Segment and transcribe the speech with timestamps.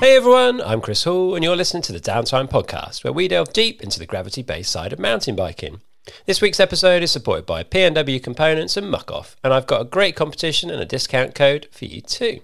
[0.00, 3.52] Hey everyone, I'm Chris Hall, and you're listening to the Downtime Podcast, where we delve
[3.52, 5.80] deep into the gravity based side of mountain biking.
[6.24, 10.14] This week's episode is supported by PNW Components and Muc-Off, and I've got a great
[10.14, 12.42] competition and a discount code for you too.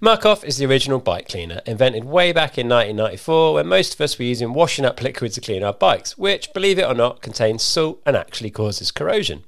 [0.00, 4.18] Muc-Off is the original bike cleaner, invented way back in 1994 when most of us
[4.18, 7.62] were using washing up liquid to clean our bikes, which, believe it or not, contains
[7.62, 9.42] salt and actually causes corrosion.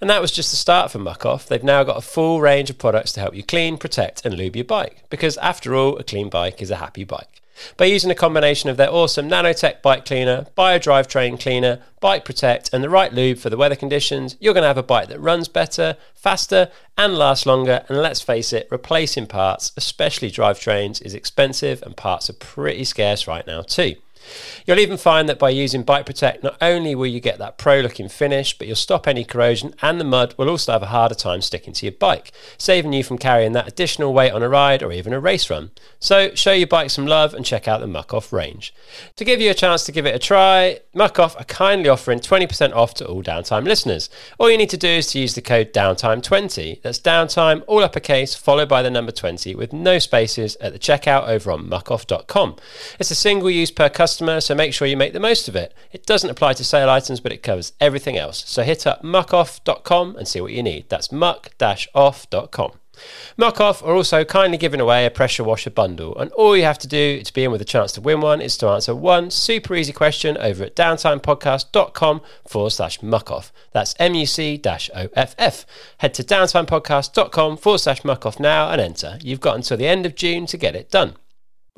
[0.00, 1.46] And that was just the start for Muc-Off.
[1.46, 4.54] They've now got a full range of products to help you clean, protect, and lube
[4.54, 7.42] your bike, because after all, a clean bike is a happy bike.
[7.76, 12.82] By using a combination of their awesome nanotech bike cleaner, biodrivetrain cleaner, bike protect, and
[12.82, 15.48] the right lube for the weather conditions, you're going to have a bike that runs
[15.48, 17.84] better, faster, and lasts longer.
[17.88, 23.26] And let's face it, replacing parts, especially drivetrains, is expensive and parts are pretty scarce
[23.26, 23.96] right now, too.
[24.66, 27.80] You'll even find that by using Bike Protect, not only will you get that pro
[27.80, 31.14] looking finish, but you'll stop any corrosion and the mud will also have a harder
[31.14, 34.82] time sticking to your bike, saving you from carrying that additional weight on a ride
[34.82, 35.70] or even a race run.
[36.00, 38.74] So show your bike some love and check out the Muc-Off range.
[39.16, 42.74] To give you a chance to give it a try, Muc-Off are kindly offering 20%
[42.74, 44.10] off to all downtime listeners.
[44.38, 46.82] All you need to do is to use the code downtime20.
[46.82, 51.28] That's downtime, all uppercase, followed by the number 20 with no spaces at the checkout
[51.28, 52.56] over on muc-off.com.
[52.98, 55.74] It's a single use per customer, so make sure you make the most of it.
[55.92, 58.44] It doesn't apply to sale items, but it covers everything else.
[58.46, 60.88] So hit up muc-off.com and see what you need.
[60.88, 62.72] That's muc-off.com.
[63.36, 66.88] Muc-Off are also kindly giving away a pressure washer bundle, and all you have to
[66.88, 69.74] do to be in with a chance to win one is to answer one super
[69.74, 73.52] easy question over at downtimepodcast.com forward slash mucoff.
[73.72, 75.66] That's M U C O F F.
[75.98, 79.18] Head to downtimepodcast.com forward slash mucoff now and enter.
[79.22, 81.14] You've got until the end of June to get it done.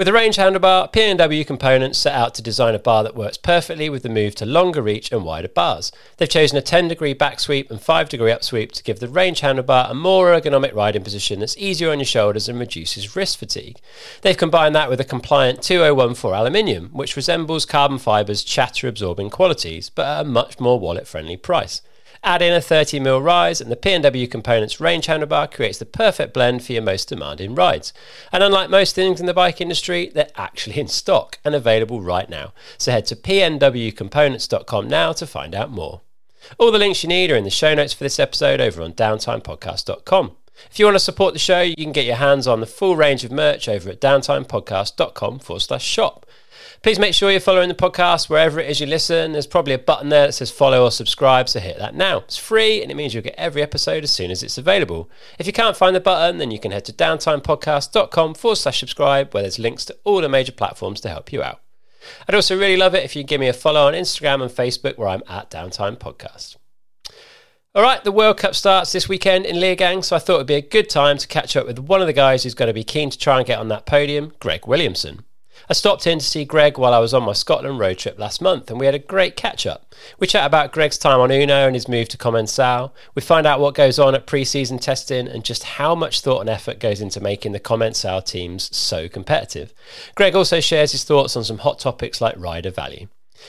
[0.01, 3.91] With the range handlebar, PNW Components set out to design a bar that works perfectly
[3.91, 5.93] with the move to longer reach and wider bars.
[6.17, 9.09] They've chosen a 10 degree back sweep and 5 degree up sweep to give the
[9.09, 13.37] range handlebar a more ergonomic riding position that's easier on your shoulders and reduces wrist
[13.37, 13.77] fatigue.
[14.23, 19.91] They've combined that with a compliant 2014 aluminium, which resembles carbon fiber's chatter absorbing qualities,
[19.91, 21.83] but at a much more wallet friendly price.
[22.23, 26.63] Add in a 30mm rise, and the PNW Components range handlebar creates the perfect blend
[26.63, 27.95] for your most demanding rides.
[28.31, 32.29] And unlike most things in the bike industry, they're actually in stock and available right
[32.29, 32.53] now.
[32.77, 36.03] So head to pnwcomponents.com now to find out more.
[36.59, 38.93] All the links you need are in the show notes for this episode over on
[38.93, 40.37] downtimepodcast.com.
[40.71, 42.97] If you want to support the show, you can get your hands on the full
[42.97, 46.27] range of merch over at downtimepodcast.com forward slash shop.
[46.83, 49.33] Please make sure you're following the podcast wherever it is you listen.
[49.33, 52.21] There's probably a button there that says follow or subscribe, so hit that now.
[52.21, 55.11] It's free and it means you'll get every episode as soon as it's available.
[55.39, 59.35] If you can't find the button, then you can head to downtimepodcast.com forward slash subscribe,
[59.35, 61.61] where there's links to all the major platforms to help you out.
[62.27, 64.97] I'd also really love it if you give me a follow on Instagram and Facebook,
[64.97, 66.57] where I'm at Downtime Podcast.
[67.75, 70.55] All right, the World Cup starts this weekend in Leogang, so I thought it'd be
[70.55, 72.85] a good time to catch up with one of the guys who's going to be
[72.85, 75.25] keen to try and get on that podium, Greg Williamson.
[75.71, 78.43] I stopped in to see Greg while I was on my Scotland road trip last
[78.43, 79.95] month, and we had a great catch up.
[80.19, 82.91] We chat about Greg's time on Unno and his move to Commencal.
[83.15, 86.41] We find out what goes on at pre season testing and just how much thought
[86.41, 89.73] and effort goes into making the Commencal teams so competitive.
[90.17, 93.07] Greg also shares his thoughts on some hot topics like rider value.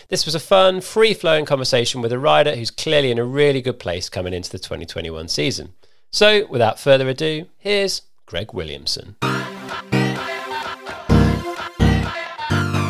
[0.10, 3.64] This was a fun, free flowing conversation with a rider who's clearly in a really
[3.64, 5.74] good place coming into the 2021 season.
[6.12, 9.16] So, without further ado, here's Greg Williamson.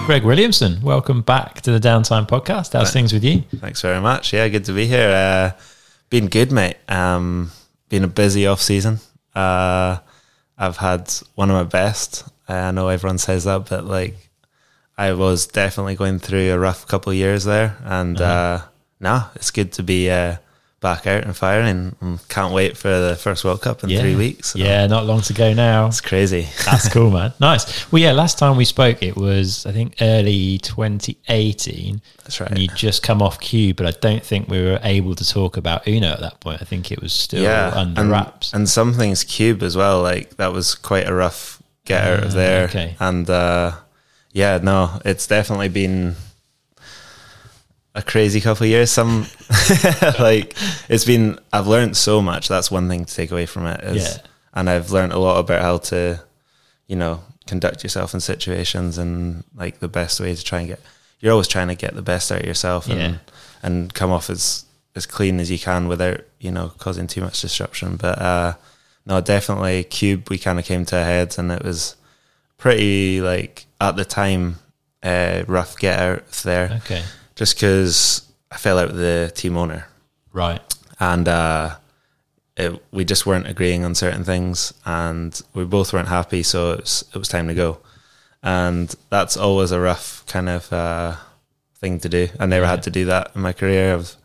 [0.06, 2.74] Greg Williamson, welcome back to the Downtime Podcast.
[2.74, 3.44] How's things with you?
[3.58, 4.34] Thanks very much.
[4.34, 5.10] Yeah, good to be here.
[5.10, 5.62] Uh,
[6.10, 6.78] been good, mate.
[6.90, 7.52] Um,
[7.88, 9.00] been a busy off season.
[9.34, 10.00] Uh,
[10.58, 12.28] I've had one of my best.
[12.50, 14.18] I know everyone says that, but like,
[14.98, 18.66] I was definitely going through a rough couple of years there, and uh-huh.
[18.66, 18.68] uh,
[19.00, 20.38] nah, it's good to be uh,
[20.82, 24.02] back out and firing and can't wait for the first World Cup in yeah.
[24.02, 24.50] three weeks.
[24.50, 24.60] So.
[24.60, 25.86] Yeah, not long to go now.
[25.86, 26.50] It's crazy.
[26.66, 27.34] That's cool, man.
[27.40, 27.90] Nice.
[27.92, 32.02] Well, yeah, last time we spoke, it was, I think, early 2018.
[32.24, 32.50] That's right.
[32.50, 35.56] And you just come off Cube, but I don't think we were able to talk
[35.56, 36.64] about Unno at that point.
[36.64, 38.52] I think it was still yeah, under and, wraps.
[38.52, 40.02] And some things Cube as well.
[40.02, 42.64] Like, that was quite a rough get out uh, of ah, there.
[42.66, 42.96] Okay.
[43.00, 43.74] And, uh,
[44.32, 46.16] yeah, no, it's definitely been
[47.94, 48.92] a crazy couple of years.
[48.92, 49.22] Some
[50.20, 50.56] like
[50.90, 51.40] it's been.
[51.52, 52.48] I've learned so much.
[52.48, 53.82] That's one thing to take away from it.
[53.84, 54.22] Is, yeah.
[54.54, 56.22] And I've learned a lot about how to,
[56.88, 60.80] you know, conduct yourself in situations and like the best way to try and get.
[61.20, 63.18] You're always trying to get the best out of yourself and yeah.
[63.62, 64.66] and come off as
[64.96, 67.98] as clean as you can without you know causing too much disruption.
[67.98, 68.54] But uh,
[69.06, 70.30] no, definitely Cube.
[70.30, 71.96] We kind of came to a head, and it was
[72.58, 74.58] pretty like at the time
[75.04, 76.82] uh, rough get out there.
[76.86, 77.04] Okay
[77.36, 79.88] just because I fell out with the team owner.
[80.34, 80.62] Right.
[81.00, 81.76] And uh,
[82.58, 86.44] it, we just weren't agreeing on certain things, and we both weren't happy.
[86.44, 87.80] So it was it was time to go.
[88.44, 91.16] and that's always a rough kind of uh,
[91.76, 92.28] thing to do.
[92.40, 93.94] I never had to do that in my career.
[93.94, 94.18] I was,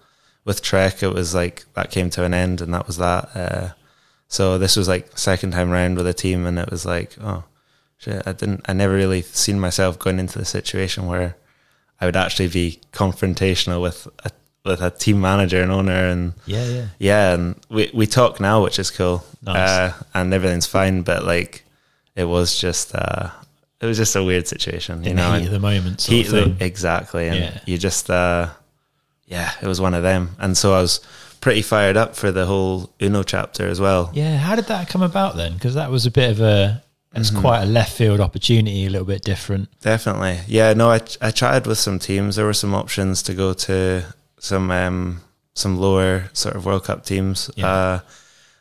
[0.44, 3.30] with Trek, it was like that came to an end, and that was that.
[3.34, 3.68] Uh,
[4.28, 7.44] so this was like second time round with a team, and it was like, oh
[7.98, 11.36] shit, I didn't, I never really seen myself going into the situation where
[12.00, 14.31] I would actually be confrontational with a
[14.64, 16.87] with a team manager and owner, and Yeah, yeah.
[16.98, 19.56] yeah, and we we talk now, which is cool, Nice.
[19.70, 21.02] uh, and everything's fine.
[21.02, 21.64] But like,
[22.16, 23.31] it was just uh,
[23.81, 25.28] it was just a weird situation, you In know.
[25.28, 26.02] the and heat of the moment.
[26.02, 27.58] Heat the- exactly, and Yeah.
[27.64, 28.49] you just uh,
[29.26, 31.00] yeah, it was one of them, and so I was
[31.40, 34.10] pretty fired up for the whole Unno chapter as well.
[34.14, 35.54] Yeah, how did that come about then?
[35.54, 36.82] Because that was a bit of a,
[37.16, 37.40] it's Mm-hmm.
[37.40, 39.68] quite a left field opportunity, a little bit different.
[39.80, 40.40] Definitely.
[40.46, 42.36] Yeah, no, I I chatted with some teams.
[42.36, 44.04] There were some options to go to
[44.38, 45.20] some um
[45.54, 47.50] some lower sort of World Cup teams.
[47.56, 47.68] Yeah.
[47.72, 48.00] Uh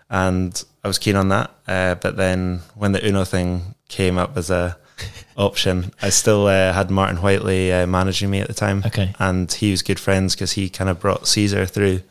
[0.10, 1.52] and I was keen on that.
[1.68, 4.78] Uh but then when the Unno thing came up as a
[5.38, 8.82] option, I still uh, had Martin Whiteley uh, managing me at the time.
[8.86, 9.14] Okay.
[9.20, 12.02] And he was good friends because he kind of brought Cesar through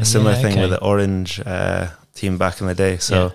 [0.00, 0.60] a similar Uh, yeah, thing okay.
[0.62, 2.98] with the Orange uh, team back in the day.
[2.98, 3.30] So Yeah.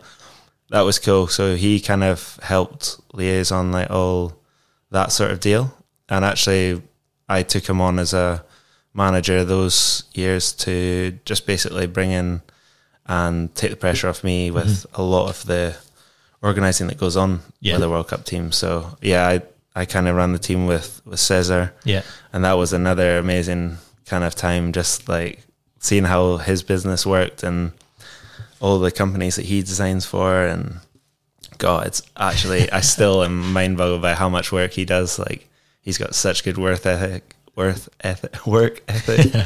[0.70, 1.28] That was cool.
[1.28, 4.34] So he kind of helped liaise on like all
[4.92, 5.74] that sort of deal.
[6.08, 6.82] And actually,
[7.28, 8.44] I took him on as a
[8.94, 12.42] manager those years to just basically bring in
[13.06, 15.02] and take the pressure off me with mm-hmm.
[15.02, 15.76] a lot of the
[16.42, 17.74] organizing that goes on Yeah.
[17.74, 18.52] with the World Cup team.
[18.52, 19.42] So yeah, I
[19.76, 22.02] I kind of ran the team with with Cesar Yeah.
[22.34, 25.42] and that was another amazing kind of time just like
[25.80, 27.72] seeing how his business worked and
[28.60, 30.80] all the companies that he designs for and
[31.58, 35.48] god it's actually i still am mind boggled by how much work he does like
[35.82, 39.46] he's got such good work ethic worth ethic work ethic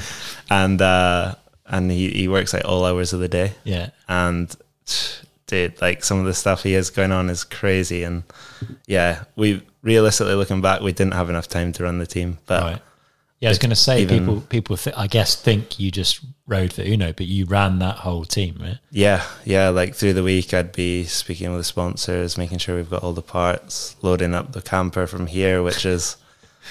[0.50, 1.34] and uh
[1.66, 3.90] and he, he works like all hours of the day Yeah.
[4.08, 4.54] and
[5.48, 8.04] dude, like some of the stuff he has going on is crazy.
[8.04, 8.24] And
[8.86, 12.38] yeah, we realistically looking back, we didn't have enough time to run the team.
[12.46, 12.82] But Right.
[13.44, 16.20] Yeah, I was going to say even- people people th- I guess think you just
[16.48, 18.78] rode for Unno, but you ran that whole team, right?
[18.92, 22.90] yeah, yeah, like through the week, I'd be speaking with the sponsors, making sure we've
[22.90, 26.18] got all the parts, loading up the camper from here, which is.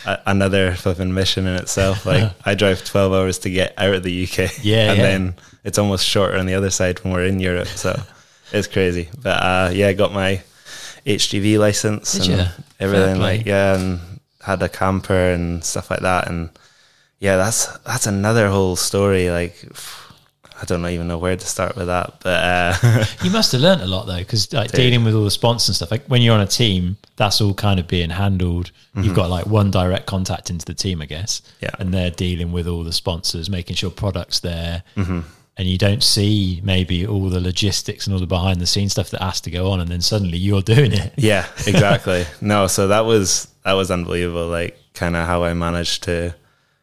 [0.07, 2.07] A, another flipping mission in itself.
[2.11, 5.03] Like I drive twelve hours to get out of the UK, Yeah, and yeah.
[5.03, 5.35] then
[5.65, 7.69] it's almost shorter on the other side when we're in Europe.
[7.69, 8.01] So
[8.53, 9.11] it's crazy.
[9.23, 10.43] But uh, yeah, I got my
[11.05, 12.49] HGV license Did and?
[12.49, 13.21] Fair everything.
[13.21, 14.01] Like yeah, and
[14.43, 16.29] had a camper and stuff like that.
[16.29, 16.50] And
[17.19, 19.31] yeah, that's that's another whole story.
[19.31, 19.65] Like
[20.61, 22.21] I don't even know where to start with that.
[22.23, 25.31] But uh, You must have learnt a lot though, because like dealing with all the
[25.31, 25.91] sponsors and stuff.
[25.91, 28.71] Like when you're on a team, that's all kind of being handled.
[28.94, 31.41] You've got like one direct contact into the team, I guess.
[31.41, 31.65] Mm-hmm.
[31.65, 31.71] Yeah.
[31.79, 34.83] and they're dealing with all the sponsors, making sure products there.
[34.97, 35.21] Mm-hmm.
[35.59, 39.11] And you don't see maybe all the logistics and all the behind the scenes stuff
[39.11, 41.12] that has to go on, and then suddenly you're doing it.
[41.17, 42.25] yeah, exactly.
[42.41, 44.49] no, so that was that was unbelievable.
[44.49, 46.35] Like kind of how I managed to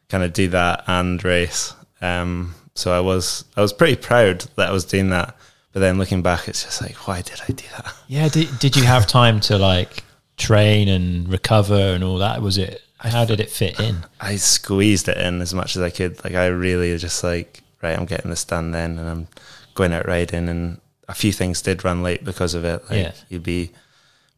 [0.10, 1.74] kind of do that and race.
[2.02, 5.36] Um, so I was I was pretty proud that I was doing that.
[5.72, 7.94] But then looking back, it's just like, why did I do that?
[8.08, 8.28] Yeah.
[8.28, 10.04] Did, did you have time to like
[10.38, 12.42] train and recover and all that?
[12.42, 12.82] Was it?
[12.98, 13.98] How did it fit in?
[14.20, 16.22] I squeezed it in as much as I could.
[16.24, 19.28] Like I really just like, right, I'm getting this done then, and I'm
[19.76, 20.50] going out riding.
[20.50, 22.84] And a few things did run late because of it.
[22.90, 23.12] Like Yeah.
[23.30, 23.72] you'd be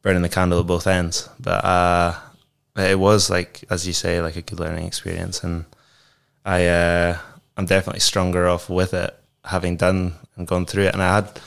[0.03, 1.29] burning the candle at both ends.
[1.39, 2.15] But uh,
[2.77, 5.43] it was like, as you say, like a good learning experience.
[5.43, 5.65] And
[6.45, 7.17] I, uh,
[7.57, 9.13] I'm definitely stronger off with it,
[9.45, 10.93] having done and gone through it.
[10.93, 11.39] And I had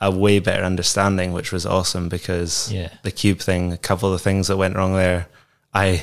[0.00, 2.90] a way better understanding, which was awesome because Yeah.
[3.02, 5.26] the cube thing, a couple of the things that went wrong there,
[5.74, 6.02] I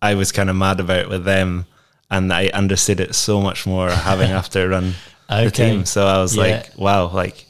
[0.00, 1.64] I was kind of mad about with them,
[2.10, 4.94] and I understood it so much more having after run
[5.30, 5.84] the team.
[5.86, 6.42] So I was Yeah.
[6.42, 7.46] like, wow, like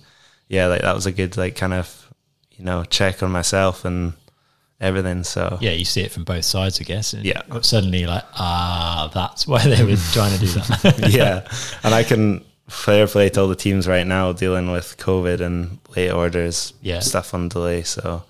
[0.49, 2.08] yeah, like that was a good like kind of
[2.52, 4.12] you know check on myself and
[4.81, 5.25] everything.
[5.25, 7.12] So Yeah, you see it from both sides, I guess.
[7.12, 7.43] And Yeah.
[7.62, 11.09] Suddenly, you're like, ah, that's why they were trying to do that.
[11.12, 11.49] yeah,
[11.83, 15.78] and I can fair play to all the teams right now dealing with COVID and
[15.97, 17.00] late orders, Yeah.
[17.00, 17.83] stuff on delay.
[17.83, 18.25] So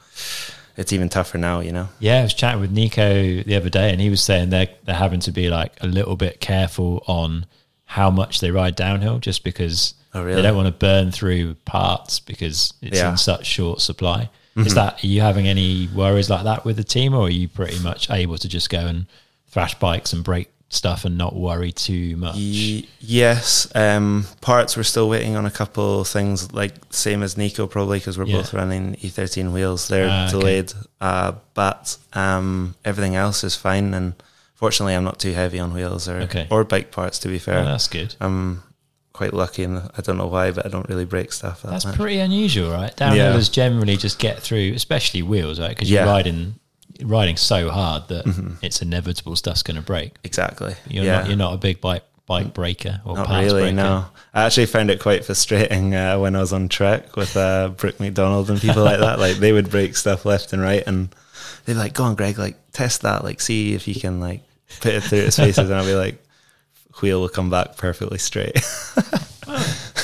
[0.76, 1.88] it's even tougher now, you know.
[2.00, 4.94] Yeah, I was chatting with Nico the other day, and he was saying they're they're
[4.96, 7.46] having to be like a little bit careful on
[7.86, 10.36] how much they ride downhill, just because Oh, really?
[10.36, 13.10] they don't want to burn through parts because it's Yeah.
[13.12, 14.30] In such short supply.
[14.56, 17.48] Is that are you having any worries like that with the team, or are you
[17.48, 19.06] pretty much able to just go and
[19.48, 22.36] thrash bikes and break stuff and not worry too much?
[22.36, 24.76] Ye- yes, um, parts.
[24.76, 28.36] We're still waiting on a couple things, like same as Nico probably because we're Yeah.
[28.38, 29.88] both running E13 wheels.
[29.88, 30.30] They're okay.
[30.30, 33.92] delayed, uh, but um, everything else is fine.
[33.92, 34.14] And
[34.54, 36.46] fortunately, I'm not too heavy on wheels or Okay.
[36.50, 37.18] or bike parts.
[37.20, 38.14] To be fair, Oh, that's good.
[38.20, 38.62] I'm
[39.14, 41.62] quite lucky, and I don't know why, but I don't really break stuff.
[41.62, 41.96] That That's much.
[41.96, 42.94] pretty unusual, right?
[42.94, 43.64] Downhillers Yeah.
[43.64, 45.70] generally just get through, especially wheels, right?
[45.70, 46.56] Because you're riding
[47.02, 48.24] riding so hard that
[48.62, 50.12] it's inevitable stuff's going to break.
[50.22, 50.74] Exactly.
[50.88, 51.20] You're yeah.
[51.20, 53.76] not you're not a big bike bike breaker or Not really, breaker.
[53.76, 54.06] no.
[54.32, 57.98] I actually found it quite frustrating uh, when I was on trek with uh, Brook
[58.00, 59.18] MacDonald and people like that.
[59.18, 61.08] Like they would break stuff left and right, and
[61.64, 64.42] they'd be like, "Go on, Greg, like test that, like see if you can like
[64.80, 66.23] put it through its faces." And I'll be like,
[67.00, 68.54] "Wheel will come back perfectly straight."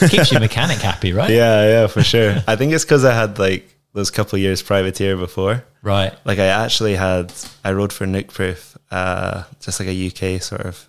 [0.08, 1.30] Keeps your mechanic happy, right?
[1.30, 2.36] yeah, yeah, for sure.
[2.46, 5.64] I think it's because I had like those couple of years privateer before.
[5.82, 6.12] Right.
[6.24, 7.32] Like I actually had,
[7.64, 10.06] I rode for Nukeproof, uh, just like a
[10.36, 10.86] UK sort of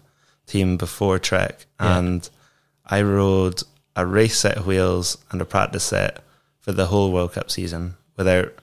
[0.48, 1.98] team before Trek, Yeah.
[1.98, 2.30] and
[2.86, 3.64] I rode
[3.96, 6.24] a race set of wheels and a practice set
[6.60, 8.54] for the whole World Cup season without.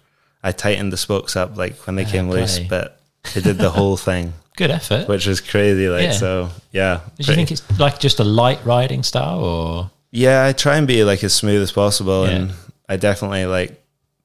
[0.42, 3.00] I tightened the spokes up like when they came loose, but
[3.34, 5.08] they did the whole thing, Good effort.
[5.08, 5.88] which was crazy.
[5.88, 6.12] Like Yeah.
[6.12, 7.00] so, yeah.
[7.16, 10.86] Did you think it's like just a light riding style or Yeah, I try and
[10.86, 12.34] be like as smooth as possible, Yeah.
[12.36, 12.52] and
[12.88, 13.80] I definitely like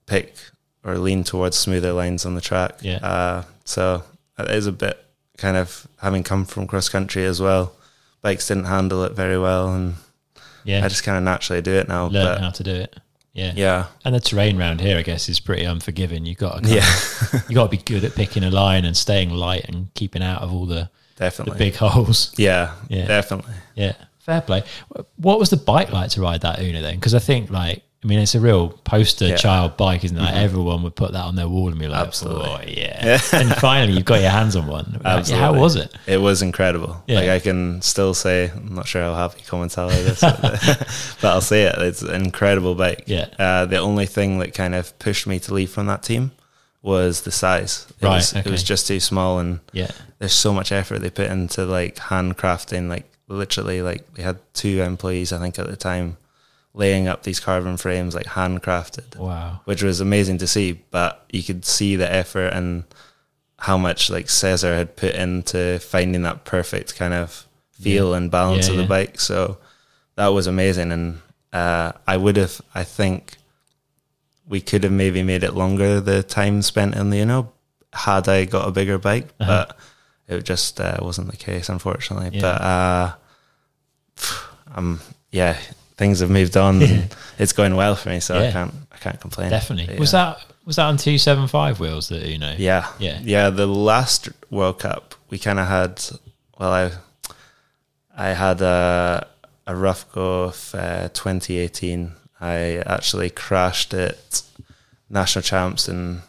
[0.08, 0.36] pick
[0.84, 2.80] or lean towards smoother lines on the track.
[2.82, 2.98] Yeah.
[2.98, 4.04] Uh, so
[4.40, 4.98] it is a bit
[5.38, 7.72] kind of having come from cross country as well.
[8.22, 9.96] Bikes didn't handle it very well, and
[10.64, 12.08] yeah, I just kind of naturally do it now.
[12.08, 12.96] learn how to do it?
[13.34, 13.54] Yeah.
[13.56, 16.24] yeah, And the terrain around here, I guess, is pretty unforgiving.
[16.28, 19.32] You got to yeah, you got to be good at picking a line and staying
[19.32, 21.58] light and keeping out of all the, the definitely.
[21.58, 22.32] big holes.
[22.38, 23.08] yeah, Yeah.
[23.08, 23.54] definitely.
[23.76, 24.64] Yeah, fair play.
[25.18, 26.96] What was the bike like to ride that Unno then?
[26.96, 29.32] Because I think like I mean it's a real poster Yeah.
[29.32, 29.38] Mm-hmm.
[29.42, 30.22] child bike, isn't it?
[30.22, 32.50] Like, everyone would put that on their wall and be like, Absolutely.
[32.50, 35.00] "Oh yeah!" and finally you've got your hands on one.
[35.04, 35.96] Like, how was it?
[36.06, 37.02] It was incredible.
[37.08, 37.20] Yeah.
[37.20, 41.64] Like I can still say, I'm not sure how happy tell this, but, I'll say
[41.64, 41.76] it.
[41.78, 43.04] It's an incredible bike.
[43.06, 43.28] Yeah.
[43.40, 46.32] Uh, the only thing that kind of pushed me to leave from that team
[46.82, 47.88] was the size.
[48.02, 51.10] It Right, Was, It was just too small, and Yeah, there's so much effort they
[51.10, 52.90] put into like handcrafting.
[52.90, 56.18] Like literally, like they had two employees, I think, at the time,
[56.74, 59.62] laying up these carbon frames, like handcrafted wow.
[59.66, 60.74] which was amazing to see.
[60.92, 62.84] But you could see the effort and
[63.60, 68.66] how much like Cesar had put into finding that perfect kind of feel and balance
[68.68, 68.90] Yeah, of the yeah.
[68.90, 69.20] bike.
[69.20, 69.58] So
[70.16, 71.22] that was amazing, and
[71.54, 73.38] uh, I would have, I think,
[74.48, 77.52] we could have maybe made it longer the time spent in the you know
[77.94, 79.66] had I got a bigger bike, Uh-huh.
[79.68, 79.78] but
[80.28, 82.32] it just uh, wasn't the case, unfortunately.
[82.34, 82.42] Yeah.
[82.42, 83.16] But uh,
[84.76, 85.00] um,
[85.32, 85.58] yeah,
[85.98, 86.82] things have moved on.
[86.82, 88.50] and it's going well for me, so Yeah.
[88.50, 89.50] I can't, I can't complain.
[89.50, 89.98] Definitely.
[89.98, 90.26] Was yeah.
[90.36, 92.56] that was that on two seven five wheels that Unno?
[92.58, 93.20] Yeah, Yeah.
[93.24, 93.50] yeah.
[93.50, 96.02] The last World Cup, we kind of had.
[96.58, 96.92] Well, I,
[98.16, 99.28] I had a
[99.66, 102.12] a rough go of uh, 2018.
[102.42, 104.42] I actually crashed at
[105.10, 106.22] national champs and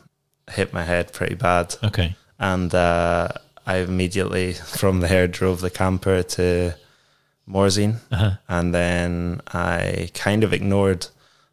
[0.50, 2.14] hit my head pretty bad, Okay.
[2.38, 3.28] and uh,
[3.66, 6.74] I immediately from there drove the camper to
[7.48, 8.32] Morzine, Uh-huh.
[8.48, 11.06] and then I kind of ignored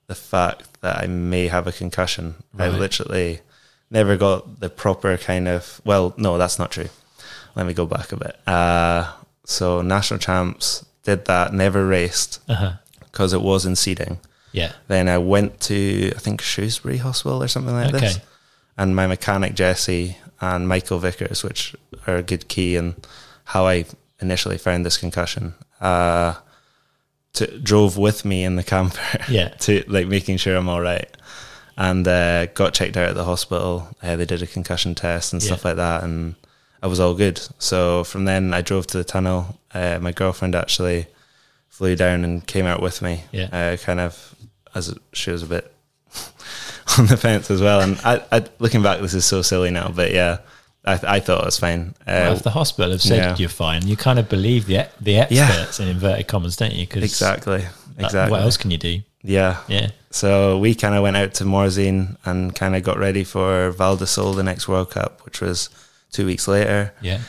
[0.07, 2.35] the fact that I may have a concussion.
[2.57, 3.41] I literally
[3.89, 5.81] never got the proper kind of.
[5.85, 6.89] Well, no, that's not true.
[7.55, 8.35] Let me go back a bit.
[8.47, 9.11] Uh,
[9.45, 12.39] so national champs did that, never raced
[12.99, 14.19] because it was in seeding.
[14.53, 14.71] Yeah.
[14.87, 18.19] Then I went to I think Shrewsbury Hospital or something like this,
[18.77, 21.75] and my mechanic Jesse and Michael Vickers, which
[22.07, 22.95] are a good key in
[23.45, 23.85] how I
[24.19, 26.35] initially found this concussion, uh,
[27.33, 29.49] to, drove with me in the camper Yeah.
[29.49, 31.09] to like making sure I'm all right,
[31.77, 33.87] and uh, got checked out at the hospital.
[34.01, 36.35] Uh, they did a concussion test and stuff like that, and
[36.83, 37.41] I was all good.
[37.59, 39.59] So from then I drove to the tunnel.
[39.73, 41.07] Uh, my girlfriend actually
[41.69, 43.23] flew down and came out with me.
[43.31, 43.47] Yeah.
[43.51, 44.35] Uh, kind of
[44.75, 45.73] as she was a bit
[46.97, 47.81] on the fence as well.
[47.81, 50.39] And I, I, looking back, this is so silly now, but yeah,
[50.85, 51.93] I, I thought it was fine.
[52.01, 53.35] Uh, Well, if the hospital have said yeah.
[53.37, 56.87] you're fine, you kind of believe the the experts in inverted commas, don't you?
[56.87, 57.59] 'Cause exactly,
[57.97, 58.31] that- exactly.
[58.31, 59.01] What else can you do?
[59.23, 59.57] Yeah.
[59.67, 59.89] Yeah.
[60.09, 63.95] So we kind of went out to Morzine and kind of got ready for Val
[63.95, 65.69] di Sole, the next World Cup, which was
[66.11, 66.93] two weeks later.
[67.01, 67.19] Yeah.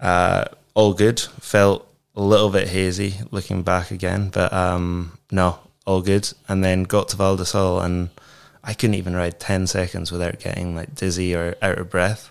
[0.00, 0.44] Uh,
[0.74, 1.20] all good.
[1.40, 6.32] Felt a little bit hazy looking back again, but um, no, all good.
[6.48, 8.10] And then got to Val di Sole and
[8.64, 12.30] I couldn't even ride 10 seconds without getting like dizzy or out of breath.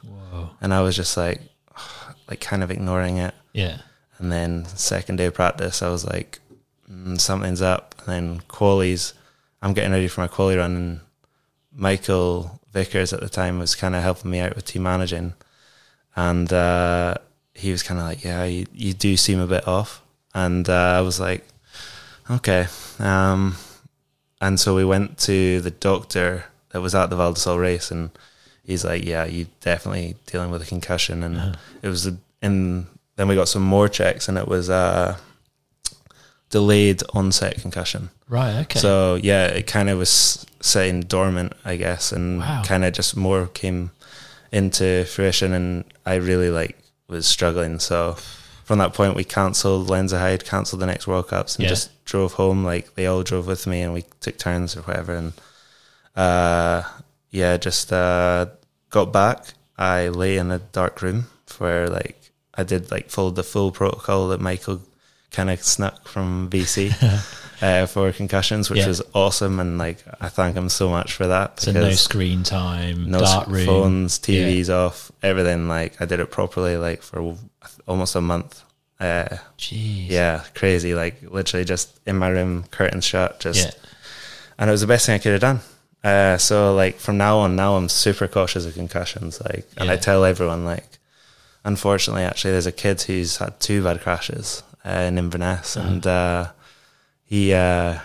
[0.62, 1.42] And I was just like,
[2.28, 3.34] like kind of ignoring it.
[3.54, 3.78] Yeah.
[4.18, 6.40] And then second day of practice, I was like,
[6.90, 7.96] mm, something's up.
[8.00, 9.14] And then qualies,
[9.62, 11.00] I'm getting ready for my quali run, and
[11.72, 15.34] Michael Vickers at the time was kind of helping me out with team managing,
[16.16, 17.16] and uh,
[17.54, 20.02] he was kind of like, "Yeah, you, you do seem a bit off,"
[20.34, 21.46] and uh, I was like,
[22.30, 23.58] "Okay." Um,
[24.40, 27.92] and so we went to the doctor that was at the Val di Sole race,
[27.92, 28.10] and
[28.64, 32.88] he's like, "Yeah, you're definitely dealing with a concussion," and it was a, in.
[33.18, 35.18] Then we got some more checks, and it was uh,
[36.50, 38.10] delayed onset concussion.
[38.28, 38.62] Right.
[38.62, 38.80] Okay.
[38.80, 42.64] So yeah, it kind of was sitting dormant, I guess, and Wow.
[42.66, 43.92] kind of just more came
[44.52, 46.78] into fruition, and I really like
[47.08, 47.80] was struggling.
[47.80, 48.16] So
[48.64, 51.70] from that point, we cancelled Lenzerheide, cancelled the next World Cups, and Yeah.
[51.70, 52.64] just drove home.
[52.64, 55.14] Like they all drove with me, and we took turns or whatever.
[55.16, 55.34] And
[56.16, 56.84] uh,
[57.32, 58.48] yeah, just uh,
[58.90, 59.46] got back.
[59.78, 64.28] I lay in a dark room for like I did like followed the full protocol
[64.30, 64.82] that Michael
[65.32, 66.92] kind of snuck from BC
[67.64, 68.88] uh, for concussions, which Yeah.
[68.88, 71.60] was awesome, and like I thank him so much for that.
[71.62, 75.68] So no screen time, no dark room, phones, TVs off, everything.
[75.68, 77.36] Like I did it properly, like for
[77.88, 78.64] almost a month.
[79.00, 80.10] Uh, Jeez.
[80.10, 80.94] yeah, crazy.
[80.94, 83.72] Like literally just in my room, curtains shut, just Yeah.
[84.60, 85.62] and it was the best thing I could have done.
[86.04, 89.40] Uh, so like from now on, now I'm super cautious of concussions.
[89.42, 90.98] Like, and I tell everyone like,
[91.64, 95.88] unfortunately, actually, there's a kid who's had two bad crashes uh, in Inverness, Uh-huh.
[95.88, 96.52] and uh,
[97.26, 98.00] he, uh,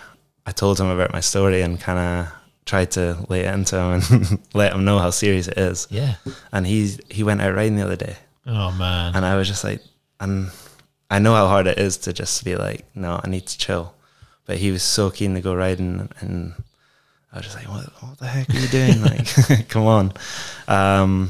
[0.44, 2.32] I told him about my story and kind of
[2.66, 5.86] tried to lay it into him and let him know how serious it is.
[5.90, 6.16] Yeah.
[6.52, 9.14] And he he went out riding the other day, Oh man.
[9.16, 9.80] and I was just like,
[10.20, 10.50] and
[11.10, 13.94] I know how hard it is to just be like, no, I need to chill.
[14.44, 16.52] But he was so keen to go riding, and
[17.36, 19.02] I was just like, what, what the heck are you doing?
[19.02, 20.12] like, come on.
[20.66, 21.28] Um,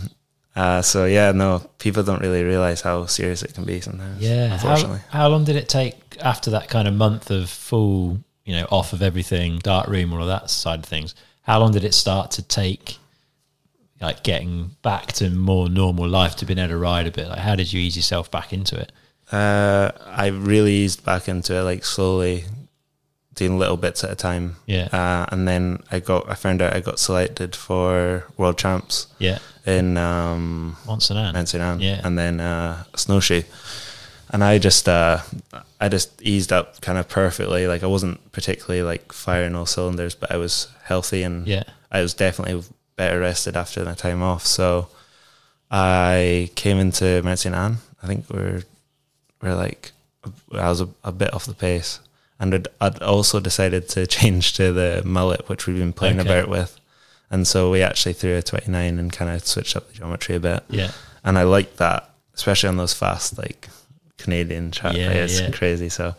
[0.54, 4.22] uh, so yeah, no, people don't really realize how serious it can be sometimes.
[4.22, 4.56] Yeah.
[4.56, 8.68] How, how long did it take after that kind of month of full, you know,
[8.70, 11.16] off of everything, dark room, all of that side of things?
[11.42, 12.98] How long did it start to take,
[14.00, 17.26] like getting back to more normal life, to being able to ride a bit?
[17.26, 18.92] Like, how did you ease yourself back into it?
[19.32, 22.44] Uh, I really eased back into it, like slowly,
[23.36, 24.56] doing little bits at a time.
[24.66, 24.88] Yeah.
[24.92, 29.38] Uh, and then I got, I found out I got selected for World Champs Yeah.
[29.64, 30.76] in um.
[30.86, 31.80] Mount St.
[31.80, 32.00] Yeah.
[32.02, 33.42] and then uh, snowshoe.
[34.30, 35.20] And I just, uh,
[35.80, 37.66] I just eased up kind of perfectly.
[37.68, 41.62] Like I wasn't particularly like firing all cylinders, but I was healthy and Yeah.
[41.92, 42.62] I was definitely
[42.96, 44.44] better rested after the time off.
[44.46, 44.88] So
[45.70, 47.54] I came into Mount St.
[47.54, 47.78] Anne.
[48.02, 48.62] I think we're
[49.42, 49.92] we're like
[50.52, 52.00] I was a, a bit off the pace,
[52.38, 56.28] and I'd, I'd also decided to change to the mullet, which we've been playing Okay.
[56.28, 56.78] about with.
[57.30, 60.40] And so we actually threw a 29 and kind of switched up the geometry a
[60.40, 60.92] bit Yeah.
[61.24, 63.68] and I like that, especially on those fast like
[64.18, 64.96] Canadian track.
[64.96, 65.50] Yeah, it's yeah.
[65.50, 65.88] crazy.
[65.88, 66.14] So,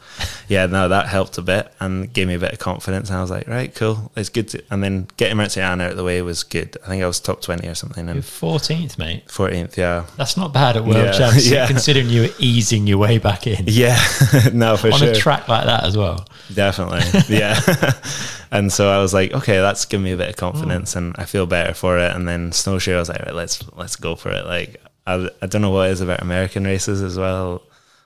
[0.47, 3.09] yeah, no, that helped a bit and gave me a bit of confidence.
[3.09, 4.49] And I was like, right, cool, it's good.
[4.49, 5.37] To, and then getting.
[5.37, 6.77] Anne out of the way was good.
[6.83, 9.29] I think I was top twenty or something, and 14th, mate.
[9.31, 9.77] fourteenth.
[9.77, 11.11] Yeah, That's not bad at World Yeah.
[11.11, 11.67] Champs, Yeah.
[11.67, 13.63] considering you were easing your way back in.
[13.67, 13.97] yeah,
[14.53, 16.27] no, for On sure, On a track like that as well.
[16.53, 17.01] definitely,
[17.35, 17.59] yeah.
[18.51, 20.97] and so I was like, okay, that's given me a bit of confidence, mm.
[20.97, 22.15] and I feel better for it.
[22.15, 24.45] And then snowshoe, I was like, right, let's let's go for it.
[24.45, 27.61] Like, I, I don't know what it is about American races as well.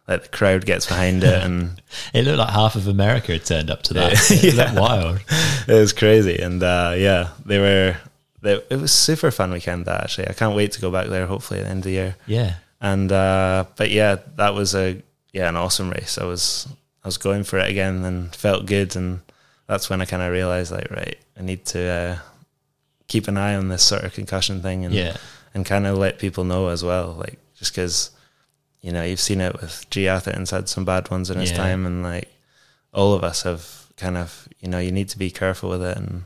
[0.08, 1.82] Like the crowd gets behind it, and
[2.14, 4.12] It looked like half of America had turned up to that.
[4.30, 4.38] Yeah.
[4.50, 5.20] It looked wild.
[5.68, 7.96] it was crazy and uh, yeah they were
[8.42, 11.28] they, it was super fun weekend that actually i can't wait to go back there
[11.28, 12.56] hopefully at the end of the year Yeah.
[12.82, 16.68] and uh, but yeah that was a yeah an awesome race i was
[17.04, 19.22] i was going for it again and felt good and
[19.68, 22.18] that's when i kind of realized like right i need to uh,
[23.08, 25.18] keep an eye on this sort of concussion thing and Yeah.
[25.54, 28.10] and kind of let people know as well like just because
[28.82, 31.58] you know you've seen it with Gee Atherton's had some bad ones in his Yeah.
[31.58, 32.30] time and like
[32.94, 35.98] all of us have kind of you know you need to be careful with it
[35.98, 36.26] and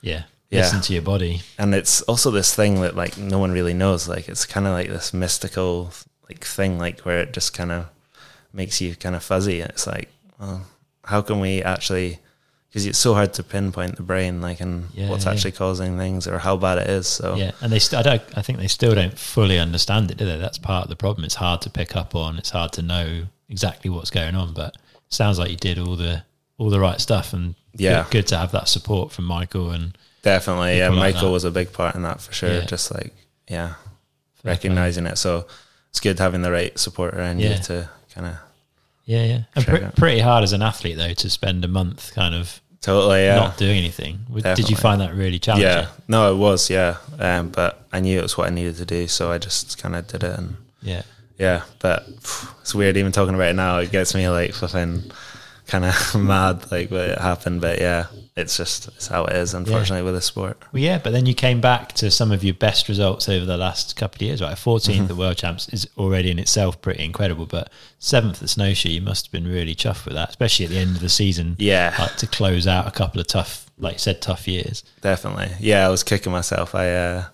[0.00, 0.24] Yeah.
[0.50, 0.60] Yeah.
[0.62, 1.42] Listen to your body.
[1.58, 4.72] and it's also this thing that like no one really knows like it's kind of
[4.72, 5.90] like this mystical
[6.28, 7.86] like thing like where it just kind of
[8.52, 10.08] makes you kind of fuzzy it's like
[10.40, 10.62] well
[11.04, 12.18] how can we actually
[12.68, 15.32] because it's so hard to pinpoint the brain like and Yeah, what's yeah.
[15.32, 17.52] actually causing things or how bad it is so Yeah.
[17.62, 20.36] And they, st- I, don't, I think they still don't fully understand it, do they?
[20.36, 21.24] That's part of the problem.
[21.24, 22.36] It's hard to pick up on.
[22.38, 24.52] It's hard to know exactly what's going on.
[24.52, 24.80] But it
[25.14, 26.22] sounds like you did all the
[26.58, 28.02] all the right stuff, and Yeah.
[28.04, 30.88] good, good to have that support from Michael and Definitely, yeah.
[30.90, 31.32] Like Michael that.
[31.32, 32.52] was a big part in that for sure.
[32.52, 32.64] Yeah.
[32.66, 33.14] Just like,
[33.48, 33.74] yeah,
[34.42, 35.16] Fair recognizing it.
[35.16, 35.46] So
[35.90, 38.34] it's good having the right support around you to kind of
[39.08, 39.40] yeah, yeah.
[39.56, 43.24] And pre- pretty hard as an athlete though to spend a month kind of totally,
[43.24, 44.20] yeah, not doing anything.
[44.32, 45.68] W- Did you find that really challenging?
[45.68, 45.88] yeah.
[46.06, 46.96] No, it was, yeah.
[47.18, 49.96] Um, but I knew it was what I needed to do, so I just kind
[49.96, 51.02] of did it, and Yeah.
[51.38, 51.62] yeah.
[51.80, 53.78] But phew, it's weird even talking about it now.
[53.78, 55.10] It gets me like flipping
[55.66, 57.60] kind of mad, like what it happened.
[57.62, 58.06] But yeah,
[58.38, 60.56] it's just it's how it is, unfortunately, with the sport.
[60.72, 63.56] Well, yeah, but then you came back to some of your best results over the
[63.56, 64.54] last couple of years, right?
[64.56, 65.10] 14th Mm-hmm.
[65.10, 69.26] at World Champs is already in itself pretty incredible, but seventh at Snowshoe, you must
[69.26, 71.56] have been really chuffed with that, especially at the end of the season.
[71.58, 71.94] Yeah.
[71.98, 74.84] Like to close out a couple of tough, like you said, tough years.
[75.02, 75.50] Definitely.
[75.60, 76.74] Yeah, I was kicking myself.
[76.74, 77.24] I, uh,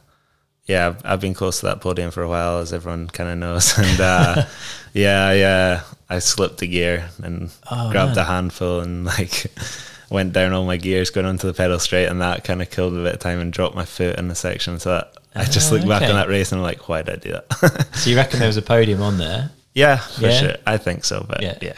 [0.67, 3.37] yeah, I've, I've been close to that podium for a while, as everyone kind of
[3.39, 3.77] knows.
[3.79, 4.47] And uh,
[4.95, 8.25] yeah, yeah, I slipped a gear and Oh, grabbed man.
[8.25, 9.47] a handful and like
[10.15, 12.95] went down all my gears going onto the pedal straight, and that kind of killed
[12.95, 14.79] a bit of time and dropped my foot in the section.
[14.79, 17.19] So that, I just look back on that race and I'm like, why did I
[17.19, 17.87] do that?
[17.97, 19.51] So you reckon there was a podium on there?
[19.75, 20.41] yeah, for Yeah?
[20.41, 20.55] sure.
[20.67, 21.27] I think so.
[21.29, 21.59] But Yeah.
[21.61, 21.73] yeah,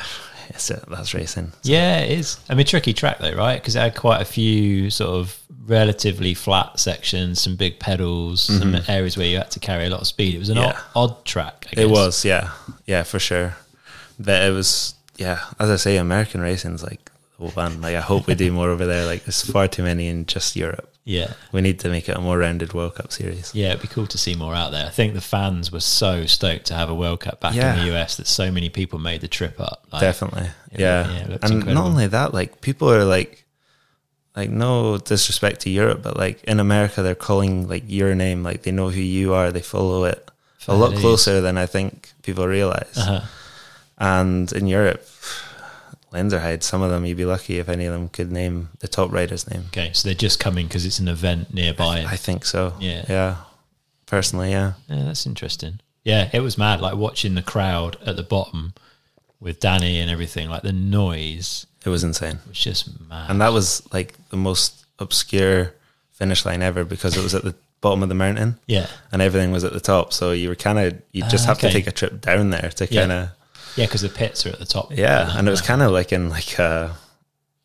[0.50, 0.84] it's it.
[0.88, 1.52] That's racing.
[1.62, 2.38] Yeah, it is.
[2.50, 3.60] I mean, tricky track though, right?
[3.60, 8.76] Because it had quite a few sort of relatively flat sections, some big pedals, some
[8.86, 10.34] areas where you had to carry a lot of speed.
[10.34, 10.68] It was an Mm-hmm.
[10.70, 10.80] Yeah.
[10.94, 11.66] odd, odd track.
[11.72, 11.84] I guess.
[11.84, 12.50] It was, yeah,
[12.86, 13.56] yeah, for sure.
[14.18, 17.80] But it was, yeah, as I say, American racing's like the one.
[17.80, 19.04] Like I hope we do more over there.
[19.06, 20.92] Like there's far too many in just Europe.
[21.04, 21.34] Yeah.
[21.52, 23.54] We need to make it a more rounded World Cup series.
[23.54, 24.86] Yeah, it'd be cool to see more out there.
[24.86, 27.74] I think the fans were so stoked to have a World Cup back Yeah.
[27.74, 29.84] in the US that so many people made the trip up.
[29.92, 31.08] Like, Definitely, it- yeah.
[31.08, 31.74] yeah, and incredible.
[31.74, 33.44] not only that, like people are like,
[34.34, 38.62] like no disrespect to Europe, but like in America, they're calling like your name, like
[38.62, 40.28] they know who you are, they follow it
[40.66, 42.96] a lot Fair closer than I think people realize.
[42.98, 43.20] Uh-huh.
[43.98, 45.06] And in Europe,
[46.12, 49.12] Lenzerheide, some of them you'd be lucky if any of them could name the top
[49.12, 49.64] rider's name.
[49.68, 52.04] Okay, so they're just coming because it's an event nearby.
[52.06, 52.74] I think so.
[52.80, 53.04] Yeah.
[53.08, 53.36] Yeah.
[54.06, 54.74] Personally, yeah.
[54.88, 55.80] Yeah, that's interesting.
[56.04, 56.80] Yeah, it was mad.
[56.80, 58.74] Like watching the crowd at the bottom
[59.40, 60.48] with Danny and everything.
[60.48, 62.38] Like the noise It was insane.
[62.44, 63.28] It was just mad.
[63.30, 65.74] And that was like the most obscure
[66.12, 69.52] finish line ever because it was at the bottom of the mountain yeah, and everything
[69.52, 70.12] was at the top.
[70.12, 71.68] So you were kind of, you just Ah, have okay.
[71.68, 73.28] to take a trip down there to kind of, yeah,
[73.84, 74.92] because the pits are at the top.
[74.92, 75.30] yeah.
[75.36, 76.96] And it was kind of like in like a,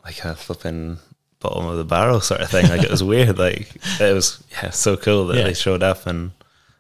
[0.04, 0.98] like a flipping
[1.40, 2.68] bottom of the barrel sort of thing.
[2.70, 3.38] Like it was weird.
[3.38, 5.44] Like it was, yeah, so cool that Yeah.
[5.44, 6.32] they showed up and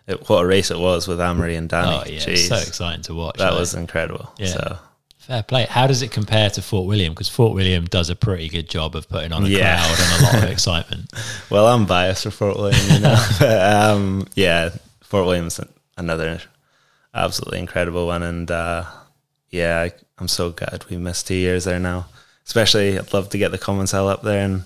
[0.07, 1.89] it, what a race it was with Amaury and Danny.
[1.91, 2.47] Oh yeah, Jeez.
[2.49, 3.37] so exciting to watch.
[3.37, 4.33] that was incredible.
[4.37, 4.47] Yeah.
[4.47, 4.77] So
[5.19, 5.65] fair play.
[5.69, 7.13] How does it compare to Fort William?
[7.13, 9.77] Because Fort William does a pretty good job of putting on a Yeah.
[9.77, 11.11] crowd and a lot of excitement.
[11.49, 13.27] Well, I'm biased for Fort William, you know.
[13.39, 14.69] but, um, yeah,
[15.03, 15.59] Fort William's
[15.95, 16.41] another
[17.13, 18.83] absolutely incredible one, and uh,
[19.51, 22.07] yeah, I, I'm so glad we missed two years there now.
[22.45, 24.63] Especially, I'd love to get the Commencal up there and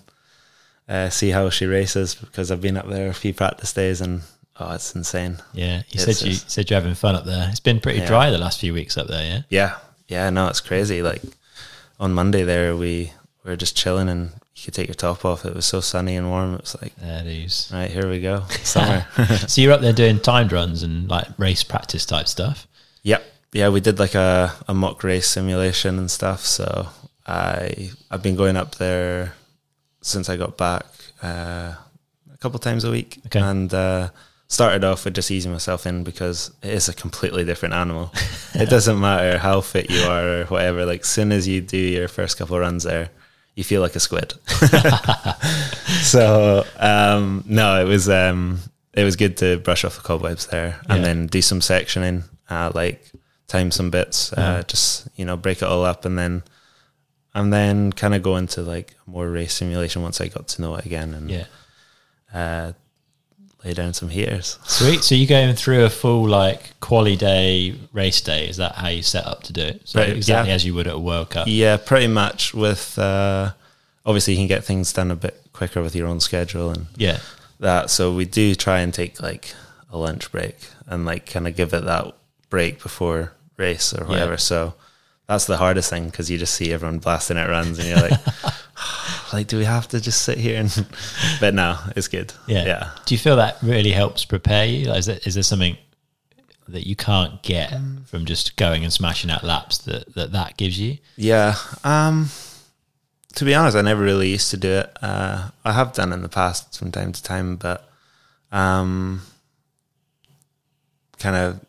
[0.88, 4.22] uh, see how she races because I've been up there a few practice days, and
[4.60, 5.38] oh, it's insane.
[5.54, 7.48] Yeah, you It's said you said you're having fun up there.
[7.50, 8.08] It's been pretty Yeah.
[8.08, 9.24] dry the last few weeks up there.
[9.24, 9.42] Yeah.
[9.50, 9.76] Yeah,
[10.08, 11.02] yeah, no, it's crazy.
[11.02, 11.22] Like
[12.00, 13.12] on Monday there, we,
[13.44, 15.46] we were just chilling, and you could take your top off.
[15.46, 16.56] It was so sunny and warm.
[16.56, 17.70] It was like, it is.
[17.74, 19.06] right, here we go, summer.
[19.48, 22.68] so you're up there doing timed runs and like race practice type stuff.
[23.04, 23.24] Yep.
[23.56, 26.42] Yeah, we did like a, a mock race simulation and stuff.
[26.46, 26.88] So
[27.26, 29.34] I I've been going up there
[30.02, 30.86] since I got back
[31.24, 31.74] uh,
[32.34, 33.40] a couple times a week, Okay.
[33.40, 34.10] and uh,
[34.48, 38.12] started off with just easing myself in because it is a completely different animal.
[38.56, 40.86] it doesn't matter how fit you are or whatever.
[40.86, 43.10] Like, as soon as you do your first couple runs there,
[43.56, 44.34] you feel like a squid.
[46.04, 48.60] so um, no, it was um,
[48.94, 51.06] it was good to brush off the cobwebs there and Yeah.
[51.08, 53.12] then do some sectioning, uh, like
[53.48, 56.44] time some bits, uh, just you know break it all up and then
[57.34, 60.76] and then kind of go into like more race simulation once I got to know
[60.76, 61.46] it again and Yeah.
[62.34, 62.72] uh,
[63.64, 64.58] lay down some heaters.
[64.66, 65.04] Sweet.
[65.04, 68.48] So you're going through a full like quali day race day.
[68.48, 69.82] Is that how you set up to do it?
[69.86, 70.56] So exactly yeah.
[70.56, 71.48] as you would at a World Cup.
[71.50, 72.54] Yeah, pretty much.
[72.54, 73.52] With uh,
[74.06, 77.20] obviously you can get things done a bit quicker with your own schedule and Yeah.
[77.60, 77.90] that.
[77.90, 79.54] So we do try and take like
[79.92, 82.16] a lunch break and like kind of give it that
[82.50, 84.34] break before race or whatever.
[84.34, 84.38] Yeah.
[84.38, 84.74] So
[85.28, 88.20] that's the hardest thing because you just see everyone blasting out runs and you're like,
[89.34, 90.60] like, do we have to just sit here?
[90.60, 90.88] And
[91.40, 92.34] but no, it's good.
[92.48, 92.66] Yeah.
[92.66, 92.90] yeah.
[93.06, 94.86] Do you feel that really helps prepare you?
[94.90, 95.78] Like, is, there, is there something
[96.68, 98.08] that you can't get Mm.
[98.08, 100.98] from just going and smashing out laps that that, that gives you?
[101.16, 101.56] Yeah.
[101.84, 102.30] Um,
[103.36, 104.98] to be honest, I never really used to do it.
[105.02, 107.88] Uh, I have done in the past from time to time, but
[108.52, 109.22] um,
[111.20, 111.60] kind of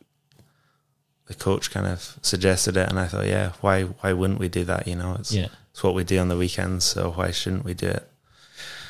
[1.26, 4.64] the coach kind of suggested it, and I thought, yeah, why why wouldn't we do
[4.64, 4.86] that?
[4.86, 5.48] You know, it's Yeah.
[5.72, 8.08] it's what we do on the weekends, so why shouldn't we do it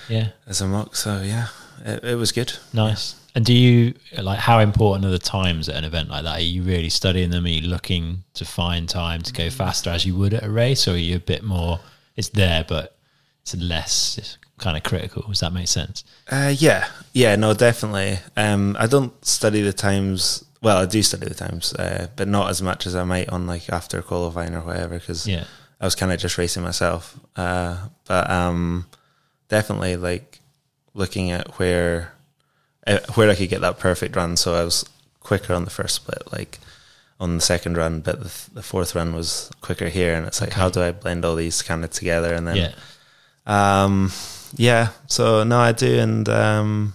[0.09, 0.29] Yeah.
[0.47, 0.97] as a mock?
[0.97, 1.49] So yeah,
[1.85, 2.53] it, it was good.
[2.73, 3.15] Nice.
[3.35, 6.39] And do you like how important are the times at an event like that?
[6.39, 7.45] Are you really studying them?
[7.45, 10.89] Are you looking to find time to go faster as you would at a race,
[10.89, 11.81] or are you a bit more?
[12.17, 12.97] It's there, but
[13.43, 15.23] it's less kind of critical.
[15.29, 16.03] Does that make sense?
[16.31, 18.21] Uh, yeah, yeah, no, definitely.
[18.39, 20.43] Um, I don't study the times.
[20.63, 23.47] Well, I do study the times, uh, but not as much as I might on
[23.47, 25.45] like after a qualifying or whatever, because Yeah.
[25.81, 27.19] I was kind of just racing myself.
[27.37, 28.87] Uh, but um,
[29.49, 30.41] definitely like
[30.95, 32.13] looking at where
[32.87, 34.37] uh, where I could get that perfect run.
[34.37, 34.85] So I was
[35.21, 36.59] quicker on the first split, like
[37.21, 40.15] on the second run, but the, the fourth run was quicker here.
[40.15, 42.33] And it's like, how do I blend all these kind of together?
[42.35, 42.73] And then Yeah.
[43.85, 44.13] um,
[44.57, 46.95] yeah, so no, I do, and um,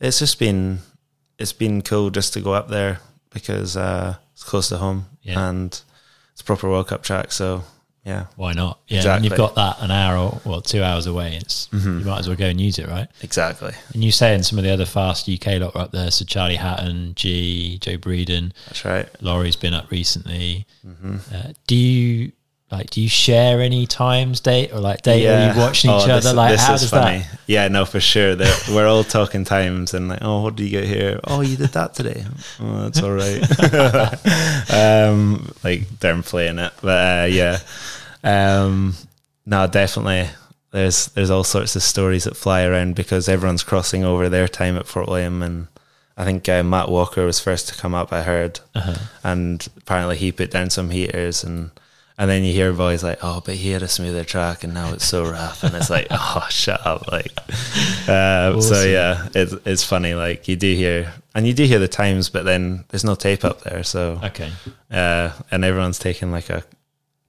[0.00, 0.78] it's just been
[1.38, 5.48] it's been cool just to go up there because uh, it's close to home Yeah.
[5.48, 5.68] and
[6.32, 7.32] it's a proper World Cup track.
[7.32, 7.64] So
[8.04, 8.80] Yeah, Why not?
[8.88, 11.36] Yeah, and you've got that an hour or well, two hours away.
[11.36, 12.00] It's Mm-hmm.
[12.00, 13.08] you might as well go and use it, right?
[13.22, 13.72] exactly.
[13.94, 16.10] And you saying some of the other fast UK lot are up there.
[16.10, 19.08] So Charlie Hatton, Gee, Joe Breeden, That's right.
[19.22, 20.66] Laurie's been up recently.
[20.86, 21.16] Mm-hmm.
[21.34, 22.32] Uh, do you
[22.72, 22.90] like?
[22.90, 25.26] Do you share any times date or like date?
[25.28, 26.20] Are you watching each Oh, other?
[26.20, 27.18] this- like, this how is does funny.
[27.18, 27.38] that?
[27.46, 28.34] Yeah, no, for sure.
[28.34, 31.20] They're, we're all talking times and like, oh, what did you get here?
[31.24, 32.24] Oh, you did that today.
[32.60, 33.42] Oh, that's all right.
[34.72, 37.58] um, like they're playing it, but uh, yeah,
[38.24, 38.94] um,
[39.46, 40.28] no, definitely.
[40.70, 44.76] There's there's all sorts of stories that fly around because everyone's crossing over their time
[44.78, 45.66] at Fort William, and
[46.16, 48.12] I think uh, Matt Walker was first to come up.
[48.12, 48.94] I heard, Uh-huh.
[49.22, 51.70] and apparently he put down some heaters and.
[52.22, 54.92] And then you hear boys like, "Oh, but he had a smoother track, and now
[54.92, 57.32] it's so rough." And it's like, "Oh, shut up!" Like,
[58.08, 60.14] uh, so yeah, it's it's funny.
[60.14, 63.44] Like you do hear, and you do hear the times, but then there's no tape
[63.44, 64.52] up there, so Okay.
[64.92, 66.58] uh, and everyone's taking like a,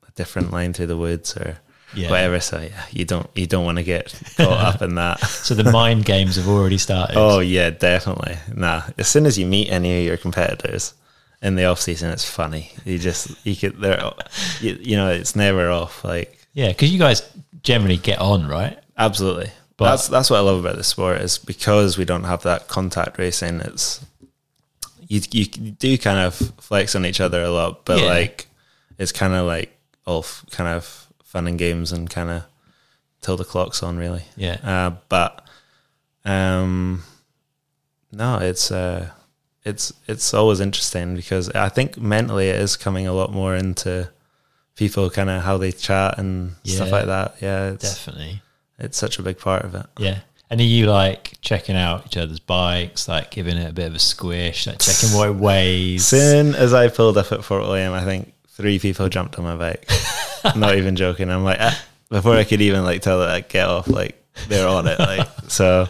[0.08, 1.58] a different line through the woods or
[1.95, 2.12] Yeah.
[2.12, 2.39] whatever.
[2.39, 5.19] So yeah, you don't you don't want to get caught up in that.
[5.43, 7.17] So the mind games have already started.
[7.17, 8.38] Oh yeah, definitely.
[8.56, 10.93] Nah, as soon as you meet any of your competitors
[11.43, 12.71] in the off season, it's funny.
[12.86, 14.12] You just you could they're
[14.62, 16.03] you, you know it's never off.
[16.03, 17.21] Like yeah, because you guys
[17.62, 18.79] generally get on, right?
[18.97, 19.51] absolutely.
[19.77, 22.67] But- that's that's what I love about the sport is because we don't have that
[22.67, 23.60] contact racing.
[23.62, 24.03] It's
[25.08, 28.06] you you do kind of flex on each other a lot, but Yeah.
[28.08, 28.47] like
[28.97, 29.75] it's kind of like
[30.06, 32.43] all f- kind of fun and games and kind of
[33.21, 34.23] till the clock's on really.
[34.38, 34.58] Yeah.
[34.63, 35.45] Uh, but
[36.25, 37.03] um,
[38.12, 39.10] no, it's uh,
[39.65, 44.10] it's it's always interesting because I think mentally it is coming a lot more into
[44.76, 47.36] people kind of how they chat and stuff like that.
[47.41, 48.41] Yeah, it's Definitely.
[48.80, 49.86] it's such a big part of it.
[49.97, 50.19] Yeah.
[50.49, 53.95] And are you like checking out each other's bikes, like giving it a bit of
[53.95, 56.06] a squish, like checking what it weighs?
[56.06, 59.56] Soon as I pulled up at Fort William, I think three people jumped on my
[59.56, 59.89] bike.
[60.56, 61.32] Not even joking.
[61.32, 64.67] I'm like, ah, before I could even like tell it, like, get off, like they're
[64.67, 64.99] on it.
[64.99, 65.88] Like, so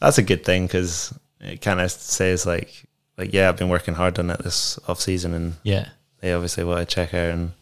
[0.00, 2.85] that's a good thing because it kind of says like,
[3.18, 5.88] like yeah, I've been working hard on it this off season, and Yeah.
[6.20, 7.52] they obviously want to check out and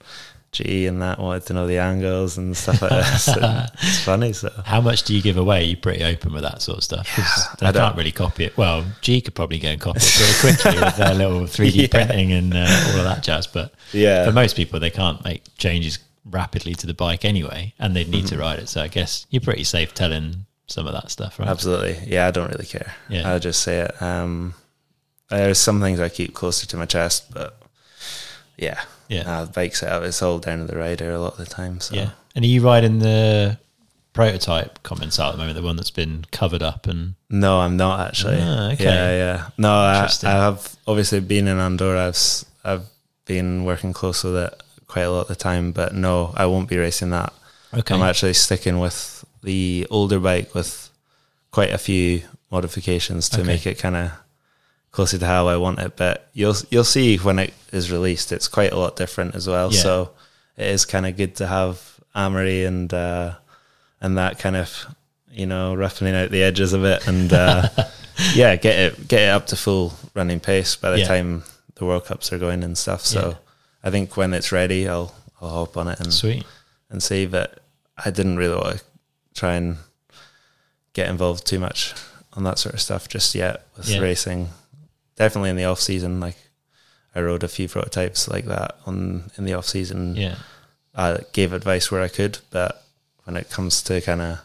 [0.52, 3.16] Gee and that wanted to know the angles and stuff like that.
[3.18, 3.32] So
[3.82, 4.32] it's funny.
[4.32, 5.64] So How much do you give away?
[5.64, 7.08] You're pretty open with that sort of stuff.
[7.12, 8.56] 'Cause I don't- can't really copy it.
[8.56, 11.86] Well, Gee could probably go and copy it pretty quickly with their little 3D Yeah.
[11.88, 12.58] printing and uh,
[12.92, 13.48] all of that jazz.
[13.48, 17.96] But yeah, for most people, they can't make changes rapidly to the bike anyway, and
[17.96, 18.36] they'd need Mm-hmm.
[18.36, 18.68] to ride it.
[18.68, 21.48] So I guess you're pretty safe telling some of that stuff, right?
[21.48, 21.98] Absolutely.
[22.06, 22.94] Yeah, I don't really care.
[23.08, 23.28] Yeah.
[23.28, 24.00] I'll just say it.
[24.00, 24.54] Um,
[25.38, 27.56] there's some things I keep closer to my chest, but
[28.56, 28.80] yeah.
[29.08, 29.22] Yeah.
[29.30, 31.80] Uh, the bike setup, it's all down to the rider a lot of the time.
[31.80, 32.10] So Yeah.
[32.34, 33.58] And are you riding the
[34.12, 38.00] prototype Commencal at the moment, the one that's been covered up and No, I'm not
[38.08, 38.38] actually.
[38.40, 38.84] Ah, okay.
[38.84, 39.48] Yeah, yeah.
[39.58, 42.06] No, I, I, have obviously been in Andorra.
[42.08, 42.86] I've, I've
[43.26, 46.68] been working close with it quite a lot of the time, but no, I won't
[46.68, 47.32] be racing that.
[47.72, 47.94] okay.
[47.94, 50.90] I'm actually sticking with the older bike with
[51.50, 53.46] quite a few modifications to Okay.
[53.46, 54.12] make it kind of
[54.94, 55.96] closer to how I want it.
[55.96, 59.72] But you'll you'll see when it is released, it's quite a lot different as well.
[59.72, 59.80] Yeah.
[59.80, 60.10] So
[60.56, 63.34] it is kind of good to have Amaury and uh,
[64.00, 64.86] and that kind of
[65.30, 67.68] you know roughening out the edges of it and uh,
[68.34, 71.08] yeah, get it get it up to full running pace by the Yeah.
[71.08, 71.42] time
[71.74, 73.00] the World Cups are going and stuff.
[73.04, 73.34] So Yeah.
[73.82, 76.44] I think when it's ready, I'll I'll hop on it and Sweet.
[76.88, 77.58] and see but
[77.98, 78.84] I didn't really want to
[79.34, 79.78] try and
[80.92, 81.92] get involved too much
[82.34, 84.50] on that sort of stuff just yet with racing.
[85.16, 86.36] Definitely in the off season, like
[87.14, 90.16] I rode a few prototypes like that on in the off season.
[90.16, 90.36] Yeah.
[90.94, 92.84] I gave advice where I could, but
[93.24, 94.38] when it comes to kind of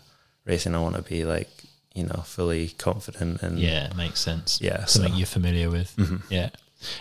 [0.45, 1.49] racing, I want to be like
[1.95, 4.59] you know fully confident and Yeah, it makes sense.
[4.61, 5.95] Yeah, Something so- you're familiar with.
[5.97, 6.21] Mhm.
[6.29, 6.49] Yeah.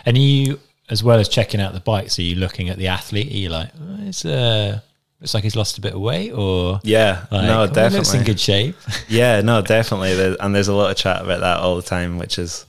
[0.05, 3.31] And you, as well as checking out the bikes, are you looking at the athlete?
[3.31, 4.79] Are you like, oh, it's uh,
[5.21, 7.97] looks like he's lost a bit of weight or yeah, like, no, oh, he definitely,
[7.99, 8.75] looks in good shape?
[9.07, 10.15] yeah, no, definitely.
[10.15, 12.65] There, and there's a lot of chat about that all the time, which is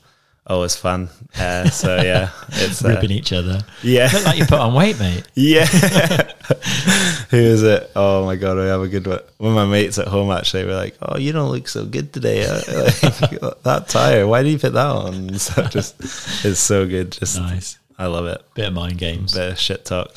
[0.51, 1.09] always fun.
[1.39, 3.61] Uh, so yeah, it's uh, Ribbing each other.
[3.83, 5.23] yeah, Look like you put on weight, mate.
[5.35, 5.65] Yeah.
[7.31, 7.91] Who is it?
[7.95, 9.21] Oh my god, I have a good one.
[9.39, 12.13] One of my mates at home actually were like, "Oh, you don't look so good
[12.13, 12.45] today.
[12.45, 12.61] Uh,
[13.03, 14.27] like, that tire.
[14.27, 16.01] Why did you put that on?" So just,
[16.45, 17.13] it's so good.
[17.13, 17.79] Just, Nice.
[17.99, 18.43] I love it.
[18.55, 19.35] Bit of mind games.
[19.35, 20.17] Bit of shit talk.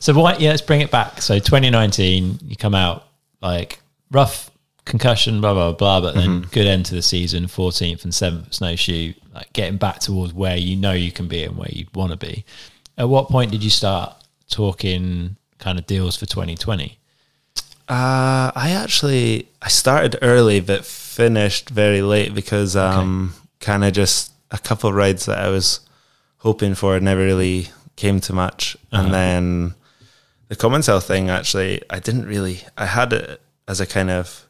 [0.00, 0.36] So why?
[0.36, 1.22] Yeah, let's bring it back.
[1.22, 3.06] So 2019, you come out
[3.40, 4.50] like rough
[4.84, 6.50] concussion, blah blah blah, but then Mm-hmm.
[6.50, 10.76] good end to the season, 14th and 7th snowshoe, like getting back towards where you
[10.76, 12.44] know you can be and where you want to be.
[12.98, 14.14] At what point did you start
[14.50, 16.98] talking kind of deals for 2020?
[17.88, 24.32] Uh, I actually I started early but finished very late because um, kind of just
[24.50, 25.80] a couple of rides that I was
[26.38, 29.04] hoping for never really came to much, Uh-huh.
[29.04, 29.74] and then
[30.48, 32.60] the Commencal thing actually, I didn't really.
[32.76, 34.46] I had it as a kind of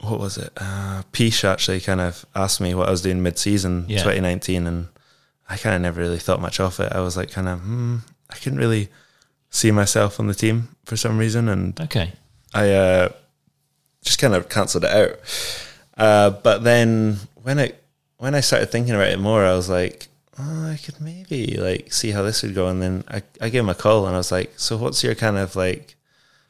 [0.00, 0.52] what was it?
[0.56, 3.98] Uh, Peace actually kind of asked me what I was doing mid-season Yeah.
[3.98, 4.88] 2019, and
[5.48, 6.92] I kind of never really thought much of it.
[6.92, 7.96] I was like, kind of, hmm,
[8.30, 8.88] I couldn't really
[9.50, 12.12] see myself on the team for some reason, and Okay.
[12.54, 13.08] I uh,
[14.02, 15.18] just kind of cancelled it out.
[15.96, 17.72] Uh, but then when I
[18.18, 20.08] when I started thinking about it more, I was like,
[20.38, 22.68] oh, I could maybe like see how this would go.
[22.68, 25.14] And then I, I gave him a call and I was like, so what's your
[25.14, 25.94] kind of like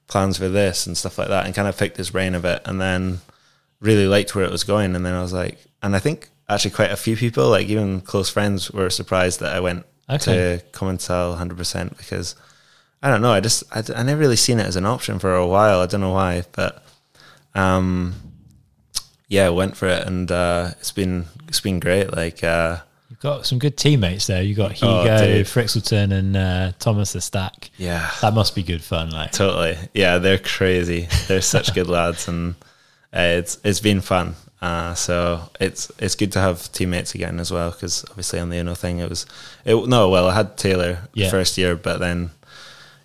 [0.06, 2.62] plans for this and stuff like that, and kind of picked his brain a bit,
[2.64, 3.20] and then
[3.80, 4.94] really liked where it was going.
[4.96, 8.00] And then I was like, and I think actually quite a few people, like even
[8.00, 10.58] close friends, were surprised that I went Okay.
[10.72, 12.34] to Commencal 100% because
[13.02, 13.32] I don't know.
[13.32, 15.80] I just I, I never really seen it as an option for a while.
[15.80, 16.82] I don't know why, but
[17.54, 18.14] um,
[19.28, 22.12] yeah, went for it, and uh, it's been it's been great.
[22.16, 22.78] Like uh,
[23.10, 24.42] You've got some good teammates there.
[24.42, 25.46] You've got Oh, Hugo, dude.
[25.46, 27.70] Frixtalon, and uh, Thomas Estaque.
[27.76, 29.10] yeah, That must be good fun.
[29.10, 29.76] Like, totally.
[29.94, 31.08] Yeah, they're crazy.
[31.26, 32.54] They're such good lads, and
[33.12, 34.34] it's it's been fun.
[34.60, 38.56] Uh, so it's it's good to have teammates again as well because obviously on the
[38.56, 39.24] Unno thing it was
[39.64, 41.30] it no well I had Taylor the Yeah.
[41.30, 42.30] first year but then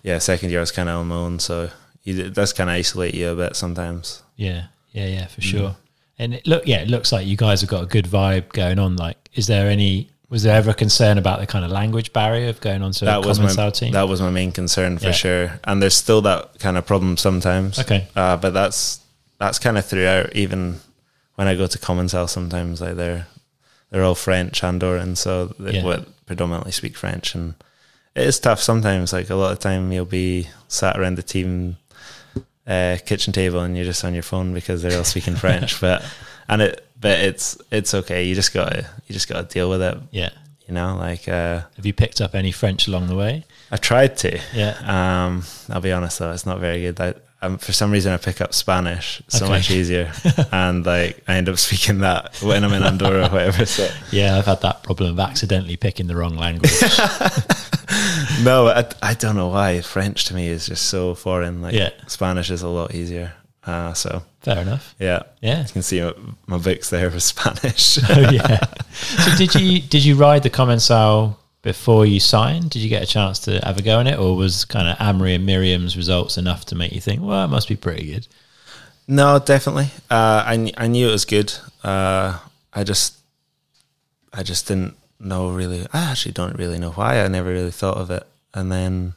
[0.02, 1.70] yeah second year I was kind of on my own so
[2.02, 5.30] you, it does kind of isolate you a bit sometimes yeah, yeah, yeah, Mm.
[5.30, 5.76] for sure.
[6.18, 8.80] And it look, yeah, it looks like you guys have got a good vibe going
[8.80, 8.96] on.
[8.96, 10.08] Like, is there any?
[10.28, 13.04] Was there ever a concern about the kind of language barrier of going on to
[13.16, 13.92] a was common my team?
[13.92, 15.12] that was my main concern for Yeah.
[15.12, 18.08] sure and there's still that kind of problem sometimes Okay.
[18.16, 18.98] uh, but that's
[19.46, 20.80] that's kind of throughout even
[21.36, 23.26] when I go to Commencal sometimes like they're
[23.90, 25.84] they're all French Andorran so they Yeah.
[25.84, 27.54] would predominantly speak French and
[28.14, 31.76] it is tough sometimes like a lot of time you'll be sat around the team
[32.66, 36.02] uh, kitchen table and you're just on your phone because they're all speaking French but
[36.48, 39.98] and it but it's it's okay you just gotta you just gotta deal with it
[40.12, 40.30] yeah.
[40.66, 43.44] you know like uh, Have you picked up any French along the way?
[43.70, 44.76] I tried to Yeah.
[45.26, 47.00] um, I'll be honest though, it's not very good.
[47.00, 49.54] I, um, for some reason, I pick up Spanish so Okay.
[49.54, 50.12] much easier,
[50.52, 53.66] and like I end up speaking that when I'm in Andorra or whatever.
[53.66, 56.72] So Yeah, I've had that problem of accidentally picking the wrong language.
[58.42, 61.62] no, I, I don't know why French to me is just so foreign.
[61.62, 61.90] Like Yeah.
[62.06, 63.32] Spanish is a lot easier.
[63.66, 64.94] Uh, so Fair enough.
[64.98, 65.62] yeah, Yeah.
[65.66, 66.12] you can see my,
[66.46, 67.98] my books there for Spanish.
[68.10, 68.60] Oh yeah.
[68.92, 72.70] So did you did you ride the Commencal before you signed?
[72.70, 74.98] Did you get a chance to have a go in it, or was kind of
[74.98, 78.28] Amaury and Myriam's results enough to make you think, well, it must be pretty good?
[79.08, 79.88] No, definitely.
[80.10, 81.52] Uh, I I knew it was good.
[81.82, 82.38] Uh,
[82.72, 83.18] I just
[84.32, 85.86] I just didn't know really.
[85.92, 87.20] I actually don't really know why.
[87.20, 88.26] I never really thought of it.
[88.52, 89.14] And then,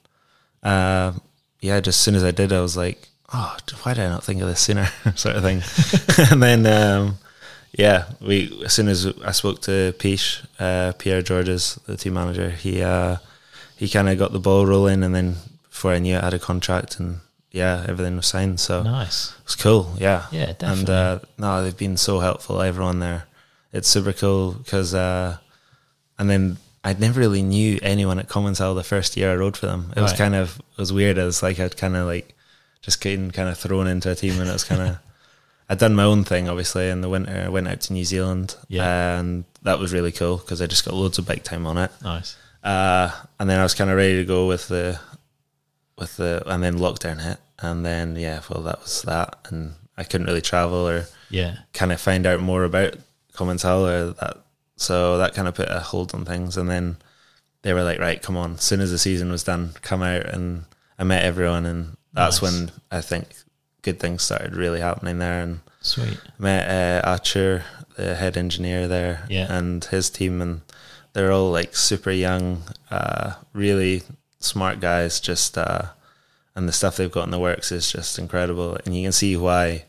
[0.64, 1.14] uh,
[1.62, 4.24] yeah, just as soon as I did, I was like, oh, why did I not
[4.24, 4.86] think of this sooner?
[5.16, 5.62] sort of thing.
[6.32, 7.18] and then, um,
[7.78, 12.50] yeah, we as soon as I spoke to Piche, uh, Pierre Georges, the team manager,
[12.50, 13.18] he uh,
[13.78, 15.36] he kind of got the ball rolling, and then
[15.70, 17.20] before I knew it, I had a contract, and
[17.52, 18.60] yeah, everything was signed.
[18.60, 19.32] So Nice.
[19.40, 20.26] it was cool, yeah.
[20.32, 20.94] Yeah, And definitely.
[20.96, 22.62] uh, no, they've been so helpful.
[22.62, 23.26] Everyone there,
[23.72, 25.38] it's super cool because, uh,
[26.20, 29.68] and then I never really knew anyone at Commencal the first year I rode for
[29.68, 29.94] them.
[29.96, 31.18] It was kind of it was weird.
[31.18, 32.34] It was like I'd kind of like
[32.82, 34.98] just getting kind of thrown into a team, and it was kind of
[35.70, 37.44] I'd done my own thing obviously in the winter.
[37.46, 39.18] I went out to New Zealand, Yeah.
[39.20, 41.92] and that was really cool because I just got loads of bike time on it.
[42.02, 42.38] Nice.
[42.64, 45.00] Uh, and then I was kind of ready to go with the,
[45.98, 50.04] with the, and then lockdown hit, and then yeah, well that was that, and I
[50.04, 51.58] couldn't really travel or Yeah.
[51.74, 52.96] kind of find out more about
[53.34, 54.38] Commencal or that,
[54.78, 56.98] so that kind of put a hold on things, and then
[57.64, 60.26] they were like, right, come on, as soon as the season was done, come out,
[60.28, 60.64] and
[61.00, 62.52] I met everyone, and that's Nice.
[62.54, 63.36] when I think
[63.88, 66.18] good things started really happening there, and Sweet.
[66.38, 67.64] met uh, Archer,
[67.96, 69.48] the head engineer there, Yeah.
[69.58, 70.62] and his team, and
[71.14, 74.04] they're all like super young, uh, really
[74.40, 75.20] smart guys.
[75.20, 75.84] Just uh,
[76.56, 79.38] and the stuff they've got in the works is just incredible, and you can see
[79.38, 79.86] why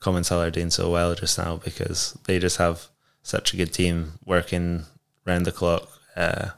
[0.00, 2.88] Commencal are doing so well just now because they just have
[3.22, 4.84] such a good team working
[5.26, 5.88] round the clock.
[6.16, 6.48] Uh,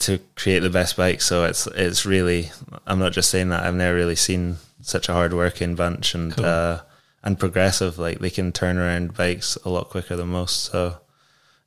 [0.00, 2.50] to create the best bike, so it's it's really.
[2.86, 3.62] I'm not just saying that.
[3.64, 6.44] I've never really seen such a hard working bunch and Cool.
[6.44, 6.80] uh,
[7.22, 7.98] and progressive.
[7.98, 10.64] Like they can turn around bikes a lot quicker than most.
[10.64, 10.98] So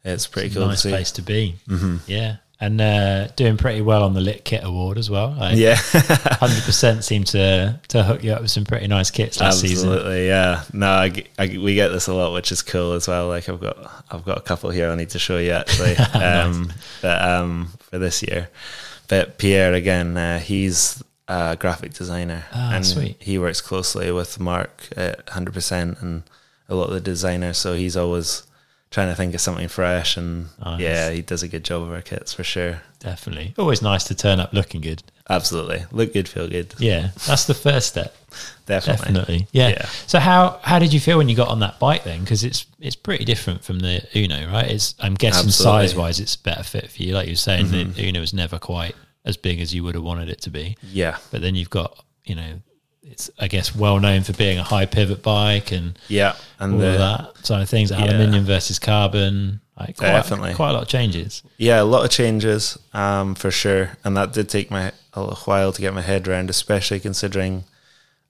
[0.03, 1.55] it's pretty cool nice to place to be.
[1.67, 1.97] Mm-hmm.
[2.07, 2.37] Yeah.
[2.59, 5.35] And uh, doing pretty well on the Lit Kit Award as well.
[5.39, 5.75] Like, Yeah,
[6.31, 9.89] 100% seemed to, to hook you up with some pretty nice kits last season.
[9.91, 10.27] absolutely.
[10.27, 13.27] Yeah, no, I, I we get this a lot, which is cool as well.
[13.27, 13.77] Like I've got
[14.09, 15.95] I've got a couple here I need to show you actually.
[16.19, 18.49] um, but um, for this year,
[19.07, 23.17] but Pierre again, uh, he's a graphic designer, Ah, and sweet.
[23.19, 26.23] he works closely with Mark at hundred percent and
[26.69, 27.59] a lot of the designers.
[27.59, 28.46] So he's always
[28.91, 30.17] trying to think of something fresh.
[30.17, 30.79] And Nice.
[30.79, 32.81] yeah, he does a good job of our kits for sure.
[32.99, 33.53] Definitely.
[33.57, 35.03] Always nice to turn up looking good.
[35.29, 36.73] Absolutely, look good, feel good.
[36.79, 38.15] Yeah, that's the first step.
[38.65, 39.03] Definitely.
[39.13, 39.47] Definitely.
[39.51, 39.69] Yeah.
[39.69, 39.85] Yeah.
[40.07, 42.21] So how how did you feel when you got on that bike then?
[42.21, 44.69] Because it's it's pretty different from the Unno, right?
[44.69, 45.63] It's I'm guessing Mm-hmm.
[45.63, 47.13] size wise, it's better fit for you.
[47.13, 50.03] Like you were saying, the Unno was never quite as big as you would have
[50.03, 50.77] wanted it to be.
[50.81, 52.61] Yeah, But then you've got you know,
[53.11, 56.79] it's I guess well known for being a high pivot bike and yeah, and all
[56.79, 57.91] the, of that side of things.
[57.91, 58.03] yeah.
[58.03, 59.61] Aluminium versus carbon.
[59.79, 60.55] Like quite, Definitely.
[60.55, 61.43] quite a lot of changes.
[61.57, 65.71] Yeah, a lot of changes um, for sure, and that did take my a while
[65.71, 67.63] to get my head around, especially considering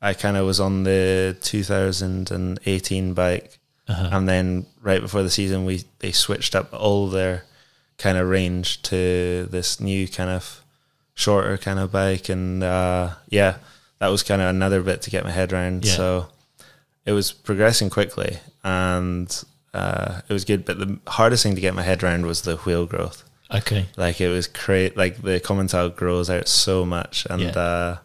[0.02, 4.10] I kind of was on the 2018 bike, Uh-huh.
[4.12, 7.44] and then right before the season, we they switched up all their
[7.98, 10.62] kind of range to this new kind of
[11.16, 13.56] shorter kind of bike, and uh, yeah,
[14.00, 15.86] that was kind of another bit to get my head around.
[15.86, 15.94] Yeah.
[15.94, 16.28] So
[17.06, 19.44] it was progressing quickly, and
[19.74, 20.66] uh, it was good.
[20.66, 23.24] But the hardest thing to get my head around was the wheel growth.
[23.54, 23.86] Okay.
[23.96, 24.98] Like it was great.
[24.98, 27.52] Like the Commencal grows out so much, and Yeah.
[27.56, 27.62] yeah.
[27.62, 27.98] uh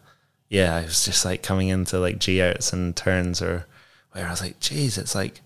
[0.48, 3.66] yeah, I was just like coming into like G outs and turns or
[4.12, 5.40] where I was like, geez, it's like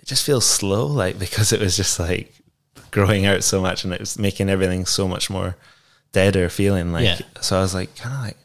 [0.00, 2.32] it just feels slow, like because it was just like
[2.90, 5.56] growing out so much and it was making everything so much more
[6.12, 6.90] deader feeling.
[6.90, 7.20] Like Yeah.
[7.42, 8.36] so, I was like, kind of like,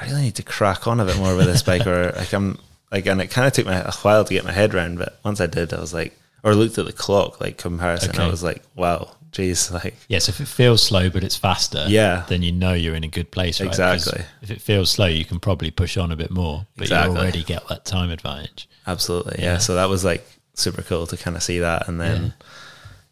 [0.00, 2.58] I really need to crack on a bit more with this bike, or like I'm
[2.90, 5.18] like, and it kind of took me a while to get my head around, but
[5.24, 8.22] once I did, I was like, or looked at the clock like comparison, Okay.
[8.22, 12.24] I was like, wow, geez, like Yes, if it feels slow but it's faster, Yeah.
[12.28, 13.66] then you know you're in a good place, right?
[13.68, 14.22] Exactly.
[14.42, 17.14] If it feels slow, you can probably push on a bit more, but Exactly.
[17.14, 18.68] you already get that time advantage.
[18.86, 19.52] Absolutely, Yeah.
[19.54, 19.58] yeah.
[19.58, 22.34] So that was like super cool to kind of see that, and then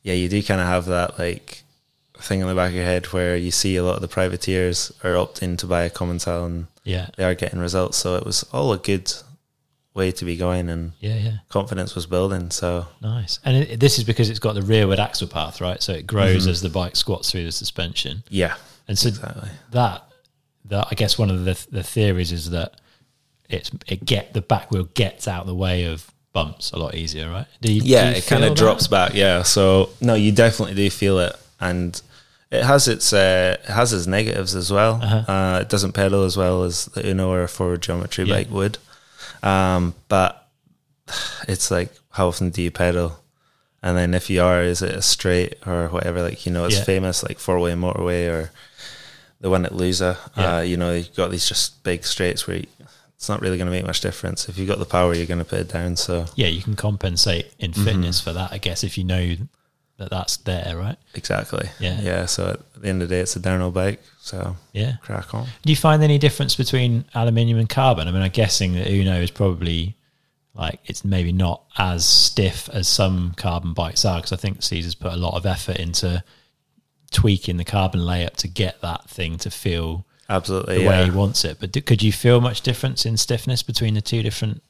[0.03, 1.63] yeah, you do kind of have that like
[2.19, 4.93] thing in the back of your head where you see a lot of the privateers
[5.03, 7.99] are opting to buy a Commencal and Yeah, they are getting results.
[7.99, 9.13] So it was all a good
[9.95, 11.37] way to be going, and yeah, yeah.
[11.49, 12.51] confidence was building.
[12.51, 13.39] So Nice.
[13.45, 15.83] And it, this is because it's got the rearward axle path, right?
[15.83, 16.51] So it grows mm-hmm.
[16.51, 18.25] as the bike squats through the suspension.
[18.29, 18.57] yeah,
[18.89, 19.51] And so exactly.
[19.71, 20.05] that,
[20.67, 22.81] that I guess one of the the theories is that
[23.49, 26.95] it's it get the back wheel gets out of the way of bumps a lot
[26.95, 27.47] easier, right?
[27.61, 29.15] Do you, yeah, it kind of drops back.
[29.15, 32.01] Yeah, so no, you definitely do feel it, and
[32.53, 35.01] it has its uh, it has its negatives as well.
[35.03, 35.33] Uh-huh.
[35.33, 38.35] uh it doesn't pedal as well as the Unno or a forward geometry Yeah.
[38.37, 38.79] bike would,
[39.43, 40.49] um, but
[41.49, 43.19] it's like how often do you pedal?
[43.85, 46.23] And then if you are, is it a straight or whatever?
[46.23, 46.85] Like you know, it's Yeah.
[46.85, 48.53] famous like four way motorway or
[49.41, 50.17] the one at Lousã.
[50.37, 50.57] Yeah.
[50.57, 52.67] Uh, you know, you've got these just big straights where you,
[53.17, 54.49] it's not really going to make much difference.
[54.49, 55.97] If you've got the power, you're going to put it down.
[55.97, 57.85] So Yeah, you can compensate in Mm-hmm.
[57.85, 59.35] fitness for that, I guess, if you know
[60.03, 60.97] that that's there, right?
[61.15, 61.69] Exactly.
[61.81, 62.01] Yeah.
[62.01, 62.27] Yeah.
[62.27, 64.03] So at the end of the day, it's a downhill bike.
[64.21, 64.97] So Yeah.
[65.03, 65.47] crack on.
[65.65, 68.09] Do you find any difference between aluminium and carbon?
[68.09, 69.97] I mean, I'm guessing that Unno is probably
[70.55, 74.95] like it's maybe not as stiff as some carbon bikes are because I think Cesar's
[74.95, 76.23] put a lot of effort into
[77.11, 80.77] tweaking the carbon layup to get that thing to feel Absolutely.
[80.79, 80.91] the yeah.
[80.91, 81.59] way he wants it.
[81.61, 84.63] But do, could you feel much difference in stiffness between the two different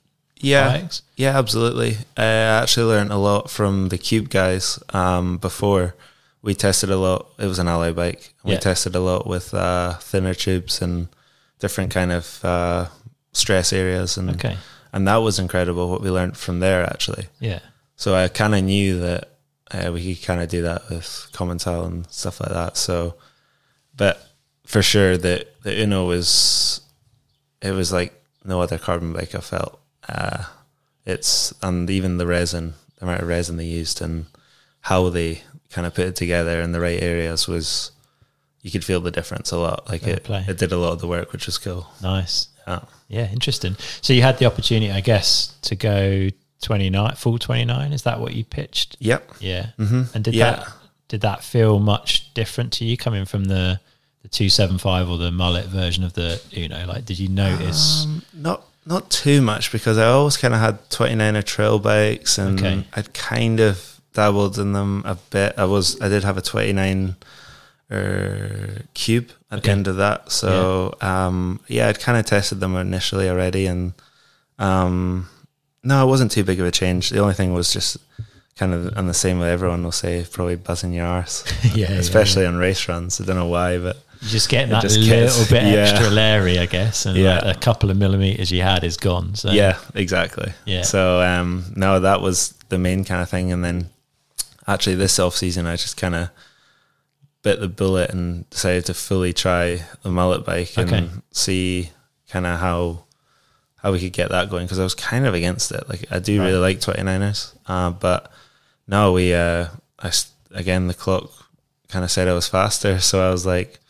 [0.43, 0.88] yeah.
[1.16, 1.38] Yeah.
[1.38, 1.97] Absolutely.
[2.16, 2.24] I
[2.61, 5.95] actually learned a lot from the Cube guys um, before.
[6.43, 7.28] We tested a lot.
[7.38, 8.34] It was an alloy bike.
[8.45, 8.59] We Yeah.
[8.59, 11.09] tested a lot with uh, thinner tubes and
[11.61, 12.86] different kind of uh,
[13.32, 14.57] stress areas, and Okay.
[14.93, 15.88] and that was incredible.
[15.88, 17.26] What we learned from there actually.
[17.40, 17.61] Yeah.
[17.97, 19.28] So I kind of knew that
[19.70, 22.76] uh, we could kind of do that with Commencal and stuff like that.
[22.76, 23.14] So,
[23.97, 24.16] but
[24.66, 26.80] for sure, the the Unno was
[27.61, 28.12] it was like
[28.45, 29.78] no other carbon bike I felt.
[30.09, 30.44] Uh,
[31.05, 34.26] it's and even the resin, the amount of resin they used and
[34.82, 37.90] how they kind of put it together in the right areas was
[38.62, 39.88] you could feel the difference a lot.
[39.88, 40.44] Like Fair it, play.
[40.46, 41.88] it did a lot of the work, which was cool.
[42.03, 42.48] Nice.
[42.66, 42.80] Yeah.
[43.09, 43.76] Yeah, interesting.
[44.00, 46.28] So you had the opportunity, I guess, to go
[46.62, 47.92] 29, full 29.
[47.92, 48.96] Is that what you pitched?
[49.00, 49.32] Yep.
[49.40, 49.70] Yeah.
[49.76, 50.53] hmm And did Yeah.
[50.57, 50.68] that
[51.09, 53.80] did that feel much different to you coming from the
[54.22, 57.28] the two seven five or the mullet version of the you know, Like, did you
[57.28, 58.05] notice?
[58.05, 62.58] Um, not not too much because I always kind of had 29er trail bikes and
[62.58, 62.84] Okay.
[62.94, 65.54] I'd kind of dabbled in them a bit.
[65.56, 67.16] I was I did have a 29
[67.90, 69.66] er, cube at Okay.
[69.66, 70.32] the end of that.
[70.32, 73.92] So um, yeah, I'd kind of tested them initially already and
[74.58, 75.28] um,
[75.84, 77.10] no, it wasn't too big of a change.
[77.10, 77.96] The only thing was just
[78.56, 81.44] kind of on the same way everyone will say, probably buzzing your arse.
[81.74, 83.20] yeah, yeah, Especially on race runs.
[83.20, 85.78] I don't know why, but Just getting it that just little gets- bit yeah.
[85.80, 87.40] extra Larry, I guess, and Yeah.
[87.44, 89.34] like a couple of millimeters you had is gone.
[89.34, 90.52] So yeah, exactly.
[90.64, 90.82] Yeah.
[90.82, 93.90] So um, no, that was the main kind of thing, and then
[94.66, 96.30] actually this off season, I just kind of
[97.42, 101.08] bit the bullet and decided to fully try the mullet bike and Okay.
[101.32, 101.90] see
[102.30, 103.04] kind of how
[103.76, 105.88] how we could get that going because I was kind of against it.
[105.88, 106.46] Like I do Right.
[106.46, 108.30] really like 29ers, uh, but
[108.86, 109.66] no, we uh,
[109.98, 110.12] I
[110.52, 111.28] again the clock
[111.88, 113.80] kind of said I was faster, so I was like,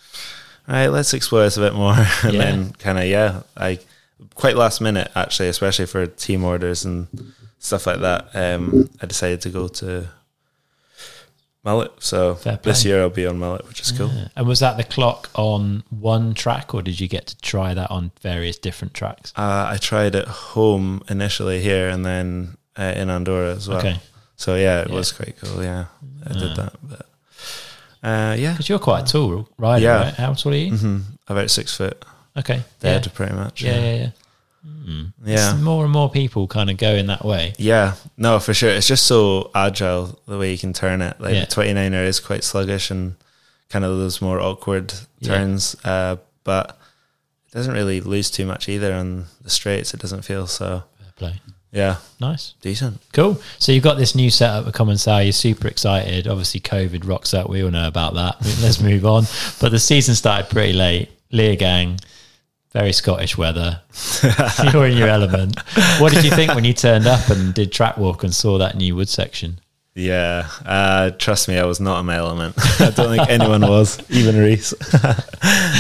[0.69, 2.39] all right, let's explore this a bit more, and Yeah.
[2.45, 3.79] then kind of yeah, I
[4.35, 7.07] quite last minute actually, especially for team orders and
[7.59, 8.29] stuff like that.
[8.35, 10.09] Um, I decided to go to
[11.65, 14.11] mullet, so this year I'll be on mullet, which is cool.
[14.37, 17.91] And was that the clock on one track, or did you get to try that
[17.91, 19.33] on various different tracks?
[19.37, 23.79] Uh, I tried at home initially here, and then uh, in Andorra as well.
[23.79, 23.99] Okay,
[24.37, 24.95] So yeah, it Yeah.
[24.97, 25.63] was quite cool.
[25.63, 25.85] Yeah,
[26.27, 26.39] I Yeah.
[26.39, 26.73] did that.
[26.83, 27.07] But
[28.03, 30.03] uh, yeah, because you're quite tall rider, Yeah.
[30.05, 30.15] right?
[30.15, 30.77] How tall are you?
[30.77, 30.99] hmm
[31.29, 32.05] about six foot
[32.37, 33.63] Okay, dead, yeah, pretty much.
[33.63, 34.11] yeah, yeah, yeah.
[34.65, 35.03] Hmm.
[35.25, 35.53] Yeah.
[35.55, 37.53] It's more and more people kind of going that way.
[37.59, 38.71] Yeah, no, for sure.
[38.71, 41.21] It's just so agile the way you can turn it.
[41.21, 41.41] Like Yeah.
[41.45, 43.17] the 29er is quite sluggish and
[43.71, 45.29] kind of those more awkward Yeah.
[45.35, 46.79] turns, uh, but
[47.49, 49.95] it doesn't really lose too much either on the straights.
[49.95, 50.85] It doesn't feel so.
[51.17, 51.41] Play.
[51.73, 52.53] Yeah, Nice.
[52.61, 53.01] decent.
[53.14, 53.41] Cool.
[53.59, 55.25] So you've got this new setup at Commencal.
[55.25, 56.29] You're super excited.
[56.29, 57.49] Obviously, COVID rocks up.
[57.49, 58.37] We all know about that.
[58.62, 59.25] Let's move on.
[59.59, 61.09] But the season started pretty late.
[61.33, 61.99] Leogang,
[62.73, 63.81] very Scottish weather.
[64.73, 65.59] You're in your element.
[65.99, 68.77] What did you think when you turned up and did track walk and saw that
[68.77, 69.59] new wood section?
[69.95, 72.55] Yeah, uh, trust me, I was not in my element.
[72.81, 74.73] I don't think anyone was, even Reece.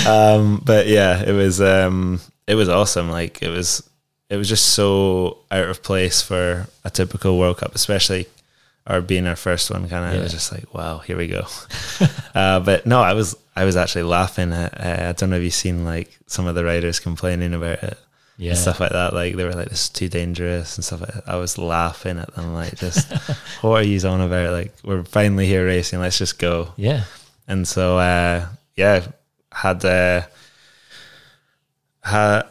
[0.06, 3.10] um, but yeah, it was um, it was awesome.
[3.10, 3.86] Like it was
[4.32, 8.26] it was just so out of place for a typical World Cup, especially
[8.86, 9.86] our being our first one.
[9.88, 11.44] Kind of, it was just like, wow, here we go.
[12.34, 14.72] uh, but no, I was I was actually laughing at.
[14.80, 17.98] Uh, I don't know if you've seen like some of the riders complaining about it
[18.38, 18.52] Yeah.
[18.52, 19.12] and stuff like that.
[19.12, 21.02] Like they were like, "This is too dangerous" and stuff.
[21.02, 21.28] like that.
[21.28, 23.12] I was laughing at them, like, just
[23.60, 24.52] what are you on about?
[24.52, 26.00] Like, we're finally here racing.
[26.00, 26.72] Let's just go.
[26.76, 27.04] Yeah.
[27.46, 29.06] And so, uh, yeah,
[29.52, 30.22] had uh,
[32.00, 32.42] had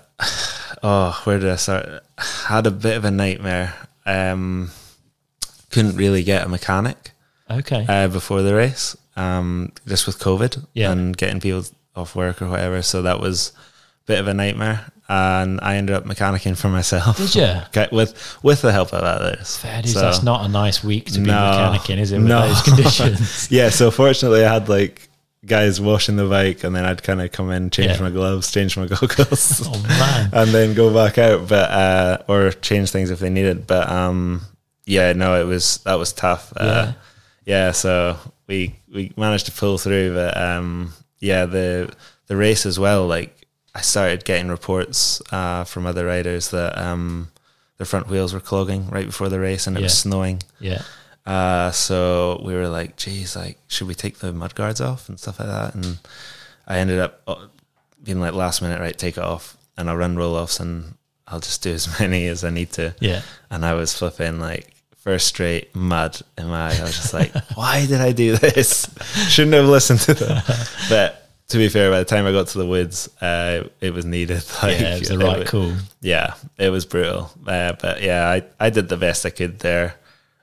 [0.84, 2.04] oh, where did I start?
[2.18, 3.74] Had a bit of a nightmare.
[4.06, 4.72] Um,
[5.70, 7.12] couldn't really get a mechanic
[7.50, 7.86] Okay.
[7.88, 10.92] uh, before the race, um, just with COVID Yeah.
[10.92, 11.64] and getting people
[11.96, 12.82] off work or whatever.
[12.82, 17.18] So that was a bit of a nightmare, and I ended up mechanicking for myself.
[17.18, 17.44] Did you?
[17.68, 18.14] Okay, with
[18.44, 19.58] with the help of others.
[19.58, 19.94] Fair dues.
[19.94, 21.34] So- That's not a nice week to be No.
[21.34, 22.18] mechanicking, is it?
[22.20, 22.48] With No.
[22.48, 23.48] those conditions.
[23.52, 23.70] yeah.
[23.70, 25.10] So fortunately, I had like
[25.46, 28.02] guys washing the bike, and then I'd kind of come in, change Yeah.
[28.02, 29.62] my gloves, change my goggles.
[29.66, 30.30] oh man.
[30.34, 33.66] and then go back out, but uh, or change things if they needed.
[33.68, 34.42] But um,
[34.86, 36.54] yeah, no, it was that was tough.
[36.56, 36.64] Yeah.
[36.64, 36.94] Uh,
[37.46, 38.18] yeah, so
[38.48, 41.92] we we managed to pull through, but um, yeah, the
[42.28, 43.08] the race as well.
[43.08, 43.36] Like
[43.74, 47.30] I started getting reports uh, from other riders that um,
[47.78, 50.44] their front wheels were clogging right before the race, and it was snowing.
[50.60, 50.84] Yeah.
[51.26, 55.20] Uh, so we were like, geez, like, should we take the mud guards off and
[55.20, 55.76] stuff like that?
[55.76, 56.00] And
[56.68, 57.48] I ended up uh,
[58.04, 60.96] being like, last minute, right, take it off and I'll run roll offs and
[61.28, 62.96] I'll just do as many as I need to.
[63.00, 63.22] Yeah.
[63.50, 66.78] And I was flipping like first straight mud in my eye.
[66.80, 68.88] I was just like, why did I do this?
[69.30, 70.42] Shouldn't have listened to them.
[70.90, 74.06] But to be fair, by the time I got to the woods, uh, it was
[74.06, 74.44] needed.
[74.64, 75.74] Like, Yeah, it was the right call.
[76.02, 77.30] yeah, it was brutal.
[77.46, 79.96] Uh, but yeah, I, I did the best I could there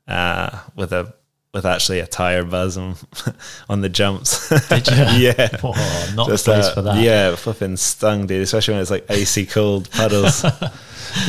[0.09, 1.15] uh, with a
[1.55, 2.95] with actually a tire buzz on,
[3.69, 4.49] on the jumps.
[4.69, 4.97] Did you?
[5.29, 5.49] yeah.
[5.63, 7.03] Oh, not Just, the place uh, for that.
[7.03, 8.43] Yeah, flipping stung, dude.
[8.43, 10.43] Especially when it's like icy cold puddles.
[10.43, 10.63] but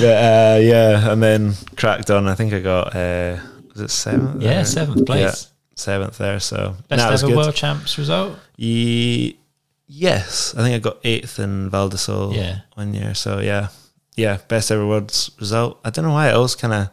[0.03, 2.27] uh, yeah, and then cracked on.
[2.27, 3.38] I think I got uh,
[3.73, 4.41] was it seventh?
[4.41, 4.65] Yeah, there?
[4.65, 5.19] seventh place.
[5.19, 6.39] Yeah, seventh there.
[6.39, 7.36] So Best no, ever good.
[7.38, 8.38] world champs result.
[8.57, 9.39] Ye-
[9.88, 11.89] yes, I think I got eighth in Val
[12.34, 12.59] Yeah.
[12.75, 13.13] one year.
[13.13, 13.69] So yeah,
[14.15, 15.80] yeah, best ever worlds result.
[15.84, 16.89] I don't know why I was kind of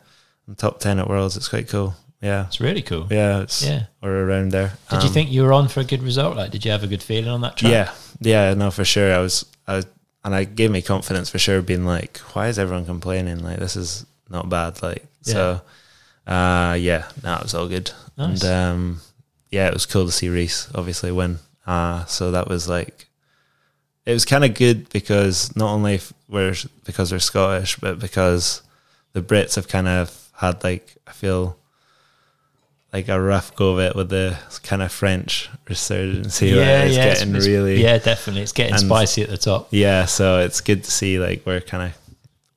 [0.54, 1.36] top ten at worlds.
[1.36, 1.94] It's quite cool.
[2.22, 3.06] Yeah, It's really cool.
[3.10, 3.84] yeah, it's Yeah.
[4.02, 4.72] or around there.
[4.90, 6.36] Did you Um, think you were on for a good result?
[6.36, 7.70] Like, did you have a good feeling on that track?
[7.72, 7.90] Yeah,
[8.20, 9.14] yeah, no, for sure.
[9.14, 9.86] I was, I was,
[10.24, 11.60] and I gave me confidence for sure.
[11.62, 13.42] Being like, why is everyone complaining?
[13.42, 14.82] Like this is not bad.
[14.82, 15.60] Like so,
[16.26, 17.90] uh, yeah, no, it was all good.
[18.16, 18.42] Nice.
[18.42, 19.00] And um,
[19.50, 21.38] yeah, it was cool to see Reece obviously win.
[21.66, 23.06] Uh, so that was like,
[24.06, 28.62] it was kind of good because not only f- we're because we're Scottish, but because
[29.12, 31.56] the Brits have kind of had like I feel
[32.92, 36.56] like a rough go of it with the kind of French resurgence here.
[36.56, 37.04] yeah, it's yeah.
[37.04, 38.42] getting it's- really yeah, definitely.
[38.42, 40.04] It's getting and- spicy at the top, yeah.
[40.06, 41.98] So it's good to see like we're kind of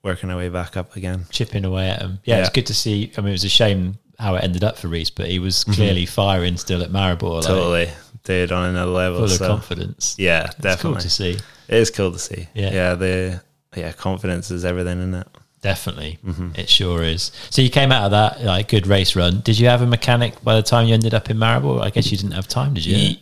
[0.03, 1.25] working our way back up again.
[1.29, 2.19] chipping away at him.
[2.23, 3.11] Yeah, it's good to see.
[3.17, 5.63] I mean, it was a shame how it ended up for Reece, but he was
[5.63, 7.53] clearly firing still at Maribor, like, Mm-hmm.
[7.53, 7.89] totally,
[8.25, 9.25] dude, on another level.
[9.27, 10.15] full of confidence.
[10.17, 11.31] yeah, It's cool definitely, to see.
[11.69, 12.47] it is cool to see.
[12.53, 12.71] Yeah.
[12.73, 13.41] Yeah, the
[13.75, 15.27] yeah confidence is everything in it.
[15.61, 16.51] Definitely, Mm-hmm.
[16.55, 17.31] it sure is.
[17.49, 19.41] So you came out of that like good race run.
[19.41, 21.81] Did you have a mechanic by the time you ended up in Maribor?
[21.81, 23.15] I guess you didn't have time, did you?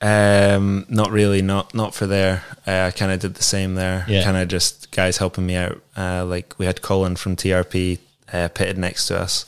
[0.00, 2.42] Um, not really, not not for there.
[2.66, 4.04] Uh, I kind of did the same there.
[4.08, 4.24] Yeah.
[4.24, 5.80] Kind of just guys helping me out.
[5.96, 7.98] Uh, like we had Colin from TRP
[8.32, 9.46] uh, pitted next to us,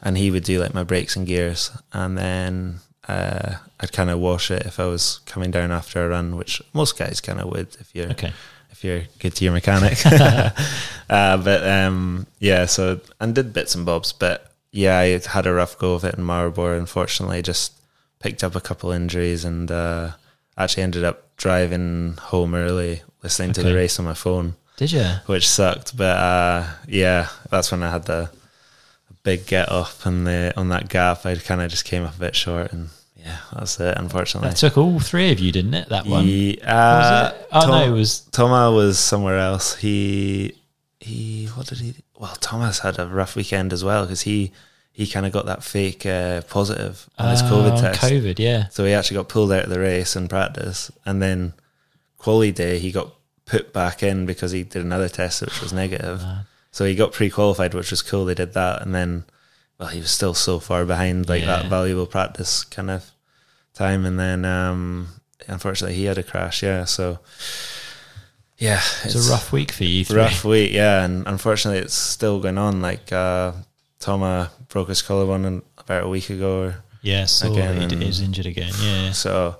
[0.00, 4.20] and he would do like my brakes and gears, and then uh, I'd kind of
[4.20, 7.50] wash it if I was coming down after a run, which most guys kind of
[7.50, 8.32] would if you're Okay.
[8.82, 10.04] If you're good to your mechanic.
[10.06, 15.52] uh, but um, yeah, so and did bits and bobs, but yeah, I had a
[15.52, 16.76] rough go of it in Maribor.
[16.76, 17.74] Unfortunately, just
[18.18, 20.10] picked up a couple injuries and uh,
[20.58, 25.06] actually ended up driving home early, listening to the race on my phone, Did you?
[25.26, 25.96] which sucked.
[25.96, 28.30] But uh, yeah, that's when I had the
[29.22, 31.24] big get up and the on that gap.
[31.24, 32.88] I kind of just came up a bit short, and
[33.24, 33.96] yeah, that's it.
[33.98, 35.88] Unfortunately, That took all three of you, didn't it?
[35.88, 36.26] That one.
[36.26, 37.48] Was uh, it?
[37.52, 38.20] Oh Tom- no, it was.
[38.32, 39.76] Thomas was somewhere else.
[39.76, 40.56] He
[41.00, 41.94] he what did he?
[42.18, 44.52] Well, Thomas had a rough weekend as well because he
[44.92, 48.00] he kind of got that fake uh, positive on his COVID Oh, test.
[48.02, 48.68] COVID, yeah.
[48.68, 51.54] So he actually got pulled out of the race in practice, and then
[52.18, 53.12] quali day he got
[53.46, 56.22] put back in because he did another test which was negative.
[56.74, 58.24] So he got pre-qualified, which was cool.
[58.24, 59.24] They did that, and then
[59.78, 61.48] well, he was still so far behind, like Yeah.
[61.58, 63.10] that valuable practice kind of
[63.74, 65.08] time, and then um,
[65.48, 66.62] unfortunately he had a crash.
[66.62, 67.18] Yeah, so
[68.58, 70.16] yeah, it's, was a rough week for you three.
[70.16, 70.72] rough week.
[70.72, 72.80] Yeah, and unfortunately it's still going on.
[72.80, 73.52] Like uh,
[73.98, 76.62] Toma broke his collarbone about a week ago.
[76.62, 78.72] Or, Yeah, so Again, he, he injured again.
[78.80, 79.12] Yeah.
[79.12, 79.56] so,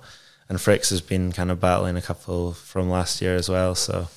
[0.47, 3.75] and Fricks has been kind of battling a couple from last year as well.
[3.75, 4.07] So,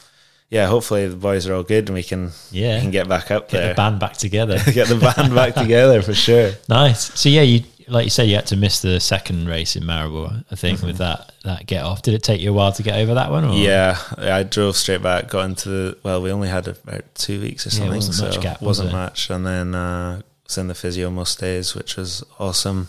[0.50, 2.76] yeah, hopefully the boys are all good and we can Yeah.
[2.76, 4.58] we can get back up Get there, the band back together.
[4.72, 6.52] get the band back together for sure.
[6.68, 7.12] nice.
[7.18, 10.44] So yeah, you like you said, you had to miss the second race in Maribor.
[10.50, 10.86] I think Mm-hmm.
[10.88, 12.02] with that that get off.
[12.02, 13.44] Did it take you a while to get over that one?
[13.44, 13.54] Or?
[13.54, 16.20] Yeah, I drove straight back, got into the well.
[16.22, 18.66] We only had about two weeks or Yeah, it something, wasn't so much gap, was
[18.80, 18.98] wasn't there?
[19.00, 19.30] much.
[19.30, 22.88] And then uh, was in the physio most days, which was awesome.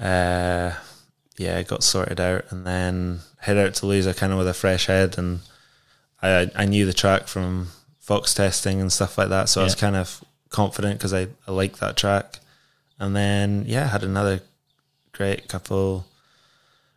[0.00, 0.72] Uh,
[1.36, 4.86] yeah, got sorted out, and then head out to Lousã kind of with a fresh
[4.86, 5.40] head, and
[6.22, 7.68] I I knew the track from
[8.00, 11.52] Fox testing and stuff like that, so I was kind of confident because I I
[11.52, 12.40] like that track.
[12.98, 14.40] And then yeah, had another
[15.12, 16.06] great couple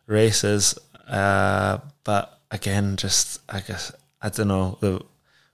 [0.06, 0.78] races.
[1.08, 4.78] Uh, but again, just I guess I don't know.
[4.80, 5.00] The,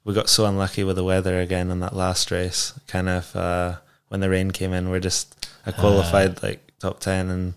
[0.05, 2.79] we got so unlucky with the weather again in that last race.
[2.87, 3.77] Kind of uh,
[4.09, 7.55] when the rain came in, we're just I qualified like top ten, and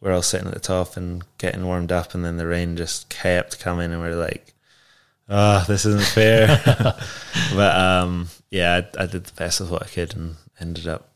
[0.00, 3.08] we're all sitting at the top and getting warmed up, and then the rain just
[3.08, 4.54] kept coming, and we're like,
[5.28, 6.60] "Oh, this isn't fair."
[7.54, 11.10] but um, yeah, I, I did the best with what I could, and ended up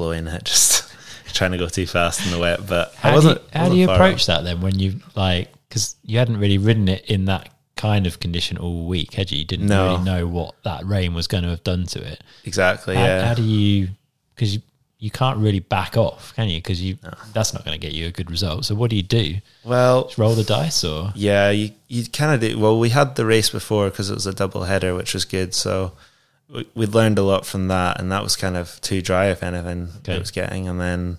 [0.00, 0.88] blowing it just.
[1.32, 3.38] Trying to go too fast in the wet, but I How do wasn't.
[3.40, 6.58] you, how do wasn't you approach that then when you like because you hadn't really
[6.58, 9.38] ridden it in that kind of condition all week, had you?
[9.38, 9.92] You didn't No.
[9.92, 12.20] really know what that rain was going to have done to it.
[12.44, 12.96] Exactly.
[12.96, 13.24] How, yeah.
[13.28, 13.90] how do you?
[14.34, 14.62] Because you,
[14.98, 16.58] you can't really back off, can you?
[16.58, 16.98] Because you
[17.32, 18.64] that's not going to get you a good result.
[18.64, 19.36] So what do you do?
[19.64, 22.58] well, Just roll the dice or Yeah, you you kind of do.
[22.58, 25.54] Well, we had the race before because it was a double header, which was good.
[25.54, 25.92] So
[26.52, 29.42] we, we learned a lot from that, and that was kind of too dry, if
[29.42, 30.14] anything, Okay.
[30.14, 30.68] it was getting.
[30.68, 31.18] And then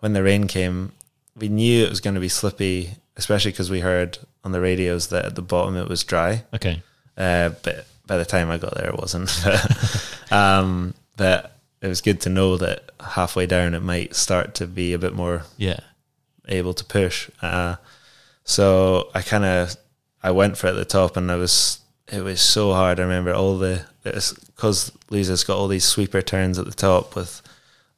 [0.00, 0.92] when the rain came,
[1.36, 5.08] we knew it was going to be slippy, especially because we heard on the radios
[5.08, 6.44] that at the bottom it was dry.
[6.54, 6.82] okay?
[7.16, 9.30] Uh, but by the time I got there, it wasn't.
[9.44, 14.66] But, um, but it was good to know that halfway down it might start to
[14.66, 15.80] be a bit more Yeah,
[16.48, 17.28] able to push.
[17.42, 17.76] Uh,
[18.44, 19.76] so I kind of
[20.22, 23.00] I went for it at the top, and I was it was so hard.
[23.00, 23.86] I remember all the
[24.60, 27.40] because Lousã's got all these sweeper turns at the top with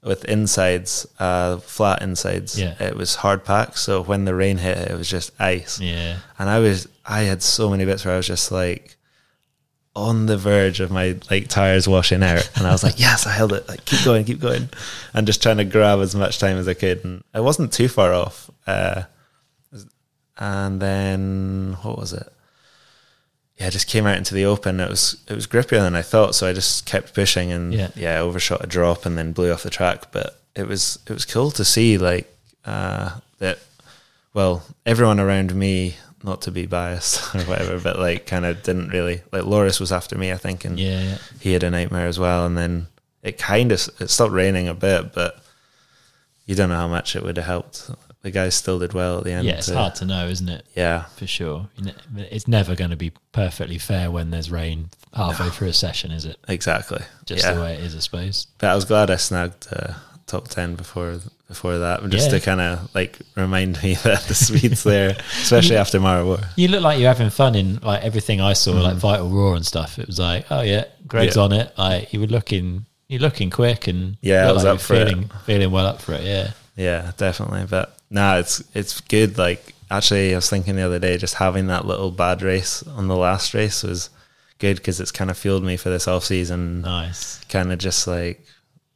[0.04, 2.58] with insides, uh, flat insides.
[2.58, 2.74] Yeah.
[2.80, 3.78] it was hard packed.
[3.78, 5.80] So when the rain hit, it was just ice.
[5.80, 6.18] yeah.
[6.38, 8.96] And I was I had so many bits where I was just like
[9.96, 13.32] on the verge of my like tires washing out and I was like yes I
[13.32, 14.70] held it like keep going keep going
[15.12, 17.88] and just trying to grab as much time as I could and I wasn't too
[17.88, 19.02] far off uh,
[20.38, 22.26] and then what was it
[23.62, 26.02] yeah I just came out into the open it was it was grippier than I
[26.02, 27.88] thought so I just kept pushing and Yeah.
[27.94, 31.24] yeah, overshot a drop and then blew off the track but it was it was
[31.24, 32.26] cool to see like
[32.64, 33.58] uh, that
[34.34, 38.88] well, everyone around me, not to be biased or whatever, but like kind of didn't
[38.90, 41.18] really like Loris was after me, I think, and Yeah, yeah.
[41.40, 42.46] he had a nightmare as well.
[42.46, 42.86] And then
[43.22, 45.42] it kind of it stopped raining a bit, but
[46.46, 47.90] you don't know how much it would have helped.
[48.22, 49.46] The guys still did well at the end.
[49.46, 50.64] Yeah, it's to- hard to know, isn't it?
[50.76, 51.68] Yeah, For sure.
[52.16, 56.24] It's never going to be perfectly fair when there's rain halfway through a session, is
[56.24, 56.36] it?
[56.48, 57.00] exactly.
[57.26, 57.52] Just yeah.
[57.54, 58.46] the way it is, I suppose.
[58.58, 59.94] But I was glad I snagged uh,
[60.26, 61.18] top ten before
[61.48, 62.38] before that, just Yeah.
[62.38, 65.10] to kind of like remind me that the Swedes there,
[65.42, 66.46] especially after Maribor.
[66.56, 69.66] You look like you're having fun in like everything I saw, like Vital Raw and
[69.66, 69.98] stuff.
[69.98, 71.36] It was like, oh yeah, Greg's Mm.
[71.36, 71.42] Yeah.
[71.42, 71.72] on it.
[71.76, 75.00] Like you were looking, you're looking quick and Yeah, I was like up for were
[75.02, 75.08] it.
[75.10, 76.22] feeling, feeling well up for it.
[76.22, 77.66] Yeah, Yeah, definitely.
[77.68, 79.38] But nah, it's it's good.
[79.38, 83.08] Like actually, I was thinking the other day, just having that little bad race on
[83.08, 84.10] the last race was
[84.58, 86.82] good because it's kind of fueled me for this off season.
[86.82, 87.42] nice.
[87.46, 88.44] Kind of just like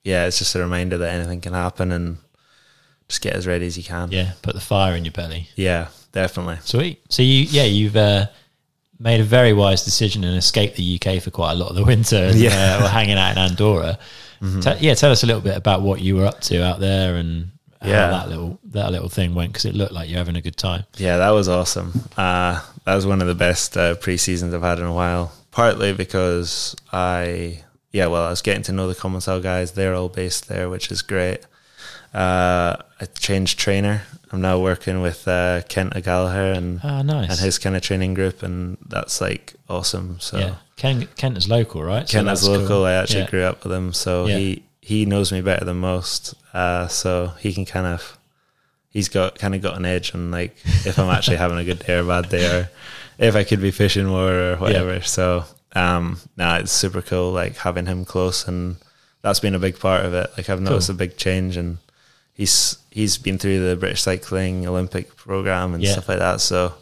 [0.05, 2.19] yeah, it's just a reminder that anything can happen and
[3.09, 4.13] just get as ready as you can.
[4.13, 5.49] Yeah, put the fire in your belly.
[5.57, 6.59] Yeah, definitely.
[6.63, 7.01] Sweet.
[7.09, 8.27] So you, yeah, you've uh,
[9.01, 11.85] made a very wise decision and escaped the UK for quite a lot of the
[11.85, 12.17] winter.
[12.17, 12.77] And, Yeah.
[12.79, 13.99] uh, we're hanging out in Andorra.
[14.61, 17.17] Te- yeah, tell us a little bit about what you were up to out there
[17.17, 17.51] and
[17.85, 18.09] Yeah.
[18.09, 20.85] that little that little thing went because it looked like you're having a good time.
[20.97, 21.93] Yeah, that was awesome.
[22.17, 25.33] Uh, that was one of the best uh, pre seasons I've had in a while.
[25.51, 27.63] Partly because I,
[27.93, 29.73] yeah, well, I was getting to know the Commencal guys.
[29.73, 31.41] They're all based there, which is great.
[32.15, 34.03] Uh, I changed trainer.
[34.33, 37.31] I'm now working with uh, Kent O'Gallagher and Ah, nice.
[37.31, 40.19] and his kind of training group, and that's like awesome.
[40.21, 42.09] So yeah, Ken, Kent is local, right?
[42.09, 42.67] So Kent is local.
[42.67, 42.85] cool.
[42.85, 43.31] I actually Yeah.
[43.31, 44.37] grew up with him, so Yeah.
[44.39, 46.35] he he knows me better than most.
[46.55, 48.17] Uh, so he can kind of
[48.91, 50.57] he's got kind of got an edge on like
[50.87, 52.71] if I'm actually having a good day or bad day, or
[53.19, 55.01] if I could be fishing more or whatever.
[55.01, 57.33] So um, nah, it's super cool.
[57.33, 58.77] Like having him close, and
[59.23, 60.31] that's been a big part of it.
[60.37, 60.95] Like I've noticed Cool.
[60.97, 61.79] a big change, and
[62.33, 65.93] he's he's been through the British Cycling Olympic program and Yeah.
[65.93, 66.41] stuff like that.
[66.41, 66.75] So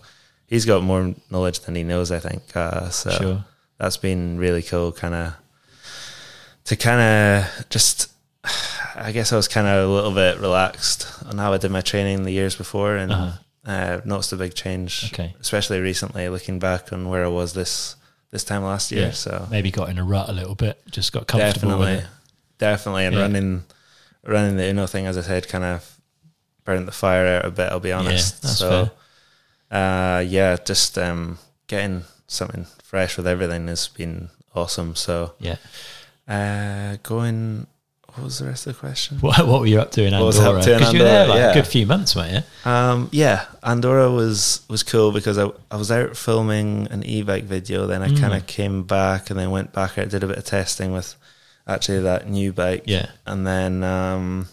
[0.47, 2.13] he's got more knowledge than he knows.
[2.13, 2.43] I think.
[2.55, 3.45] Uh, so Sure.
[3.79, 5.33] that's been really cool kind of
[6.65, 7.01] to kind
[7.45, 8.11] of just
[8.97, 11.81] i guess i was kind of a little bit relaxed on how i did my
[11.81, 13.33] training the years before and Uh-huh.
[13.67, 15.35] uh, noticed a big change Okay.
[15.41, 17.97] especially recently looking back on where i was this
[18.31, 19.11] this time last year Yeah.
[19.13, 22.05] so Maybe got in a rut a little bit, just got comfortable definitely
[22.59, 23.23] definitely and Yeah.
[23.23, 23.65] running
[24.27, 25.99] running the Unno thing as i said kind of
[26.65, 28.91] burned the fire out a bit i'll be honest that's so
[29.71, 35.57] uh yeah just um getting something fresh with everything has been awesome so Yeah.
[36.29, 37.67] Uh, going.
[38.15, 39.19] What was the rest of the question?
[39.19, 40.59] What, what were you up to in What was I Andorra?
[40.61, 41.39] up to in Because you were there Andorra?
[41.41, 41.55] like a Yeah.
[41.63, 42.33] good few months, weren't
[42.65, 42.71] you?
[42.71, 47.89] Um, yeah, Andorra was was cool because I I was out filming an e-bike video.
[47.89, 48.21] Then I Mm.
[48.21, 51.17] kind of came back and then went back out, did a bit of testing with
[51.67, 52.85] actually that new bike.
[52.87, 53.07] Yeah.
[53.27, 54.47] and then um,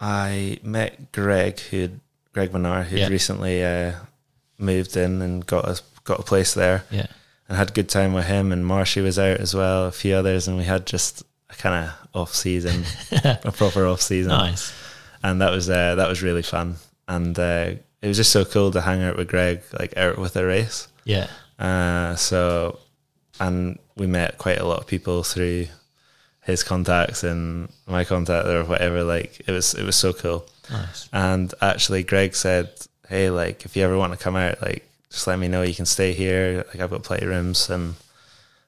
[0.00, 1.90] I met Greg, who
[2.32, 3.04] Greg Minnaar, who Yeah.
[3.06, 3.92] would recently uh,
[4.56, 6.84] moved in and got a got a place there.
[6.90, 7.06] Yeah.
[7.50, 8.52] And had a good time with him.
[8.52, 11.84] And Marshy was out as well, a few others, and we had just a kind
[11.88, 12.84] of off season,
[13.44, 14.72] a proper off season, Nice.
[15.22, 16.76] and that was uh, that was really fun.
[17.08, 20.34] And uh, it was just so cool to hang out with Greg, like out with
[20.36, 20.88] a race.
[21.04, 21.26] Yeah.
[21.58, 22.78] Uh, so,
[23.40, 25.66] and we met quite a lot of people through
[26.44, 29.02] his contacts and my contact or whatever.
[29.04, 30.46] Like it was, it was so cool.
[30.70, 31.08] Nice.
[31.12, 32.70] And actually, Greg said,
[33.08, 35.62] "Hey, like if you ever want to come out, like just let me know.
[35.62, 36.64] You can stay here.
[36.68, 37.94] Like I've got playrooms." And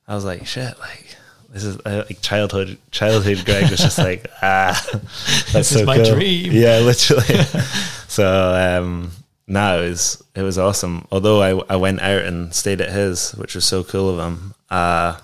[0.09, 1.16] I was like, "Shit!" Like
[1.51, 2.78] this is uh, like childhood.
[2.90, 6.53] Childhood Greg was just like, "Ah, that's This so is my cool." dream.
[6.53, 7.45] Yeah, literally.
[8.09, 9.11] so um,
[9.47, 11.07] no, it was it was awesome.
[11.12, 14.55] Although I I went out and stayed at his, which was so cool of him.
[14.70, 15.18] Uh,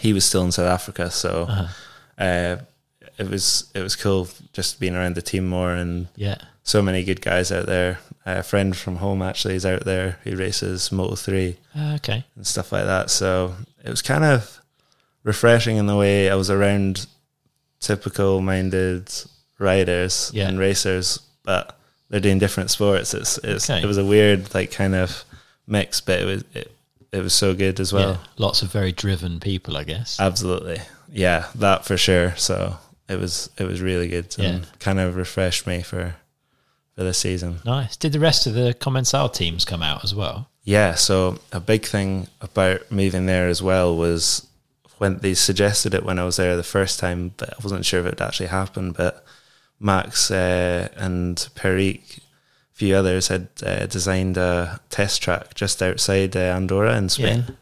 [0.00, 1.66] he was still in South Africa, so Uh-huh.
[2.24, 2.56] uh,
[3.18, 6.38] it was it was cool just being around the team more and Yeah.
[6.64, 7.98] so many good guys out there.
[8.26, 10.18] A friend from home actually is out there.
[10.24, 12.24] He races Moto three Uh, okay.
[12.36, 13.10] and stuff like that.
[13.10, 13.54] So
[13.84, 14.60] it was kind of
[15.24, 17.06] refreshing in the way I was around
[17.80, 19.10] typical minded
[19.58, 20.48] riders Yeah.
[20.48, 23.14] and racers, but they're doing different sports.
[23.14, 23.82] It's, it's Okay.
[23.82, 25.24] it was a weird like kind of
[25.66, 26.72] mix, but it was it,
[27.12, 28.12] it was so good as well.
[28.12, 28.16] yeah.
[28.38, 30.18] Lots of very driven people, I guess.
[30.20, 30.80] Absolutely.
[31.12, 32.34] Yeah, that for sure.
[32.36, 32.76] So
[33.08, 34.68] it was it was really good and Yeah.
[34.78, 36.14] kind of refreshed me for
[36.94, 37.60] for this season.
[37.64, 37.96] nice.
[37.96, 40.48] Did the rest of the Commencal teams come out as well?
[40.64, 44.46] Yeah, so a big thing about moving there as well was
[44.98, 48.00] when they suggested it when I was there the first time, but I wasn't sure
[48.00, 48.92] if it would actually happen.
[48.92, 49.24] But
[49.80, 56.36] Max uh, and Perik, a few others, had uh, designed a test track just outside
[56.36, 57.44] uh, Andorra in Spain.
[57.48, 57.54] Yeah.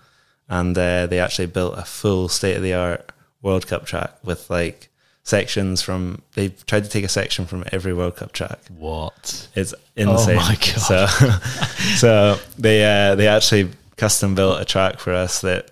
[0.50, 3.10] And uh, they actually built a full state of the art
[3.40, 4.89] World Cup track with like
[5.22, 8.58] sections from, they've tried to take a section from every World Cup track.
[8.76, 9.48] What?
[9.54, 10.36] It's insane.
[10.38, 10.78] Oh my God.
[10.78, 11.06] So,
[11.96, 15.70] so they uh, they actually custom built a track for us that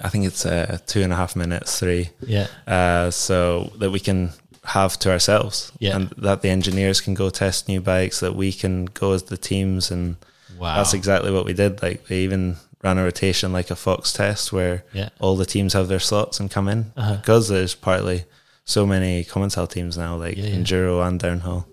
[0.00, 2.46] I think it's uh, two and a half minutes, three, Yeah.
[2.66, 4.30] uh, so that we can
[4.64, 5.96] have to ourselves, Yeah.
[5.96, 9.36] and that the engineers can go test new bikes, that we can go as the
[9.36, 10.16] teams, and
[10.58, 10.76] Wow.
[10.76, 11.82] that's exactly what we did.
[11.82, 15.08] Like they even ran a rotation like a Fox test where Yeah.
[15.20, 17.16] all the teams have their slots and come in Uh-huh.
[17.16, 18.24] because there's partly
[18.64, 20.56] so many Commencal teams now, like Yeah, yeah.
[20.56, 21.66] enduro and downhill,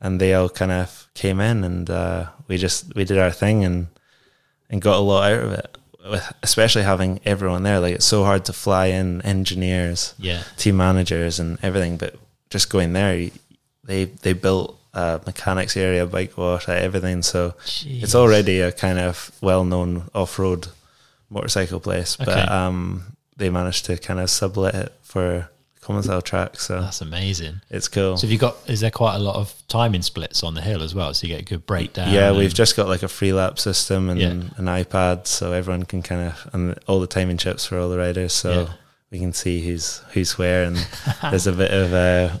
[0.00, 3.64] and they all kind of came in and uh, we just we did our thing
[3.64, 3.88] and
[4.70, 5.78] and got a lot out of it.
[6.10, 10.42] With especially having everyone there, like it's so hard to fly in engineers, Yeah.
[10.56, 11.96] team managers, and everything.
[11.98, 12.14] But
[12.50, 13.30] just going there,
[13.84, 17.22] they they built a mechanics area, bike wash, everything.
[17.22, 17.54] So
[17.84, 20.68] it's already a kind of well known off road
[21.30, 22.16] motorcycle place.
[22.16, 25.50] But um, they managed to kind of sublet it for
[25.88, 26.60] Commencal track.
[26.60, 27.60] So That's amazing.
[27.70, 28.16] it's cool.
[28.18, 28.56] So have you got?
[28.66, 31.14] Is there quite a lot of timing splits on the hill as well?
[31.14, 32.12] So you get a good breakdown.
[32.12, 34.28] yeah, we've just got like a free lap system and Yeah.
[34.30, 37.96] an iPad, so everyone can kind of and all the timing chips for all the
[37.98, 38.68] riders, so Yeah.
[39.10, 40.76] we can see who's who's where, and
[41.22, 42.40] there's a bit of a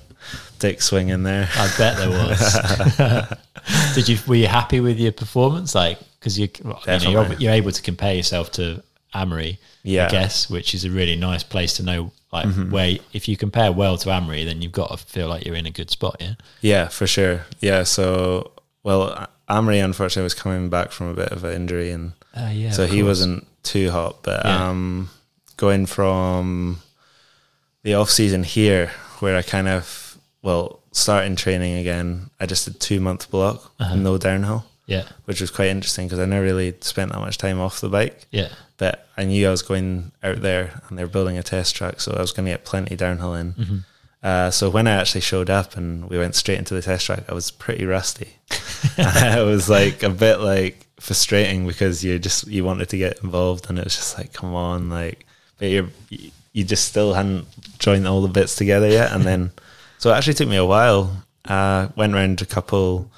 [0.58, 1.48] dick swing in there.
[1.56, 3.28] I bet there was.
[3.94, 4.18] Did you?
[4.26, 5.74] Were you happy with your performance?
[5.74, 8.82] Like, because you, well, you know, you're, you're able to compare yourself to
[9.14, 10.06] Amaury, Yeah.
[10.06, 12.12] I guess, which is a really nice place to know.
[12.32, 12.70] Like, Mm-hmm.
[12.70, 15.64] where if you compare well to Amaury, then you've got to feel like you're in
[15.66, 16.16] a good spot.
[16.20, 16.34] Yeah.
[16.60, 17.46] Yeah, for sure.
[17.60, 18.52] Yeah, so
[18.82, 22.70] well, Amaury unfortunately was coming back from a bit of an injury, and Uh, yeah.
[22.70, 23.06] so he course.
[23.08, 24.22] wasn't too hot.
[24.22, 24.68] But Yeah.
[24.68, 25.08] um,
[25.56, 26.80] going from
[27.82, 32.78] the off season here, where I kind of well starting training again, I just did
[32.78, 33.94] two month block, Uh-huh.
[33.96, 35.06] no downhill, Yeah.
[35.26, 38.26] which was quite interesting because I never really spent that much time off the bike.
[38.32, 38.48] Yeah.
[38.78, 42.14] But I knew I was going out there, and they're building a test track, so
[42.16, 43.52] I was going to get plenty downhill in.
[43.52, 43.78] Mm-hmm.
[44.22, 47.24] Uh, so when I actually showed up and we went straight into the test track,
[47.28, 48.36] I was pretty rusty.
[48.98, 53.68] it was like a bit like frustrating because you just you wanted to get involved,
[53.68, 55.26] and it was just like, come on, like,
[55.58, 55.88] but you're
[56.52, 57.46] you just still hadn't
[57.78, 59.52] joined all the bits together yet, and then
[59.98, 61.24] so it actually took me a while.
[61.44, 63.10] Uh, went around a couple.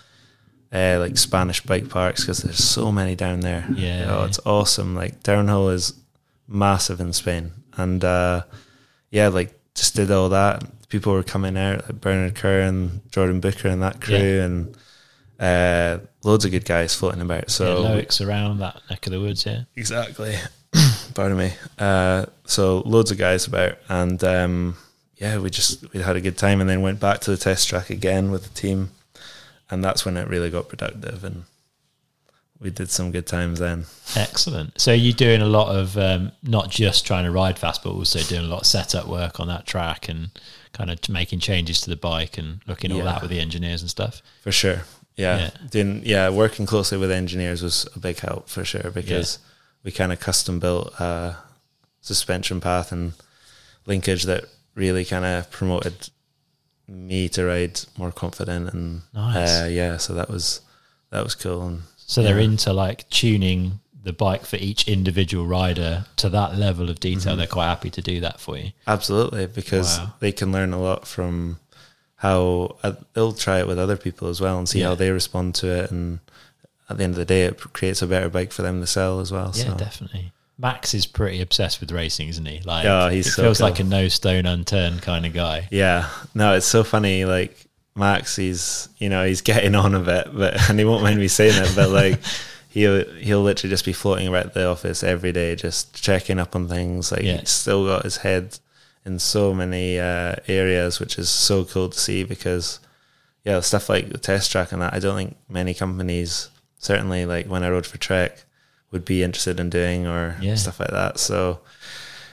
[0.73, 3.67] Uh, like Spanish bike parks because there's so many down there.
[3.75, 4.95] Yeah, oh, it's awesome.
[4.95, 5.95] Like downhill is
[6.47, 8.43] massive in Spain, and uh,
[9.11, 10.63] yeah, like just did all that.
[10.89, 14.45] People were coming out, like Bernard Kerr and Jordan Booker and that crew, Yeah.
[14.45, 14.77] and
[15.41, 17.51] uh, loads of good guys floating about.
[17.51, 19.45] So yeah, Loic's around that neck of the woods.
[19.47, 19.63] Yeah.
[19.75, 20.37] exactly,
[21.15, 21.53] pardon me.
[21.79, 24.77] Uh, so loads of guys about, and um,
[25.17, 27.69] yeah, we just we had a good time, and then went back to the test
[27.69, 28.91] track again with the team,
[29.71, 31.45] and that's when it really got productive, and
[32.61, 33.87] we did some good times then.
[34.17, 34.79] Excellent.
[34.81, 38.21] So you're doing a lot of um, not just trying to ride fast, but also
[38.21, 40.31] doing a lot of setup work on that track and
[40.73, 43.81] kind of making changes to the bike and looking at all that with the engineers
[43.81, 44.23] and stuff.
[44.43, 44.83] For sure.
[45.17, 45.39] Yeah.
[45.39, 45.51] Yeah.
[45.71, 49.39] Doing yeah, working closely with engineers was a big help for sure because
[49.83, 51.37] we kind of custom built a
[52.03, 53.13] suspension path and
[53.87, 54.45] linkage that
[54.75, 56.11] really kind of promoted
[56.91, 59.63] me to ride more confident and Nice.
[59.63, 60.61] uh, yeah, so that was
[61.11, 62.45] that was cool and So they're Yeah.
[62.45, 67.37] into like tuning the bike for each individual rider to that level of detail.
[67.37, 68.73] They're quite happy to do that for you.
[68.87, 70.15] Absolutely, because Wow.
[70.21, 71.59] they can learn a lot from
[72.17, 74.89] how uh, they'll try it with other people as well and see Yeah.
[74.89, 75.91] how they respond to it.
[75.91, 76.21] And
[76.89, 79.21] at the end of the day, it creates a better bike for them to sell
[79.21, 79.53] as well.
[79.55, 79.75] Yeah, so.
[79.77, 80.33] definitely.
[80.61, 82.61] Max is pretty obsessed with racing, isn't he?
[82.61, 83.69] Like, he's it so feels cool.
[83.69, 85.69] like a no stone unturned kind of guy.
[85.71, 87.25] Yeah, no, it's so funny.
[87.25, 87.57] Like
[87.97, 91.29] Max, he's you know he's getting on a bit, but and he won't mind me
[91.29, 92.21] saying it, but like
[92.69, 96.69] he'll he'll literally just be floating around the office every day, just checking up on
[96.69, 97.11] things.
[97.11, 97.39] Like Yeah.
[97.39, 98.59] he's still got his head
[99.07, 102.81] in so many uh, areas, which is so cool to see because
[103.45, 104.93] yeah, stuff like the test track and that.
[104.93, 108.45] I don't think many companies, certainly like when I rode for Trek,
[108.91, 110.57] would be interested in doing or Yeah.
[110.57, 111.19] stuff like that.
[111.19, 111.61] So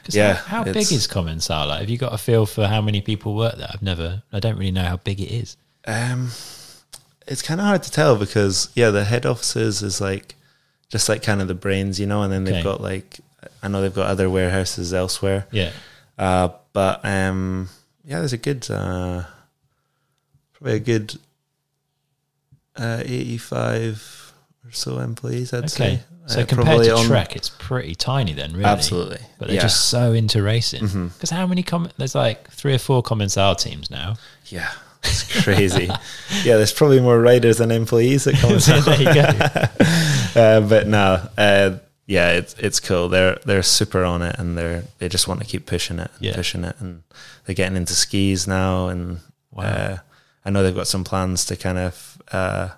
[0.09, 1.67] Yeah, how, how big is Commencal?
[1.67, 3.69] Like, have you got a feel for how many people work there?
[3.71, 5.57] I've never, I don't really know how big it is.
[5.85, 6.29] Um,
[7.27, 10.35] it's kind of hard to tell because yeah, the head offices is like
[10.89, 12.63] just like kind of the brains, you know, and then they've Okay.
[12.63, 13.19] got like
[13.61, 15.45] I know they've got other warehouses elsewhere.
[15.51, 15.71] Yeah.
[16.17, 17.69] Uh, but um,
[18.05, 19.23] yeah, there's a good uh,
[20.53, 21.17] probably a good
[22.75, 24.16] uh, eighty-five
[24.67, 25.53] or so employees.
[25.53, 25.67] I'd Okay.
[25.67, 25.99] say.
[26.27, 28.65] So Uh, compared to on- Trek, it's pretty tiny then, really.
[28.65, 30.83] absolutely, But they're yeah, just so into racing.
[30.83, 31.07] Mm-hmm.
[31.07, 34.17] Because how many com- there's like three or four Commencal teams now.
[34.47, 34.69] yeah,
[35.03, 35.85] it's crazy.
[36.43, 38.59] yeah, there's probably more riders than employees that come.
[38.59, 39.21] So there you go.
[40.35, 43.07] uh, but no, uh, yeah, it's it's cool.
[43.07, 46.25] They're they're super on it, and they're they just want to keep pushing it, and
[46.25, 46.35] Yeah.
[46.35, 47.03] pushing it, and
[47.45, 48.87] they're getting into skis now.
[48.89, 49.19] And
[49.51, 49.63] Wow.
[49.63, 49.97] uh,
[50.45, 52.69] I know they've got some plans to kind of uh,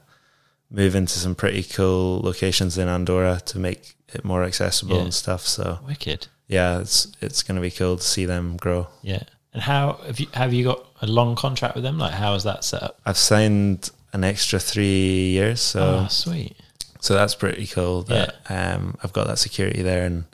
[0.72, 5.04] move into some pretty cool locations in Andorra to make it more accessible Yeah.
[5.04, 5.46] and stuff.
[5.46, 6.28] So Wicked.
[6.48, 8.88] yeah, it's it's going to be cool to see them grow.
[9.02, 9.24] Yeah.
[9.54, 11.98] And how have you have you got a long contract with them?
[11.98, 13.00] Like how is that set up?
[13.06, 16.56] I've signed an extra three years, so oh, sweet.
[17.02, 18.04] So that's pretty cool.
[18.04, 20.26] That um, I've got that security there, and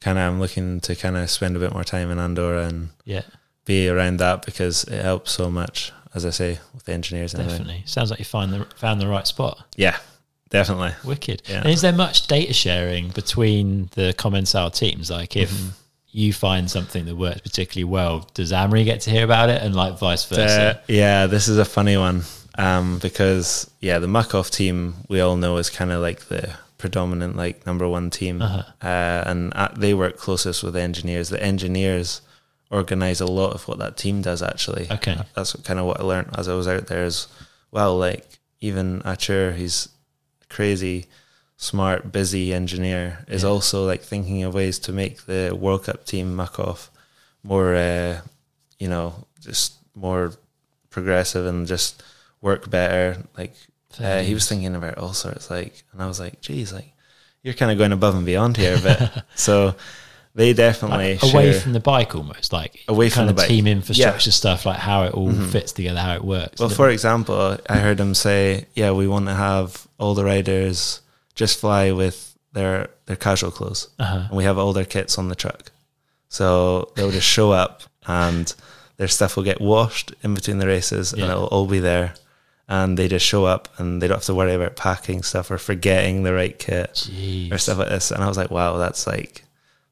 [0.00, 2.90] kind of I'm looking to kind of spend a bit more time in Andorra and
[3.04, 3.22] Yeah,
[3.64, 5.92] be around that because it helps so much.
[6.14, 7.66] As I say, with the engineers and everything.
[7.66, 7.86] definitely.
[7.86, 9.64] Sounds like you find the found the right spot.
[9.76, 9.96] Yeah,
[10.50, 10.92] definitely.
[11.04, 11.42] Wicked.
[11.48, 11.60] Yeah.
[11.60, 15.10] And is there much data sharing between the Commencal teams?
[15.10, 15.68] Like if Mm-hmm.
[16.10, 19.74] you find something that works particularly well, does Amaury get to hear about it and
[19.74, 20.80] like vice versa?
[20.86, 22.22] Yeah, this is a funny one
[22.58, 27.36] um, because yeah, the Muc-Off team we all know is kind of like the predominant
[27.36, 28.62] like number one team, Uh-huh.
[28.86, 31.30] uh, and uh, they work closest with the engineers.
[31.30, 32.20] The engineers
[32.72, 34.42] organize a lot of what that team does.
[34.42, 35.16] Actually, Okay.
[35.34, 37.28] that's kind of what I learned as I was out there as
[37.70, 37.96] well.
[37.96, 39.88] Like even Achur, he's
[40.48, 41.06] crazy,
[41.56, 43.48] smart, busy engineer, is Yeah.
[43.50, 46.90] also like thinking of ways to make the World Cup team Muc-Off
[47.42, 48.20] more, uh,
[48.78, 50.32] you know, just more
[50.90, 52.02] progressive and just
[52.40, 53.18] work better.
[53.36, 53.54] Like
[54.00, 56.92] uh, he was thinking about all sorts, like, and I was like, geez, like
[57.42, 59.74] you're kind of going above and beyond here, but so
[60.34, 63.48] they definitely like, away share- from the bike almost like Away from kind the bike.
[63.48, 65.50] team infrastructure stuff like how it all Mhm.
[65.50, 69.26] fits together how it works Well, for example, I heard them say, "Yeah, we want
[69.26, 71.00] to have all the riders
[71.34, 74.26] just fly with their their casual clothes, uh-huh.
[74.28, 75.70] and we have all their kits on the truck,
[76.28, 78.54] so they'll just show up and
[78.96, 82.14] their stuff will get washed in between the races, and it'll all be there,
[82.68, 85.58] and they just show up and they don't have to worry about packing stuff or
[85.58, 87.52] forgetting the right kit Jeez.
[87.52, 89.44] or stuff like this." And I was like, "Wow, that's like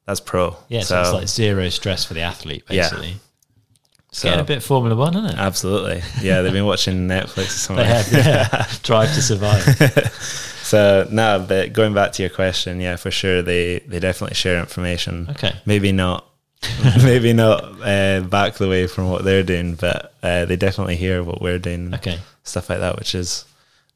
[0.05, 2.83] that's pro." yeah so, it's like zero stress for the athlete Yeah.
[2.89, 3.15] basically
[4.09, 7.45] it's So- getting a bit formula one isn't it absolutely, yeah, they've been watching Netflix
[7.45, 7.85] or something.
[7.85, 8.67] they have yeah.
[8.83, 9.63] drive to survive
[10.63, 14.57] So no, but going back to your question, yeah, for sure they they definitely share
[14.59, 15.27] information.
[15.31, 16.25] okay Maybe not,
[17.03, 21.23] maybe not uh, back the way from what they're doing, but uh, they definitely hear
[21.23, 23.43] what we're doing, okay stuff like that, which is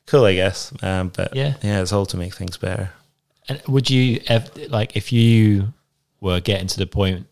[0.06, 0.72] cool, I guess.
[0.84, 1.54] Um, but Yeah.
[1.64, 2.92] yeah, it's all to make things better.
[3.48, 5.74] And would you ev- like if you
[6.26, 7.28] were getting to the point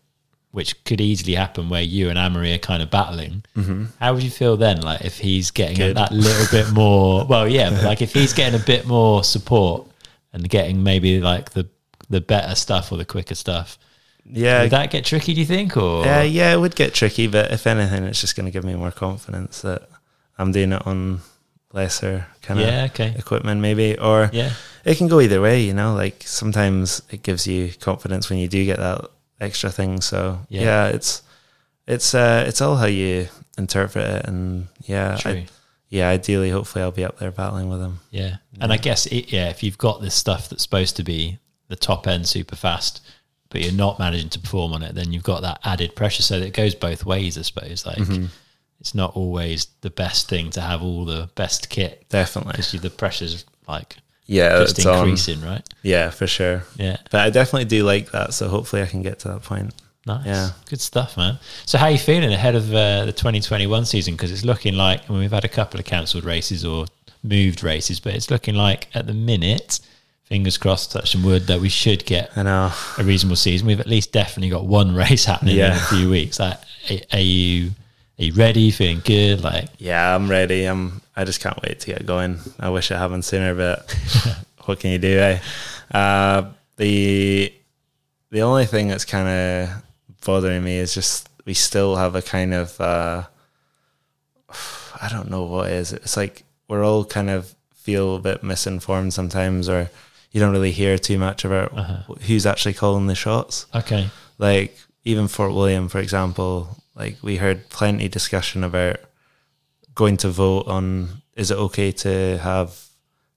[0.52, 3.44] which could easily happen where you and Amaury are kind of battling?
[3.56, 3.86] Mm-hmm.
[3.98, 4.80] How would you feel then?
[4.82, 5.96] Like if he's getting Good.
[5.96, 9.88] that little bit more, well, yeah, but like if he's getting a bit more support
[10.32, 11.68] and getting maybe like the
[12.08, 13.78] the better stuff or the quicker stuff,
[14.24, 15.34] Yeah, would that get tricky?
[15.34, 15.76] Do you think?
[15.76, 18.62] Or uh, yeah, it would get tricky, but if anything, it's just going to give
[18.64, 19.88] me more confidence that
[20.38, 21.20] I'm doing it on
[21.74, 24.52] lesser kind of yeah, okay, equipment, maybe, or yeah,
[24.84, 25.94] it can go either way, you know.
[25.94, 29.04] Like sometimes it gives you confidence when you do get that
[29.40, 30.00] extra thing.
[30.00, 30.62] So Yeah.
[30.62, 31.22] yeah, it's
[31.86, 35.32] it's uh it's all how you interpret it, and yeah, true.
[35.32, 35.46] I,
[35.90, 36.08] yeah.
[36.08, 38.36] Ideally, hopefully, I'll be up there battling with them Yeah.
[38.60, 41.76] And I guess, it, yeah, if you've got this stuff that's supposed to be the
[41.76, 43.00] top end super fast,
[43.50, 46.22] but you're not managing to perform on it, then you've got that added pressure.
[46.22, 47.86] So that it goes both ways, I suppose.
[47.86, 48.26] Like, Mm-hmm.
[48.80, 52.90] It's not always the best thing to have all the best kit Definitely, because the
[52.90, 53.96] pressure's like
[54.26, 55.00] yeah, just it's on.
[55.00, 55.66] increasing, right?
[55.82, 56.62] Yeah, for sure.
[56.76, 56.96] Yeah.
[57.10, 58.32] But I definitely do like that.
[58.32, 59.74] So hopefully, I can get to that point.
[60.06, 60.26] Nice.
[60.26, 60.50] Yeah.
[60.68, 61.38] Good stuff, man.
[61.66, 64.14] So, how are you feeling ahead of uh, the 2021 season?
[64.14, 66.86] Because it's looking like, I mean, we've had a couple of cancelled races or
[67.22, 69.80] moved races, but it's looking like at the minute,
[70.24, 72.70] fingers crossed, touch some wood, that we should get I know.
[72.98, 73.66] a reasonable season.
[73.66, 76.38] We've at least definitely got one race happening in a few weeks.
[76.38, 76.58] Like,
[77.12, 77.70] are you
[78.18, 78.70] are you ready?
[78.70, 79.42] Feeling good?
[79.42, 80.64] Like, Yeah, I'm ready.
[80.64, 81.00] I'm.
[81.16, 82.38] I just can't wait to get going.
[82.58, 83.90] I wish it happened sooner, but
[84.64, 85.18] what can you do?
[85.18, 85.38] Eh?
[85.92, 87.52] Uh, the
[88.30, 89.82] the only thing that's kind of
[90.24, 93.24] bothering me is just we still have a kind of uh,
[95.00, 95.92] I don't know what it is.
[95.92, 99.90] It's like we're all kind of feel a bit misinformed sometimes, or
[100.32, 102.14] you don't really hear too much about Uh-huh.
[102.26, 104.08] who's actually calling the shots okay,
[104.38, 108.96] like even Fort William, for example, like we heard plenty discussion about
[109.94, 112.80] going to vote on is it okay to have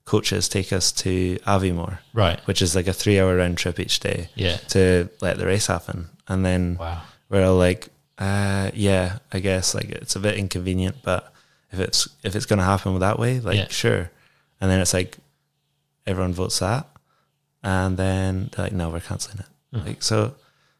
[0.04, 4.00] coaches take us to Aviemore, right, which is like a three hour round trip each
[4.00, 6.08] day yeah, to let the race happen.
[6.26, 7.88] And then wow, we're all like,
[8.18, 11.32] uh, yeah, I guess like it's a bit inconvenient, but
[11.72, 13.68] if it's if it's gonna happen that way, like Yeah.
[13.68, 14.10] sure.
[14.60, 15.18] And then it's like
[16.06, 16.86] everyone votes that,
[17.62, 19.76] and then they're like, no, we're canceling it.
[19.76, 19.86] Mhm.
[19.86, 20.34] Like so,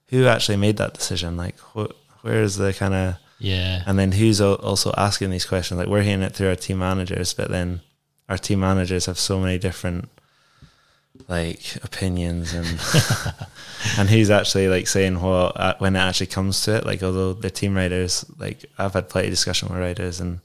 [0.09, 1.37] who actually made that decision?
[1.37, 1.93] Like, wh-
[2.29, 5.79] where is the kind of yeah, and then who's also asking these questions?
[5.79, 7.81] Like we're hearing it through our team managers, but then
[8.29, 10.11] our team managers have so many different
[11.27, 12.67] like opinions and
[13.99, 16.85] and who's actually like saying what uh, when it actually comes to it.
[16.85, 20.41] Like although the team writers like I've had plenty of discussion with writers and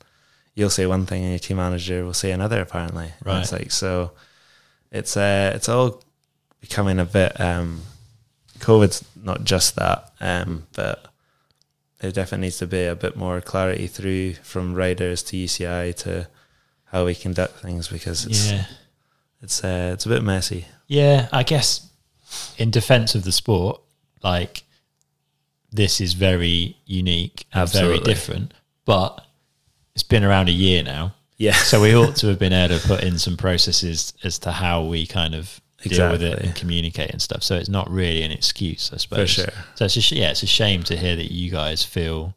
[0.56, 2.62] you'll say one thing and your team manager will say another.
[2.62, 3.42] Apparently, And Right.
[3.42, 4.12] It's like so.
[4.92, 6.02] It's uh, it's all
[6.62, 7.40] becoming a bit.
[7.42, 7.82] um
[8.60, 11.13] COVID's not just that, um, but
[12.04, 16.28] there definitely needs to be a bit more clarity through from riders to UCI to
[16.84, 18.66] how we conduct things because it's yeah.
[19.42, 20.66] it's uh, it's a bit messy.
[20.88, 21.90] Yeah, I guess
[22.58, 23.80] in defense of the sport,
[24.22, 24.64] like
[25.72, 29.26] this is very unique and very different, but
[29.94, 31.16] it's been around a year now.
[31.38, 34.52] Yeah, So we ought to have been able to put in some processes as to
[34.52, 37.44] how we kind of deal with it and communicate and stuff.
[37.44, 39.30] So it's not really an excuse, I suppose.
[39.30, 39.46] sure.
[39.76, 42.34] So it's a sh- yeah, it's a shame to hear that you guys feel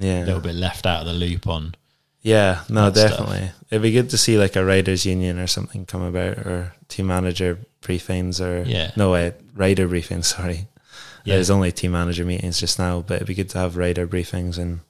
[0.00, 1.74] a little bit left out of the loop on.
[2.22, 2.62] yeah.
[2.68, 3.18] No, that stuff.
[3.28, 3.50] definitely.
[3.70, 7.06] It'd be good to see like a riders union or something come about, or team
[7.08, 8.90] manager briefings, or Yeah.
[8.96, 10.24] no way rider briefings.
[10.36, 10.66] Sorry,
[11.24, 11.34] Yeah.
[11.36, 14.58] There's only team manager meetings just now, but it'd be good to have rider briefings
[14.58, 14.80] and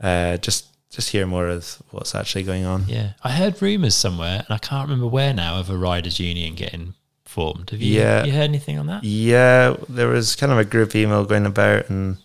[0.00, 2.84] uh, just just hear more of what's actually going on.
[2.86, 6.54] Yeah, I heard rumours somewhere, and I can't remember where now of a riders' union
[6.54, 6.92] getting
[7.32, 7.70] formed.
[7.70, 7.98] Have you?
[8.00, 8.24] Yeah.
[8.24, 9.02] you heard anything on that?
[9.04, 12.16] Yeah, there was kind of a group email going about, and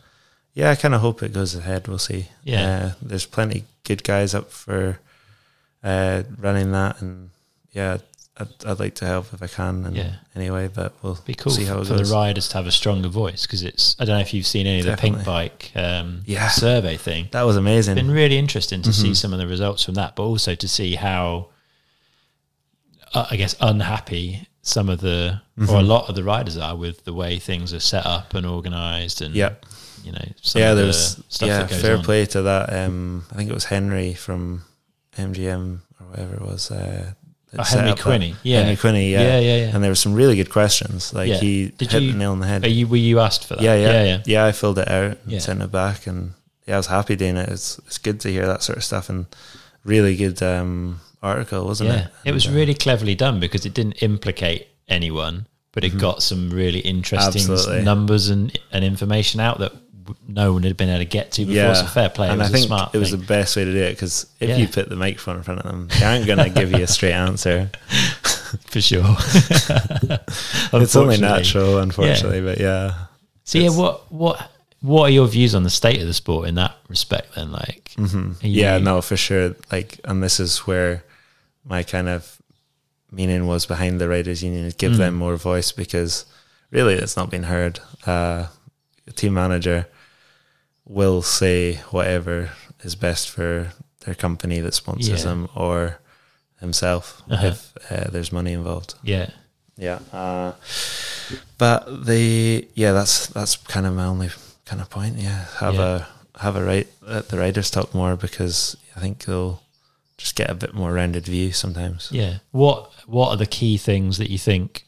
[0.53, 1.87] yeah, I kind of hope it goes ahead.
[1.87, 2.27] We'll see.
[2.43, 2.63] Yeah.
[2.67, 4.99] uh, there's plenty good guys up for
[5.83, 7.29] uh, running that, and
[7.71, 7.97] yeah,
[8.39, 9.85] I'd, I'd like to help if I can.
[9.85, 10.13] And Yeah.
[10.35, 13.07] Anyway, but we'll Be cool see how for, for the riders to have a stronger
[13.09, 13.95] voice because it's.
[13.99, 16.47] I don't know if you've seen any of the Pinkbike um, Yeah.
[16.49, 17.29] survey thing.
[17.31, 17.97] That was amazing.
[17.97, 19.01] It's been really interesting to Mm-hmm.
[19.01, 21.47] see some of the results from that, but also to see how,
[23.13, 25.71] uh, I guess, unhappy some of the Mm-hmm.
[25.73, 28.45] or a lot of the riders are with the way things are set up and
[28.45, 29.53] organised, and yeah,
[30.03, 30.69] you know, some yeah.
[30.71, 31.65] of the There's stuff yeah.
[31.65, 32.03] Fair on.
[32.03, 32.71] play to that.
[32.71, 34.61] Um, I think it was Henry from
[35.17, 36.69] MGM or whatever it was.
[36.71, 37.13] Uh,
[37.57, 38.59] Oh, Henry up that- yeah.
[38.59, 39.21] Henry Quinney, yeah.
[39.21, 39.71] Yeah, yeah, yeah.
[39.73, 41.13] And there were some really good questions.
[41.13, 41.37] Like Yeah.
[41.39, 42.65] he Did hit you- the nail on the head.
[42.65, 43.63] Are you were you asked for that?
[43.63, 44.45] Yeah, yeah, yeah, yeah, yeah.
[44.45, 46.33] I filled it out and sent it back, and
[46.67, 47.47] yeah, I was happy doing it.
[47.49, 49.25] It's it's good to hear that sort of stuff, and
[49.85, 52.29] really good um, article, wasn't Yeah, it?
[52.29, 56.49] it was uh, really cleverly done because it didn't implicate anyone, but it got some
[56.49, 57.51] really interesting Mm-hmm.
[57.53, 57.83] Absolutely.
[57.85, 59.73] numbers and, and information out that
[60.27, 61.53] no one had been able to get to before.
[61.55, 62.29] yeah, So fair play.
[62.29, 63.91] And it was I think a smart it was the best way to do it
[63.93, 64.55] because if Yeah.
[64.57, 66.87] you put the microphone in front of them, they aren't going to give you a
[66.87, 67.69] straight answer.
[68.67, 69.03] for sure.
[70.73, 72.93] It's only natural, unfortunately, but yeah,
[73.43, 74.51] So yeah, what what
[74.81, 77.35] what are your views on the state of the sport in that respect?
[77.35, 78.33] Then, like, Mm-hmm.
[78.41, 79.55] yeah, no, for sure.
[79.71, 81.03] Like, and this is where
[81.67, 82.41] my kind of
[83.11, 84.97] meaning was behind the riders' union is give Mm.
[84.97, 86.25] them more voice because
[86.71, 87.79] really it's not been heard.
[88.05, 88.47] Uh,
[89.07, 89.87] a team manager
[90.85, 92.49] will say whatever
[92.83, 93.71] is best for
[94.05, 95.29] their company that sponsors Yeah.
[95.29, 95.99] them or
[96.59, 97.47] himself Uh-huh.
[97.47, 98.95] if uh, there's money involved.
[99.03, 99.29] yeah,
[99.77, 99.99] Yeah.
[100.11, 100.53] Uh,
[101.57, 104.29] but the yeah, that's that's kind of my only
[104.65, 105.17] kind of point.
[105.17, 106.05] Yeah, have Yeah.
[106.35, 109.61] a have a right let the riders talk more because I think they'll
[110.17, 112.09] just get a bit more rounded view sometimes.
[112.11, 112.37] yeah.
[112.51, 114.85] What what are the key things that you think,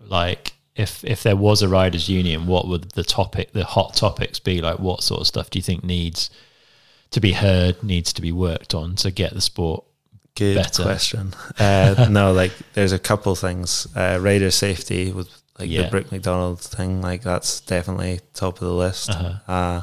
[0.00, 4.38] like, if if there was a riders' union, what would the topic, the hot topics
[4.38, 4.60] be?
[4.60, 6.30] Like, what sort of stuff do you think needs
[7.12, 9.84] to be heard, needs to be worked on to get the sport?
[10.34, 10.82] Good Better.
[10.82, 11.32] question.
[11.58, 13.86] Uh, no, like there's a couple things.
[13.96, 15.82] Uh, rider safety with like Yeah.
[15.84, 19.08] the Brook MacDonald thing, like that's definitely top of the list.
[19.10, 19.50] Uh-huh.
[19.50, 19.82] Uh,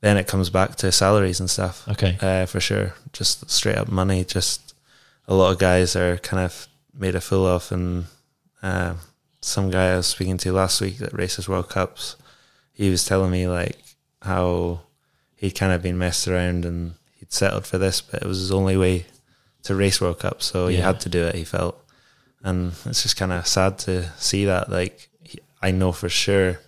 [0.00, 1.86] then it comes back to salaries and stuff.
[1.88, 2.94] Okay, uh, for sure.
[3.12, 4.24] Just straight up money.
[4.24, 4.74] Just
[5.26, 8.06] a lot of guys are kind of made a fool of, and
[8.62, 8.94] uh,
[9.40, 12.16] some guy I was speaking to last week that races World Cups,
[12.72, 13.78] he was telling me like
[14.22, 14.80] how
[15.36, 18.52] he'd kind of been messed around and he'd settled for this, but it was his
[18.52, 19.06] only way
[19.62, 21.34] to race World Cup, so he had to do it.
[21.34, 21.82] He felt,
[22.42, 24.70] and it's just kind of sad to see that.
[24.70, 26.60] Like he, I know for sure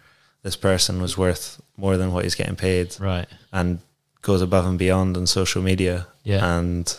[0.43, 3.26] this person was worth more than what he's getting paid right.
[3.53, 3.79] and
[4.20, 6.07] goes above and beyond on social media.
[6.24, 6.59] Yeah.
[6.59, 6.95] And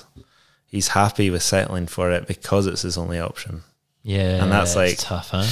[0.65, 3.61] he's happy with settling for it because it's his only option.
[4.01, 5.45] Yeah, And that's like- tough, huh?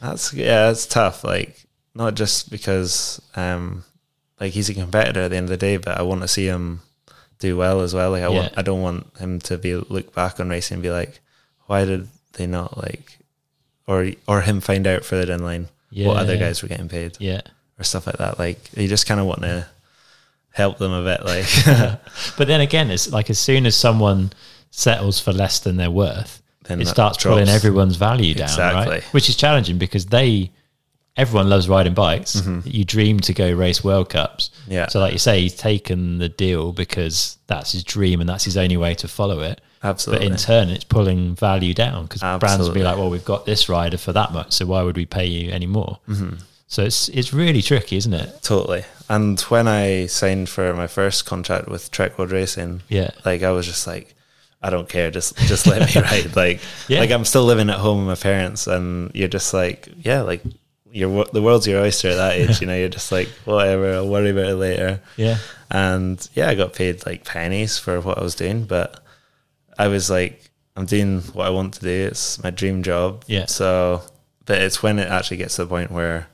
[0.00, 1.24] That's yeah, it's tough.
[1.24, 3.84] Like not just because um
[4.40, 6.46] like he's a competitor at the end of the day, but I want to see
[6.46, 6.82] him
[7.40, 8.10] do well as well.
[8.12, 10.90] Like I want I don't want him to be look back on racing and be
[10.90, 11.20] like,
[11.66, 13.18] why did they not like
[13.86, 16.88] or or him find out further down the line Yeah, what other guys were getting
[16.88, 17.40] paid Yeah,
[17.78, 18.38] or stuff like that.
[18.38, 19.66] Like you just kinda want to
[20.52, 21.46] help them a bit like
[22.36, 24.32] but then again, it's like as soon as someone
[24.70, 28.92] settles for less than they're worth, Then it starts pulling everyone's value down, Exactly.
[28.94, 29.04] right?
[29.14, 30.50] Which is challenging because they,
[31.16, 32.42] everyone loves riding bikes.
[32.64, 34.50] You dream to go race World Cups.
[34.62, 34.72] Mm-hmm.
[34.72, 34.88] Yeah.
[34.88, 38.56] So, like you say, he's taken the deal because that's his dream and that's his
[38.56, 39.60] only way to follow it.
[39.82, 40.26] Absolutely.
[40.26, 43.46] But in turn, it's pulling value down because brands will be like, "Well, we've got
[43.46, 46.34] this rider for that much, so why would we pay you any more?" Mm-hmm.
[46.70, 48.42] So it's it's really tricky, isn't it?
[48.42, 48.84] Totally.
[49.08, 53.10] And when I signed for my first contract with Trek World Racing, Yeah.
[53.24, 54.14] like I was just like,
[54.62, 56.36] I don't care, just just let me ride.
[56.36, 57.00] Like, Yeah.
[57.00, 60.42] like I'm still living at home with my parents, and you're just like, yeah, like
[60.92, 62.60] you're the world's your oyster at that age.
[62.60, 65.00] You know, you're just like, whatever, I'll worry about it later.
[65.16, 65.38] Yeah.
[65.70, 69.02] And yeah, I got paid like pennies for what I was doing, but
[69.78, 72.08] I was like, I'm doing what I want to do.
[72.10, 73.24] It's my dream job.
[73.26, 73.46] Yeah.
[73.46, 74.02] So,
[74.44, 76.26] but it's when it actually gets to the point where,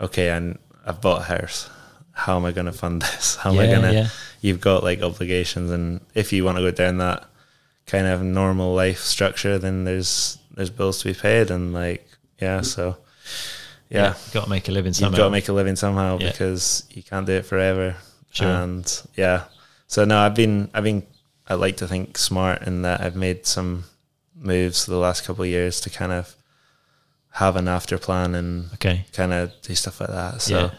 [0.00, 1.70] okay, and I've bought a house.
[2.12, 3.36] How am I going to fund this?
[3.36, 3.92] How am I going to?
[3.92, 4.08] yeah.
[4.40, 7.24] You've got like obligations, and if you want to go down that
[7.86, 12.06] kind of normal life structure, then there's there's bills to be paid, and like
[12.40, 12.96] yeah, so
[13.88, 15.10] yeah, Got to make a living Somehow.
[15.10, 16.30] you've got to make a living somehow Yeah.
[16.30, 17.96] because you can't do it forever.
[18.32, 18.48] Sure.
[18.48, 19.44] And yeah,
[19.86, 21.06] so no, I've been, I've been,
[21.46, 23.84] I like to think smart in that I've made some
[24.36, 26.34] moves the last couple of years to kind of
[27.38, 29.06] have an after plan and Okay.
[29.12, 30.40] kind of do stuff like that.
[30.42, 30.70] So, Yeah.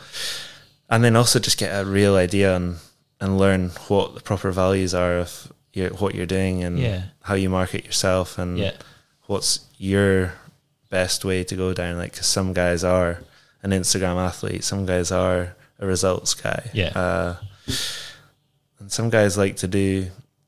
[0.90, 2.78] and then also just get a real idea and
[3.22, 7.02] and learn what the proper values are of your, what you're doing and Yeah.
[7.22, 8.74] how you market yourself and Yeah.
[9.28, 10.34] what's your
[10.90, 11.98] best way to go down.
[11.98, 13.20] Like, 'cause some guys are
[13.64, 16.70] an Instagram athlete, some guys are a results guy.
[16.74, 16.90] Yeah.
[16.96, 17.36] Uh,
[18.80, 20.08] and some guys like to do,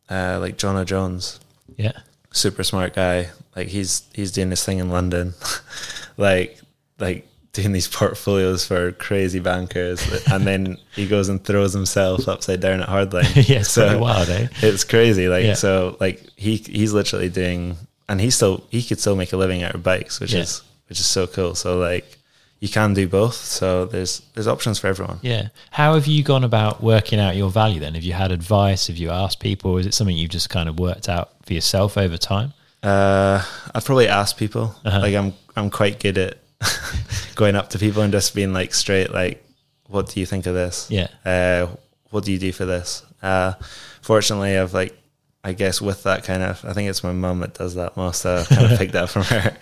[0.09, 1.39] uh, like Jono Jones,
[1.77, 1.93] Yeah.
[2.31, 3.29] super smart guy.
[3.55, 5.34] Like he's he's doing this thing in London,
[6.18, 6.60] like
[6.99, 12.60] like doing these portfolios for crazy bankers, and then he goes and throws himself upside
[12.60, 13.35] down at hardline.
[13.49, 13.60] yeah.
[13.60, 14.48] It's pretty wild, eh?
[14.61, 15.27] It's crazy.
[15.27, 15.53] Like Yeah.
[15.56, 17.77] so, like he he's literally doing,
[18.10, 20.41] and he still he could still make a living out of bikes, which Yeah.
[20.41, 21.56] is which is so cool.
[21.56, 22.18] So like
[22.60, 23.35] you can do both.
[23.35, 25.19] So there's there's options for everyone.
[25.22, 25.49] Yeah.
[25.72, 27.94] How have you gone about working out your value then?
[27.95, 28.88] Have you had advice?
[28.88, 29.77] Have you asked people?
[29.77, 32.53] Is it something you've just kind of worked out for yourself over time?
[32.84, 33.44] Uh,
[33.74, 34.76] I've probably asked people.
[34.86, 34.99] Uh-huh.
[34.99, 36.38] Like I'm, I'm quite good at
[37.36, 39.44] going up to people and just being like straight, like,
[39.88, 40.90] "What do you think of this?
[40.90, 41.08] Yeah.
[41.26, 41.68] Uh,
[42.12, 43.54] what do you do for this?" Uh,
[44.02, 44.98] fortunately, I've like,
[45.44, 48.22] I guess with that kind of, I think it's my mum that does that most.
[48.22, 49.58] So I kind of picked that from her.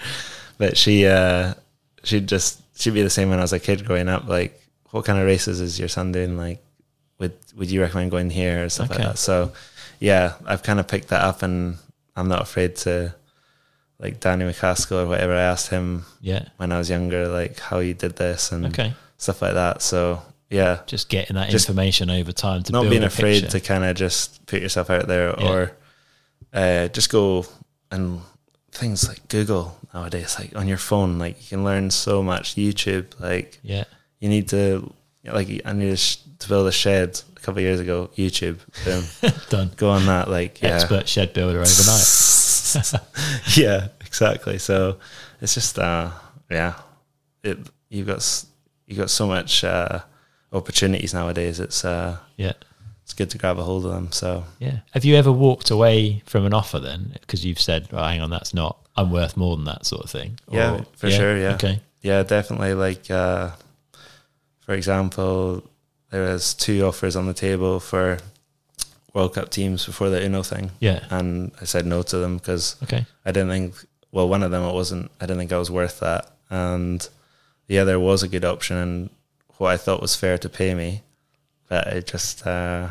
[0.57, 1.53] But she, uh,
[2.03, 4.27] she'd just, she'd be the same when I was a kid growing up.
[4.27, 4.59] Like,
[4.91, 6.37] what kind of races is your son doing?
[6.37, 6.63] Like,
[7.19, 8.99] would would you recommend going here or stuff Okay.
[9.03, 9.17] like that?
[9.17, 9.51] So,
[9.99, 11.77] yeah, I've kind of picked that up and
[12.15, 13.15] I'm not afraid to
[13.99, 15.33] like Danny MacAskill or whatever.
[15.33, 16.45] I asked him Yeah.
[16.57, 18.93] when I was younger, like how he did this and Okay.
[19.17, 19.81] stuff like that.
[19.81, 23.59] So yeah, Just getting that Just information over time to not being afraid picture.
[23.59, 25.47] to kind of just put yourself out there Yeah.
[25.49, 25.71] or
[26.53, 27.45] uh, just go
[27.91, 28.21] and
[28.71, 32.55] things like Google nowadays, like on your phone, like you can learn so much.
[32.55, 33.85] YouTube, like Yeah.
[34.19, 34.91] you need to
[35.25, 38.09] like I need to build a shed couple of years ago.
[38.17, 39.71] YouTube, boom, Done.
[39.77, 40.29] go on that.
[40.29, 42.93] Like yeah, Expert shed builder overnight.
[43.57, 44.57] yeah, exactly.
[44.57, 44.97] So
[45.41, 46.11] it's just uh
[46.49, 46.73] yeah,
[47.43, 47.57] it
[47.89, 48.45] you've got
[48.87, 49.99] you've got so much uh
[50.51, 51.59] opportunities nowadays.
[51.59, 52.53] It's uh Yeah.
[53.03, 54.11] it's good to grab a hold of them.
[54.11, 54.79] So Yeah.
[54.93, 57.15] Have you ever walked away from an offer then?
[57.21, 60.09] Because you've said, well, hang on, that's not, I'm worth more than that sort of
[60.09, 60.39] thing.
[60.49, 61.53] Yeah, for sure, yeah.
[61.55, 61.79] Okay.
[62.01, 62.73] yeah, definitely.
[62.73, 63.51] Like uh
[64.61, 65.63] for example,
[66.15, 68.19] there was two offers on the table for
[69.13, 71.03] World Cup teams before the Unno thing, Yeah.
[71.09, 73.05] and I said no to them because Okay.
[73.25, 73.75] I didn't think.
[74.13, 75.11] Well, one of them it wasn't.
[75.19, 77.05] I didn't think I was worth that, and
[77.67, 79.09] the other was a good option and
[79.57, 81.01] what I thought was fair to pay me,
[81.67, 82.87] but it just uh,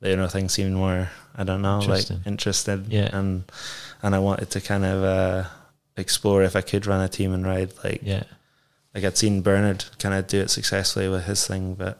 [0.00, 1.10] the Unno thing seemed more.
[1.36, 3.10] I don't know, like interested, Yeah.
[3.12, 3.42] and
[4.04, 5.44] and I wanted to kind of uh,
[5.96, 8.22] explore if I could run a team and ride like Yeah.
[8.94, 11.98] like I'd seen Bernard kind of do it successfully with his thing, but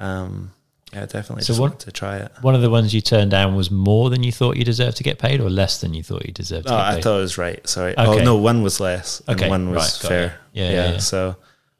[0.00, 0.52] um,
[0.92, 2.32] yeah, definitely So just wanted to try it.
[2.40, 5.04] One of the ones you turned down was more than you thought you deserved to
[5.04, 7.38] get paid or less than you thought you deserved to Oh, I thought it was
[7.38, 7.64] right.
[7.68, 7.92] Sorry.
[7.96, 8.20] Okay.
[8.20, 10.38] Oh no, one was less and Okay, one was right, fair.
[10.52, 10.98] Yeah, yeah, yeah.
[10.98, 11.36] So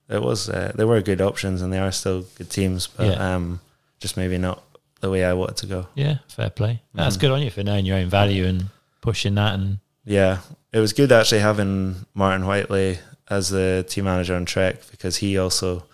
[0.09, 0.49] it was.
[0.49, 3.35] Uh, there were good options, and they are still good teams, but Yeah.
[3.35, 3.61] um,
[3.99, 4.63] just maybe not
[5.01, 5.87] the way I wanted to go.
[5.95, 6.83] yeah, fair play.
[6.95, 7.21] That's Mhm.
[7.21, 8.67] good on you for knowing your own value and
[9.01, 9.55] pushing that.
[9.55, 10.39] And Yeah,
[10.73, 12.99] it was good actually having Martin Whiteley
[13.29, 15.85] as the team manager on Trek because he also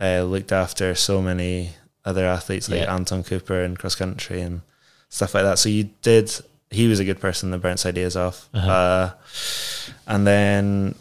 [0.00, 1.70] uh, looked after so many
[2.04, 2.94] other athletes like Yeah.
[2.94, 4.62] Anton Cooper and cross country and
[5.08, 5.58] stuff like that.
[5.58, 6.32] So you did.
[6.70, 8.48] He was a good person that bounced ideas off.
[8.54, 8.70] Uh-huh.
[8.70, 9.10] Uh,
[10.06, 10.94] and then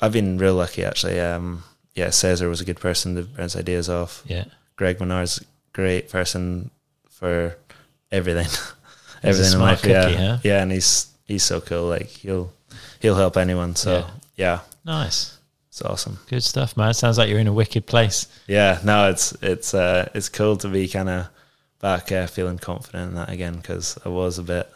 [0.00, 1.18] I've been real lucky actually.
[1.20, 4.22] Um, yeah, Cesar was a good person to bounce ideas off.
[4.26, 4.44] yeah,
[4.76, 6.70] Greg Minnaar's a great person
[7.08, 7.56] for
[8.12, 8.46] everything.
[9.22, 9.84] Everything in life.
[9.84, 10.08] yeah.
[10.16, 10.38] huh?
[10.42, 11.88] Yeah, and he's he's so cool.
[11.88, 12.50] Like he'll
[13.00, 13.76] he'll help anyone.
[13.76, 14.10] So Yeah.
[14.36, 15.36] yeah, nice.
[15.70, 16.18] It's awesome.
[16.28, 16.90] Good stuff, man.
[16.90, 18.26] It Sounds like you're in a wicked place.
[18.46, 21.26] Yeah, no, it's it's uh it's cool to be kind of
[21.80, 24.68] back uh, feeling confident in that again because I was a bit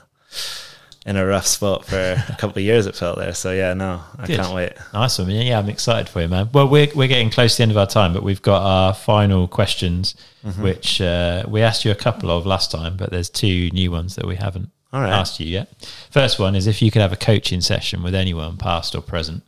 [1.07, 2.87] in a rough spot for a couple of years.
[2.87, 3.35] It felt there.
[3.35, 4.37] So yeah, no, I Good.
[4.41, 4.73] can't wait.
[4.95, 5.29] Nice one.
[5.31, 6.49] Yeah, I'm excited for you, man.
[6.55, 8.95] Well, we're, we're getting close to the end of our time, but we've got our
[8.95, 10.15] final questions,
[10.45, 10.63] Mm-hmm.
[10.63, 14.15] which uh, we asked you a couple of last time, but there's two new ones
[14.17, 15.09] that we haven't right.
[15.09, 15.73] asked you yet.
[16.11, 19.43] First one is if you could have a coaching session with anyone, past or present,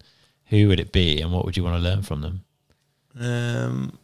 [0.46, 2.44] who would it be and what would you want to learn from them?
[3.18, 3.98] Um,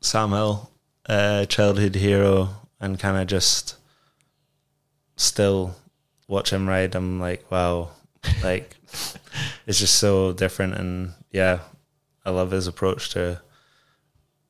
[0.00, 0.70] Sam Hill,
[1.08, 2.50] uh, childhood hero,
[2.80, 3.76] and kind of just
[5.16, 5.76] still
[6.28, 6.94] watch him ride.
[6.94, 7.90] I'm like, wow,
[8.42, 8.76] like
[9.66, 11.60] it's just so different, and yeah,
[12.24, 13.40] I love his approach to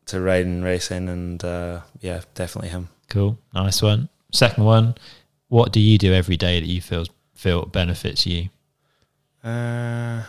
[0.07, 2.89] to riding, racing, and uh, yeah, definitely him.
[3.09, 3.39] Cool.
[3.55, 4.09] Nice one.
[4.33, 4.95] Second one,
[5.49, 8.49] what do you do every day that you feel feel benefits you?
[9.43, 10.23] Uh,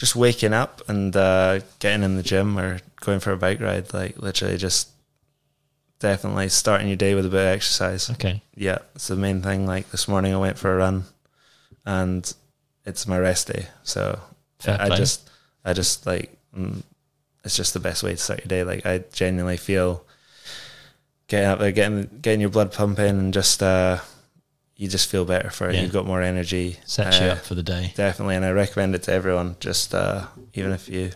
[0.00, 3.92] just waking up and uh, getting in the gym or going for a bike ride,
[3.92, 4.88] like literally just
[5.98, 8.08] definitely starting your day with a bit of exercise.
[8.08, 8.42] Okay.
[8.54, 9.66] Yeah, it's the main thing.
[9.66, 11.04] Like this morning, I went for a run,
[11.84, 12.32] and
[12.86, 14.18] it's my rest day, so
[14.58, 14.96] Fair I play.
[14.96, 15.28] just,
[15.66, 16.82] I just like, mm,
[17.44, 18.64] it's just the best way to start your day.
[18.64, 20.02] Like I genuinely feel
[21.28, 23.98] getting out there, getting getting your blood pumping, and just uh,
[24.80, 25.74] you just feel better for it.
[25.74, 25.82] Yeah.
[25.82, 26.78] You've got more energy.
[26.86, 27.92] Sets you Uh, up for the day.
[27.96, 29.56] Definitely, and I recommend it to everyone.
[29.60, 31.10] Just uh, even if you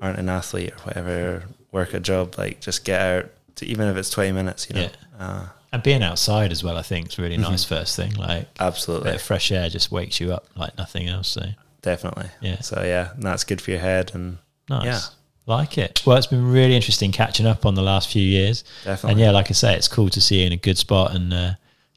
[0.00, 1.42] aren't an athlete or whatever,
[1.72, 3.30] work a job, like just get out.
[3.56, 4.88] To, even if it's twenty minutes, you know.
[5.18, 7.50] Uh, And being outside as well, I think, is really Mm-hmm.
[7.50, 8.12] nice first thing.
[8.14, 11.28] Like a absolutely, bit of fresh air just wakes you up like nothing else.
[11.28, 11.42] So
[11.82, 12.28] definitely.
[12.40, 12.60] Yeah.
[12.60, 14.38] So yeah, and that's good for your head, and
[14.68, 14.84] nice.
[14.86, 15.00] Yeah.
[15.44, 16.02] Like it.
[16.06, 18.62] Well, it's been really interesting catching up on the last few years.
[18.84, 19.10] definitely.
[19.10, 21.16] And yeah, like I say, it's cool to see you in a good spot.
[21.16, 21.52] And uh,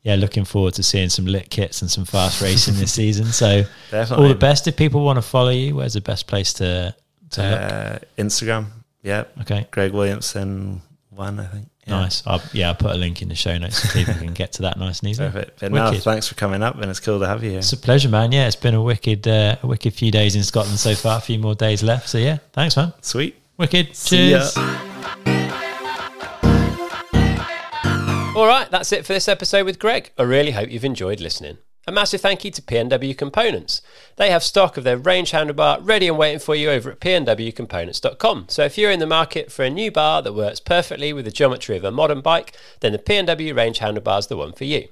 [0.05, 3.25] yeah, looking forward to seeing some lit kits and some fast racing this season.
[3.25, 4.23] So definitely.
[4.23, 4.67] all the best.
[4.67, 6.95] If people want to follow you, where's the best place to
[7.31, 7.59] to look?
[7.59, 8.67] Uh, Instagram,
[9.01, 11.69] yeah, Okay, Greg Williamson one, I think.
[11.87, 12.01] Yeah.
[12.01, 12.21] nice.
[12.25, 14.63] I'll, yeah, I'll put a link in the show notes so people can get to
[14.63, 15.23] that nice and easy.
[15.23, 15.59] Perfect.
[15.59, 17.59] But no, thanks for coming up, and it's cool to have you here.
[17.59, 18.31] It's a pleasure, man.
[18.31, 21.17] Yeah, it's been a wicked, uh, a wicked few days in Scotland so far.
[21.17, 22.09] A few more days left.
[22.09, 22.93] So yeah, thanks, man.
[23.01, 23.35] Sweet.
[23.57, 23.93] Wicked.
[23.95, 24.55] Cheers.
[28.35, 30.11] All right, that's it for this episode with Greg.
[30.17, 31.59] I really hope you've enjoyed listening.
[31.87, 33.81] A massive thank you to PNW Components.
[34.17, 38.47] They have stock of their range handlebar ready and waiting for you over at pnwcomponents.com.
[38.49, 41.31] So if you're in the market for a new bar that works perfectly with the
[41.31, 44.89] geometry of a modern bike, then the PNW range handlebar is the one for you.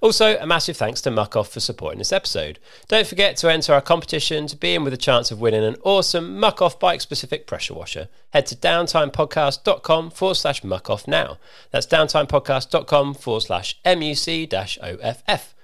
[0.00, 2.58] Also, a massive thanks to Muc-Off for supporting this episode.
[2.88, 5.76] Don't forget to enter our competition to be in with a chance of winning an
[5.82, 8.08] awesome Muc-Off bike specific pressure washer.
[8.30, 11.38] Head to downtimepodcast.com forward slash mucoff now.
[11.70, 15.54] That's downtimepodcast.com forward slash MUC OFF.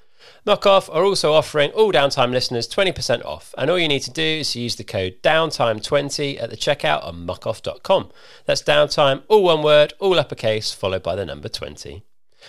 [0.47, 4.23] Muc-Off are also offering all downtime listeners 20% off, and all you need to do
[4.23, 8.11] is use the code downtime20 at the checkout on muc-off.com.
[8.45, 12.03] That's downtime, all one word, all uppercase, followed by the number 20.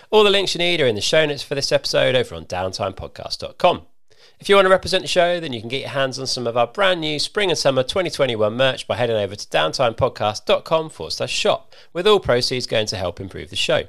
[0.10, 2.46] All the links you need are in the show notes for this episode over on
[2.46, 3.84] downtimepodcast.com.
[4.40, 6.48] If you want to represent the show, then you can get your hands on some
[6.48, 11.12] of our brand new spring and summer 2021 merch by heading over to downtimepodcast.com forward
[11.12, 13.84] slash shop, with all proceeds going to help improve the show.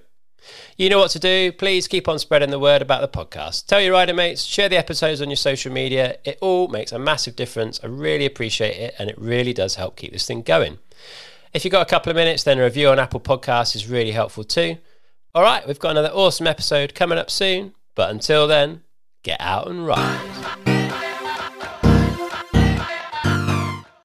[0.77, 1.53] You know what to do.
[1.53, 3.67] Please keep on spreading the word about the podcast.
[3.67, 6.19] Tell your rider mates, share the episodes on your social media.
[6.25, 7.81] It all makes a massive difference.
[7.83, 10.79] I really appreciate it, and it really does help keep this thing going.
[11.53, 14.13] If you've got a couple of minutes, then a review on Apple Podcasts is really
[14.13, 14.77] helpful too.
[15.37, 18.83] All right, we've got another awesome episode coming up soon, but until then,
[19.25, 20.74] get out and ride.